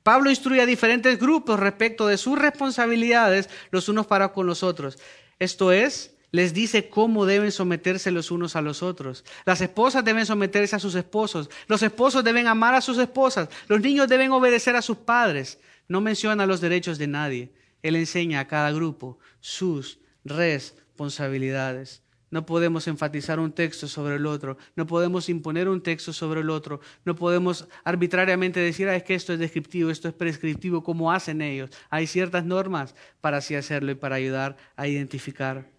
Pablo 0.03 0.29
instruye 0.29 0.61
a 0.61 0.65
diferentes 0.65 1.19
grupos 1.19 1.59
respecto 1.59 2.07
de 2.07 2.17
sus 2.17 2.39
responsabilidades 2.39 3.49
los 3.71 3.89
unos 3.89 4.07
para 4.07 4.31
con 4.31 4.47
los 4.47 4.63
otros. 4.63 4.97
Esto 5.39 5.71
es, 5.71 6.15
les 6.31 6.53
dice 6.53 6.89
cómo 6.89 7.25
deben 7.25 7.51
someterse 7.51 8.11
los 8.11 8.31
unos 8.31 8.55
a 8.55 8.61
los 8.61 8.83
otros. 8.83 9.23
Las 9.45 9.61
esposas 9.61 10.03
deben 10.03 10.25
someterse 10.25 10.75
a 10.75 10.79
sus 10.79 10.95
esposos. 10.95 11.49
Los 11.67 11.81
esposos 11.83 12.23
deben 12.23 12.47
amar 12.47 12.75
a 12.75 12.81
sus 12.81 12.97
esposas. 12.97 13.49
Los 13.67 13.81
niños 13.81 14.07
deben 14.07 14.31
obedecer 14.31 14.75
a 14.75 14.81
sus 14.81 14.97
padres. 14.97 15.59
No 15.88 16.01
menciona 16.01 16.45
los 16.45 16.59
derechos 16.59 16.97
de 16.97 17.07
nadie. 17.07 17.53
Él 17.81 17.95
enseña 17.95 18.41
a 18.41 18.47
cada 18.47 18.71
grupo 18.71 19.19
sus 19.39 19.99
responsabilidades. 20.25 22.01
No 22.30 22.45
podemos 22.45 22.88
enfatizar 22.88 23.39
un 23.39 23.53
texto 23.53 23.88
sobre 23.88 24.15
el 24.15 24.25
otro, 24.25 24.57
no 24.75 24.86
podemos 24.86 25.30
imponer 25.30 25.69
un 25.69 25.82
texto 25.82 26.11
sobre 26.11 26.41
el 26.41 26.49
otro, 26.49 26.82
no 27.05 27.15
podemos 27.15 27.67
arbitrariamente 27.86 28.59
decir, 28.59 28.89
ah, 28.89 28.95
es 28.95 29.03
que 29.03 29.15
esto 29.15 29.32
es 29.32 29.39
descriptivo, 29.39 29.89
esto 29.89 30.09
es 30.09 30.13
prescriptivo, 30.13 30.84
como 30.84 31.11
hacen 31.11 31.41
ellos. 31.41 31.69
Hay 31.89 32.05
ciertas 32.05 32.43
normas 32.43 32.95
para 33.21 33.38
así 33.38 33.55
hacerlo 33.55 33.91
y 33.91 33.95
para 33.95 34.15
ayudar 34.15 34.57
a 34.75 34.88
identificar. 34.88 35.69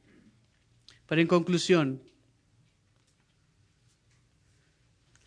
Pero 1.06 1.20
en 1.20 1.26
conclusión, 1.26 2.02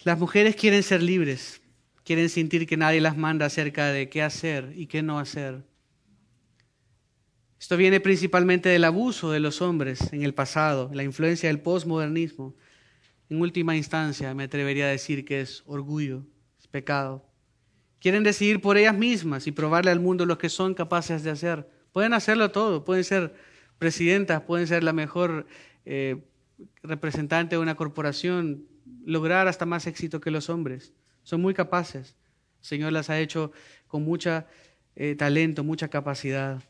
las 0.03 0.17
mujeres 0.17 0.55
quieren 0.55 0.81
ser 0.81 1.03
libres, 1.03 1.61
quieren 2.03 2.29
sentir 2.29 2.65
que 2.65 2.77
nadie 2.77 3.01
las 3.01 3.15
manda 3.15 3.45
acerca 3.45 3.87
de 3.87 4.09
qué 4.09 4.23
hacer 4.23 4.73
y 4.75 4.87
qué 4.87 5.03
no 5.03 5.19
hacer. 5.19 5.63
Esto 7.61 7.77
viene 7.77 7.99
principalmente 7.99 8.69
del 8.69 8.83
abuso 8.85 9.29
de 9.29 9.39
los 9.39 9.61
hombres 9.61 10.11
en 10.13 10.23
el 10.23 10.33
pasado, 10.33 10.89
la 10.95 11.03
influencia 11.03 11.47
del 11.47 11.59
posmodernismo. 11.59 12.55
En 13.29 13.39
última 13.39 13.75
instancia, 13.75 14.33
me 14.33 14.45
atrevería 14.45 14.85
a 14.85 14.89
decir 14.89 15.23
que 15.23 15.41
es 15.41 15.61
orgullo, 15.67 16.25
es 16.59 16.65
pecado. 16.65 17.23
Quieren 17.99 18.23
decidir 18.23 18.61
por 18.61 18.77
ellas 18.77 18.97
mismas 18.97 19.45
y 19.45 19.51
probarle 19.51 19.91
al 19.91 19.99
mundo 19.99 20.25
lo 20.25 20.39
que 20.39 20.49
son 20.49 20.73
capaces 20.73 21.21
de 21.21 21.29
hacer. 21.29 21.69
Pueden 21.91 22.13
hacerlo 22.13 22.49
todo, 22.49 22.83
pueden 22.83 23.03
ser 23.03 23.35
presidentas, 23.77 24.41
pueden 24.41 24.65
ser 24.65 24.83
la 24.83 24.91
mejor 24.91 25.45
eh, 25.85 26.17
representante 26.81 27.57
de 27.57 27.61
una 27.61 27.75
corporación, 27.75 28.65
lograr 29.05 29.47
hasta 29.47 29.67
más 29.67 29.85
éxito 29.85 30.19
que 30.19 30.31
los 30.31 30.49
hombres. 30.49 30.93
Son 31.21 31.39
muy 31.39 31.53
capaces. 31.53 32.15
El 32.61 32.65
Señor 32.65 32.91
las 32.91 33.11
ha 33.11 33.19
hecho 33.19 33.51
con 33.87 34.03
mucha 34.03 34.47
eh, 34.95 35.13
talento, 35.13 35.63
mucha 35.63 35.89
capacidad. 35.89 36.63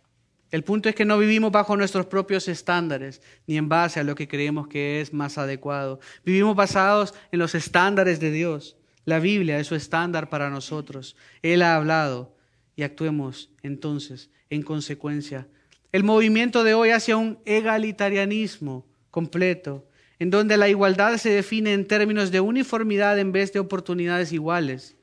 El 0.51 0.65
punto 0.65 0.89
es 0.89 0.95
que 0.95 1.05
no 1.05 1.17
vivimos 1.17 1.51
bajo 1.51 1.77
nuestros 1.77 2.05
propios 2.05 2.49
estándares, 2.49 3.21
ni 3.47 3.57
en 3.57 3.69
base 3.69 4.01
a 4.01 4.03
lo 4.03 4.15
que 4.15 4.27
creemos 4.27 4.67
que 4.67 4.99
es 4.99 5.13
más 5.13 5.37
adecuado. 5.37 6.01
Vivimos 6.25 6.57
basados 6.57 7.13
en 7.31 7.39
los 7.39 7.55
estándares 7.55 8.19
de 8.19 8.31
Dios. 8.31 8.77
La 9.05 9.19
Biblia 9.19 9.59
es 9.59 9.67
su 9.67 9.75
estándar 9.75 10.29
para 10.29 10.49
nosotros. 10.49 11.15
Él 11.41 11.61
ha 11.61 11.75
hablado 11.75 12.35
y 12.75 12.83
actuemos 12.83 13.49
entonces 13.63 14.29
en 14.49 14.61
consecuencia. 14.61 15.47
El 15.93 16.03
movimiento 16.03 16.65
de 16.65 16.73
hoy 16.73 16.89
hacia 16.89 17.15
un 17.15 17.39
egalitarianismo 17.45 18.85
completo, 19.09 19.87
en 20.19 20.29
donde 20.29 20.57
la 20.57 20.67
igualdad 20.67 21.17
se 21.17 21.29
define 21.29 21.73
en 21.73 21.87
términos 21.87 22.29
de 22.29 22.41
uniformidad 22.41 23.17
en 23.19 23.31
vez 23.31 23.53
de 23.53 23.59
oportunidades 23.59 24.33
iguales, 24.33 24.97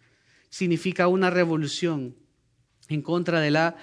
significa 0.51 1.09
una 1.09 1.30
revolución 1.30 2.16
en 2.88 3.03
contra 3.03 3.40
de 3.40 3.51
la 3.51 3.76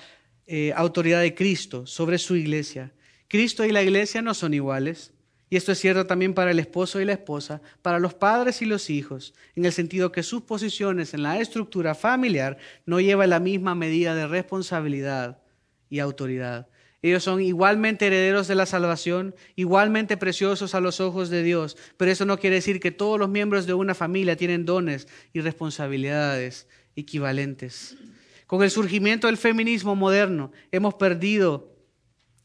eh, 0.48 0.74
autoridad 0.76 1.22
de 1.22 1.34
Cristo 1.34 1.88
sobre 1.88 2.18
su 2.18 2.36
iglesia. 2.36 2.92
Cristo 3.28 3.66
y 3.66 3.72
la 3.72 3.84
iglesia 3.84 4.22
no 4.22 4.34
son 4.34 4.54
iguales. 4.54 5.12
Y 5.50 5.58
esto 5.58 5.72
es 5.72 5.80
cierto 5.80 6.06
también 6.08 6.34
para 6.34 6.52
el 6.52 6.60
esposo 6.60 7.00
y 7.00 7.06
la 7.06 7.14
esposa, 7.14 7.62
para 7.82 8.00
los 8.00 8.14
padres 8.14 8.62
y 8.62 8.66
los 8.66 8.90
hijos, 8.90 9.34
en 9.56 9.66
el 9.66 9.72
sentido 9.72 10.12
que 10.12 10.24
sus 10.24 10.42
posiciones 10.42 11.14
en 11.14 11.22
la 11.22 11.40
estructura 11.40 11.94
familiar 11.94 12.58
no 12.86 13.00
llevan 13.00 13.30
la 13.30 13.40
misma 13.40 13.76
medida 13.76 14.16
de 14.16 14.28
responsabilidad 14.28 15.40
y 15.90 16.00
autoridad. 16.00 16.68
Ellos 17.04 17.24
son 17.24 17.40
igualmente 17.40 18.08
herederos 18.08 18.48
de 18.48 18.56
la 18.56 18.66
salvación, 18.66 19.36
igualmente 19.56 20.18
preciosos 20.18 20.74
a 20.74 20.82
los 20.82 21.00
ojos 21.00 21.30
de 21.30 21.44
Dios, 21.44 21.78
pero 21.98 22.10
eso 22.10 22.26
no 22.26 22.40
quiere 22.40 22.56
decir 22.56 22.80
que 22.80 22.90
todos 22.92 23.20
los 23.20 23.30
miembros 23.30 23.68
de 23.68 23.76
una 23.76 23.94
familia 23.94 24.36
tienen 24.36 24.66
dones 24.66 25.08
y 25.32 25.42
responsabilidades 25.42 26.68
equivalentes. 26.96 27.96
Con 28.48 28.62
el 28.64 28.70
surgimiento 28.70 29.28
del 29.28 29.38
feminismo 29.38 29.96
moderno 29.96 30.52
hemos 30.72 30.94
perdido 30.96 31.74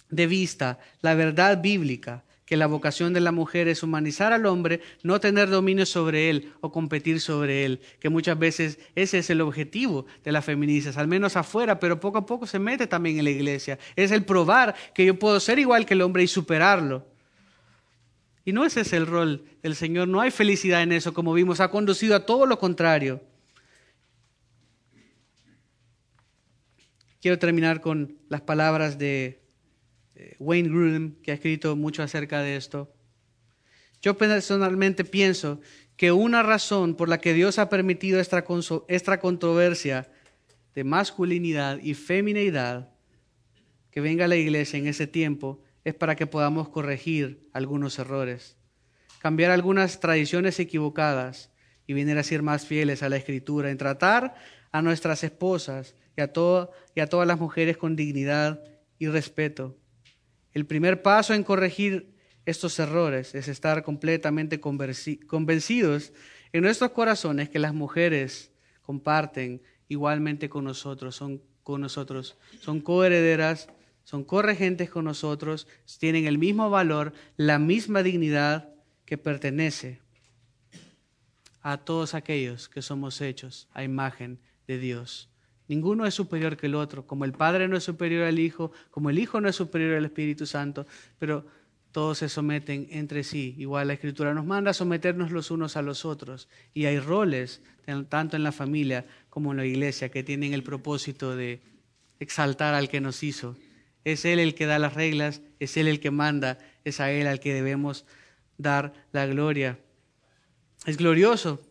de 0.08 0.26
vista 0.26 0.78
la 1.02 1.14
verdad 1.14 1.60
bíblica 1.60 2.24
que 2.50 2.56
la 2.56 2.66
vocación 2.66 3.12
de 3.12 3.20
la 3.20 3.30
mujer 3.30 3.68
es 3.68 3.84
humanizar 3.84 4.32
al 4.32 4.44
hombre, 4.44 4.80
no 5.04 5.20
tener 5.20 5.48
dominio 5.50 5.86
sobre 5.86 6.30
él 6.30 6.52
o 6.60 6.72
competir 6.72 7.20
sobre 7.20 7.64
él, 7.64 7.80
que 8.00 8.08
muchas 8.08 8.36
veces 8.36 8.80
ese 8.96 9.18
es 9.18 9.30
el 9.30 9.40
objetivo 9.40 10.06
de 10.24 10.32
las 10.32 10.44
feministas, 10.44 10.96
al 10.96 11.06
menos 11.06 11.36
afuera, 11.36 11.78
pero 11.78 12.00
poco 12.00 12.18
a 12.18 12.26
poco 12.26 12.48
se 12.48 12.58
mete 12.58 12.88
también 12.88 13.18
en 13.18 13.24
la 13.24 13.30
iglesia. 13.30 13.78
Es 13.94 14.10
el 14.10 14.24
probar 14.24 14.74
que 14.94 15.04
yo 15.04 15.16
puedo 15.16 15.38
ser 15.38 15.60
igual 15.60 15.86
que 15.86 15.94
el 15.94 16.02
hombre 16.02 16.24
y 16.24 16.26
superarlo. 16.26 17.06
Y 18.44 18.50
no 18.50 18.64
ese 18.64 18.80
es 18.80 18.92
el 18.94 19.06
rol 19.06 19.44
del 19.62 19.76
Señor, 19.76 20.08
no 20.08 20.20
hay 20.20 20.32
felicidad 20.32 20.82
en 20.82 20.90
eso, 20.90 21.14
como 21.14 21.32
vimos, 21.32 21.60
ha 21.60 21.70
conducido 21.70 22.16
a 22.16 22.26
todo 22.26 22.46
lo 22.46 22.58
contrario. 22.58 23.20
Quiero 27.20 27.38
terminar 27.38 27.82
con 27.82 28.16
las 28.28 28.40
palabras 28.40 28.98
de 28.98 29.42
eh, 30.14 30.36
Wayne 30.38 30.70
Grudem, 30.70 31.14
que 31.22 31.32
ha 31.32 31.34
escrito 31.34 31.76
mucho 31.76 32.02
acerca 32.02 32.40
de 32.40 32.56
esto. 32.56 32.92
Yo 34.00 34.16
personalmente 34.16 35.04
pienso 35.04 35.60
que 35.96 36.12
una 36.12 36.42
razón 36.42 36.94
por 36.94 37.10
la 37.10 37.20
que 37.20 37.34
Dios 37.34 37.58
ha 37.58 37.68
permitido 37.68 38.20
esta, 38.20 38.42
esta 38.88 39.20
controversia 39.20 40.10
de 40.74 40.84
masculinidad 40.84 41.78
y 41.82 41.92
feminidad 41.92 42.90
que 43.90 44.00
venga 44.00 44.24
a 44.24 44.28
la 44.28 44.36
iglesia 44.36 44.78
en 44.78 44.86
ese 44.86 45.06
tiempo 45.06 45.62
es 45.84 45.94
para 45.94 46.16
que 46.16 46.26
podamos 46.26 46.70
corregir 46.70 47.50
algunos 47.52 47.98
errores, 47.98 48.56
cambiar 49.18 49.50
algunas 49.50 50.00
tradiciones 50.00 50.58
equivocadas 50.58 51.50
y 51.86 51.92
venir 51.92 52.16
a 52.16 52.22
ser 52.22 52.42
más 52.42 52.64
fieles 52.64 53.02
a 53.02 53.10
la 53.10 53.16
escritura, 53.16 53.70
en 53.70 53.76
tratar 53.76 54.34
a 54.72 54.80
nuestras 54.80 55.22
esposas 55.22 55.94
y 56.20 56.22
a, 56.22 56.68
y 56.94 57.00
a 57.00 57.06
todas 57.06 57.26
las 57.26 57.40
mujeres 57.40 57.76
con 57.76 57.96
dignidad 57.96 58.62
y 58.98 59.08
respeto. 59.08 59.76
El 60.52 60.66
primer 60.66 61.02
paso 61.02 61.34
en 61.34 61.44
corregir 61.44 62.14
estos 62.44 62.78
errores 62.78 63.34
es 63.34 63.48
estar 63.48 63.82
completamente 63.82 64.60
convencidos 64.60 66.12
en 66.52 66.62
nuestros 66.62 66.90
corazones 66.90 67.48
que 67.48 67.58
las 67.58 67.74
mujeres 67.74 68.52
comparten 68.82 69.62
igualmente 69.88 70.48
con 70.48 70.64
nosotros, 70.64 71.16
son 71.16 71.42
con 71.62 71.80
nosotros, 71.80 72.36
son 72.60 72.80
coherederas, 72.80 73.68
son 74.04 74.24
corregentes 74.24 74.90
con 74.90 75.04
nosotros, 75.04 75.68
tienen 75.98 76.26
el 76.26 76.38
mismo 76.38 76.68
valor, 76.70 77.12
la 77.36 77.58
misma 77.58 78.02
dignidad 78.02 78.70
que 79.04 79.18
pertenece 79.18 80.00
a 81.62 81.78
todos 81.78 82.14
aquellos 82.14 82.68
que 82.68 82.82
somos 82.82 83.20
hechos 83.20 83.68
a 83.72 83.84
imagen 83.84 84.40
de 84.66 84.78
Dios. 84.78 85.29
Ninguno 85.70 86.04
es 86.04 86.14
superior 86.14 86.56
que 86.56 86.66
el 86.66 86.74
otro, 86.74 87.06
como 87.06 87.24
el 87.24 87.30
Padre 87.30 87.68
no 87.68 87.76
es 87.76 87.84
superior 87.84 88.24
al 88.24 88.40
Hijo, 88.40 88.72
como 88.90 89.08
el 89.08 89.20
Hijo 89.20 89.40
no 89.40 89.48
es 89.48 89.54
superior 89.54 89.94
al 89.94 90.04
Espíritu 90.04 90.44
Santo, 90.44 90.84
pero 91.16 91.46
todos 91.92 92.18
se 92.18 92.28
someten 92.28 92.88
entre 92.90 93.22
sí. 93.22 93.54
Igual 93.56 93.86
la 93.86 93.92
Escritura 93.92 94.34
nos 94.34 94.44
manda 94.44 94.72
a 94.72 94.74
someternos 94.74 95.30
los 95.30 95.52
unos 95.52 95.76
a 95.76 95.82
los 95.82 96.04
otros. 96.04 96.48
Y 96.74 96.86
hay 96.86 96.98
roles, 96.98 97.62
tanto 98.08 98.36
en 98.36 98.42
la 98.42 98.50
familia 98.50 99.06
como 99.28 99.52
en 99.52 99.58
la 99.58 99.64
iglesia, 99.64 100.08
que 100.08 100.24
tienen 100.24 100.54
el 100.54 100.64
propósito 100.64 101.36
de 101.36 101.60
exaltar 102.18 102.74
al 102.74 102.88
que 102.88 103.00
nos 103.00 103.22
hizo. 103.22 103.56
Es 104.02 104.24
Él 104.24 104.40
el 104.40 104.56
que 104.56 104.66
da 104.66 104.80
las 104.80 104.94
reglas, 104.94 105.40
es 105.60 105.76
Él 105.76 105.86
el 105.86 106.00
que 106.00 106.10
manda, 106.10 106.58
es 106.82 106.98
a 106.98 107.12
Él 107.12 107.28
al 107.28 107.38
que 107.38 107.54
debemos 107.54 108.06
dar 108.58 108.92
la 109.12 109.24
gloria. 109.26 109.78
Es 110.84 110.96
glorioso 110.96 111.62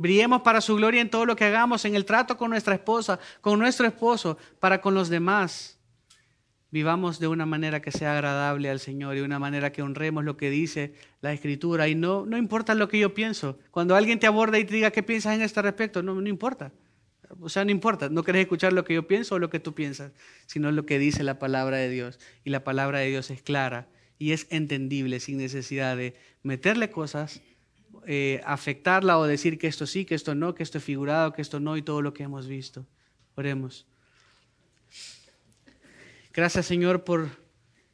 Brillemos 0.00 0.40
para 0.40 0.62
su 0.62 0.76
gloria 0.76 1.02
en 1.02 1.10
todo 1.10 1.26
lo 1.26 1.36
que 1.36 1.44
hagamos, 1.44 1.84
en 1.84 1.94
el 1.94 2.06
trato 2.06 2.38
con 2.38 2.48
nuestra 2.48 2.74
esposa, 2.74 3.20
con 3.42 3.58
nuestro 3.58 3.86
esposo, 3.86 4.38
para 4.58 4.80
con 4.80 4.94
los 4.94 5.10
demás. 5.10 5.78
Vivamos 6.70 7.18
de 7.18 7.28
una 7.28 7.44
manera 7.44 7.82
que 7.82 7.92
sea 7.92 8.14
agradable 8.14 8.70
al 8.70 8.80
Señor 8.80 9.14
y 9.14 9.18
de 9.18 9.26
una 9.26 9.38
manera 9.38 9.72
que 9.72 9.82
honremos 9.82 10.24
lo 10.24 10.38
que 10.38 10.48
dice 10.48 10.94
la 11.20 11.34
Escritura. 11.34 11.86
Y 11.86 11.96
no, 11.96 12.24
no 12.24 12.38
importa 12.38 12.74
lo 12.74 12.88
que 12.88 12.98
yo 12.98 13.12
pienso. 13.12 13.58
Cuando 13.70 13.94
alguien 13.94 14.18
te 14.18 14.26
aborda 14.26 14.58
y 14.58 14.64
te 14.64 14.72
diga 14.72 14.90
qué 14.90 15.02
piensas 15.02 15.34
en 15.34 15.42
este 15.42 15.60
respecto, 15.60 16.02
no, 16.02 16.14
no 16.14 16.28
importa. 16.30 16.72
O 17.38 17.50
sea, 17.50 17.66
no 17.66 17.70
importa. 17.70 18.08
No 18.08 18.22
querés 18.22 18.40
escuchar 18.40 18.72
lo 18.72 18.86
que 18.86 18.94
yo 18.94 19.06
pienso 19.06 19.34
o 19.34 19.38
lo 19.38 19.50
que 19.50 19.60
tú 19.60 19.74
piensas, 19.74 20.12
sino 20.46 20.72
lo 20.72 20.86
que 20.86 20.98
dice 20.98 21.24
la 21.24 21.38
palabra 21.38 21.76
de 21.76 21.90
Dios. 21.90 22.18
Y 22.42 22.48
la 22.48 22.64
palabra 22.64 23.00
de 23.00 23.10
Dios 23.10 23.30
es 23.30 23.42
clara 23.42 23.86
y 24.18 24.32
es 24.32 24.46
entendible 24.48 25.20
sin 25.20 25.36
necesidad 25.36 25.94
de 25.94 26.16
meterle 26.42 26.90
cosas 26.90 27.42
eh, 28.06 28.40
afectarla 28.44 29.18
o 29.18 29.24
decir 29.24 29.58
que 29.58 29.66
esto 29.66 29.86
sí, 29.86 30.04
que 30.04 30.14
esto 30.14 30.34
no, 30.34 30.54
que 30.54 30.62
esto 30.62 30.78
es 30.78 30.84
figurado, 30.84 31.32
que 31.32 31.42
esto 31.42 31.60
no 31.60 31.76
y 31.76 31.82
todo 31.82 32.02
lo 32.02 32.14
que 32.14 32.22
hemos 32.22 32.46
visto. 32.46 32.86
Oremos. 33.34 33.86
Gracias 36.32 36.66
Señor 36.66 37.04
por 37.04 37.28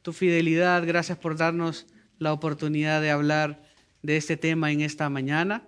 tu 0.01 0.13
fidelidad, 0.13 0.85
gracias 0.85 1.17
por 1.17 1.35
darnos 1.35 1.87
la 2.19 2.33
oportunidad 2.33 3.01
de 3.01 3.11
hablar 3.11 3.63
de 4.01 4.17
este 4.17 4.37
tema 4.37 4.71
en 4.71 4.81
esta 4.81 5.09
mañana. 5.09 5.67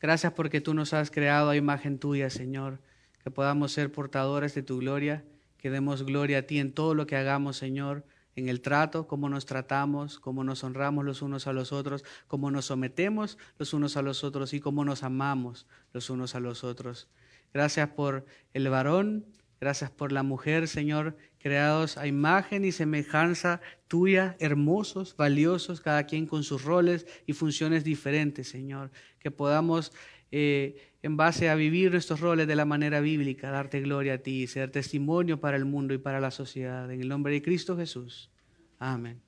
Gracias 0.00 0.32
porque 0.32 0.60
tú 0.60 0.74
nos 0.74 0.92
has 0.92 1.10
creado 1.10 1.50
a 1.50 1.56
imagen 1.56 1.98
tuya, 1.98 2.28
Señor, 2.30 2.80
que 3.22 3.30
podamos 3.30 3.72
ser 3.72 3.92
portadores 3.92 4.54
de 4.54 4.62
tu 4.62 4.78
gloria, 4.78 5.24
que 5.58 5.70
demos 5.70 6.02
gloria 6.02 6.38
a 6.38 6.42
ti 6.42 6.58
en 6.58 6.72
todo 6.72 6.94
lo 6.94 7.06
que 7.06 7.16
hagamos, 7.16 7.56
Señor 7.56 8.04
en 8.36 8.48
el 8.48 8.60
trato, 8.60 9.06
cómo 9.06 9.28
nos 9.28 9.46
tratamos, 9.46 10.18
cómo 10.18 10.44
nos 10.44 10.64
honramos 10.64 11.04
los 11.04 11.22
unos 11.22 11.46
a 11.46 11.52
los 11.52 11.72
otros, 11.72 12.04
cómo 12.26 12.50
nos 12.50 12.66
sometemos 12.66 13.38
los 13.58 13.74
unos 13.74 13.96
a 13.96 14.02
los 14.02 14.24
otros 14.24 14.52
y 14.54 14.60
cómo 14.60 14.84
nos 14.84 15.02
amamos 15.02 15.66
los 15.92 16.10
unos 16.10 16.34
a 16.34 16.40
los 16.40 16.64
otros. 16.64 17.08
Gracias 17.52 17.88
por 17.90 18.26
el 18.52 18.68
varón, 18.68 19.26
gracias 19.60 19.90
por 19.90 20.10
la 20.10 20.22
mujer, 20.22 20.66
Señor, 20.66 21.16
creados 21.38 21.98
a 21.98 22.06
imagen 22.06 22.64
y 22.64 22.72
semejanza 22.72 23.60
tuya, 23.86 24.34
hermosos, 24.40 25.14
valiosos, 25.16 25.80
cada 25.80 26.04
quien 26.04 26.26
con 26.26 26.42
sus 26.42 26.64
roles 26.64 27.06
y 27.26 27.32
funciones 27.34 27.84
diferentes, 27.84 28.48
Señor. 28.48 28.90
Que 29.20 29.30
podamos, 29.30 29.92
eh, 30.36 30.74
en 31.00 31.16
base 31.16 31.48
a 31.48 31.54
vivir 31.54 31.92
nuestros 31.92 32.18
roles 32.18 32.48
de 32.48 32.56
la 32.56 32.64
manera 32.64 32.98
bíblica, 32.98 33.52
darte 33.52 33.80
gloria 33.80 34.14
a 34.14 34.18
ti, 34.18 34.48
ser 34.48 34.68
testimonio 34.72 35.38
para 35.38 35.56
el 35.56 35.64
mundo 35.64 35.94
y 35.94 35.98
para 35.98 36.18
la 36.18 36.32
sociedad. 36.32 36.90
En 36.90 37.00
el 37.00 37.08
nombre 37.08 37.32
de 37.32 37.40
Cristo 37.40 37.76
Jesús. 37.76 38.32
Amén. 38.80 39.22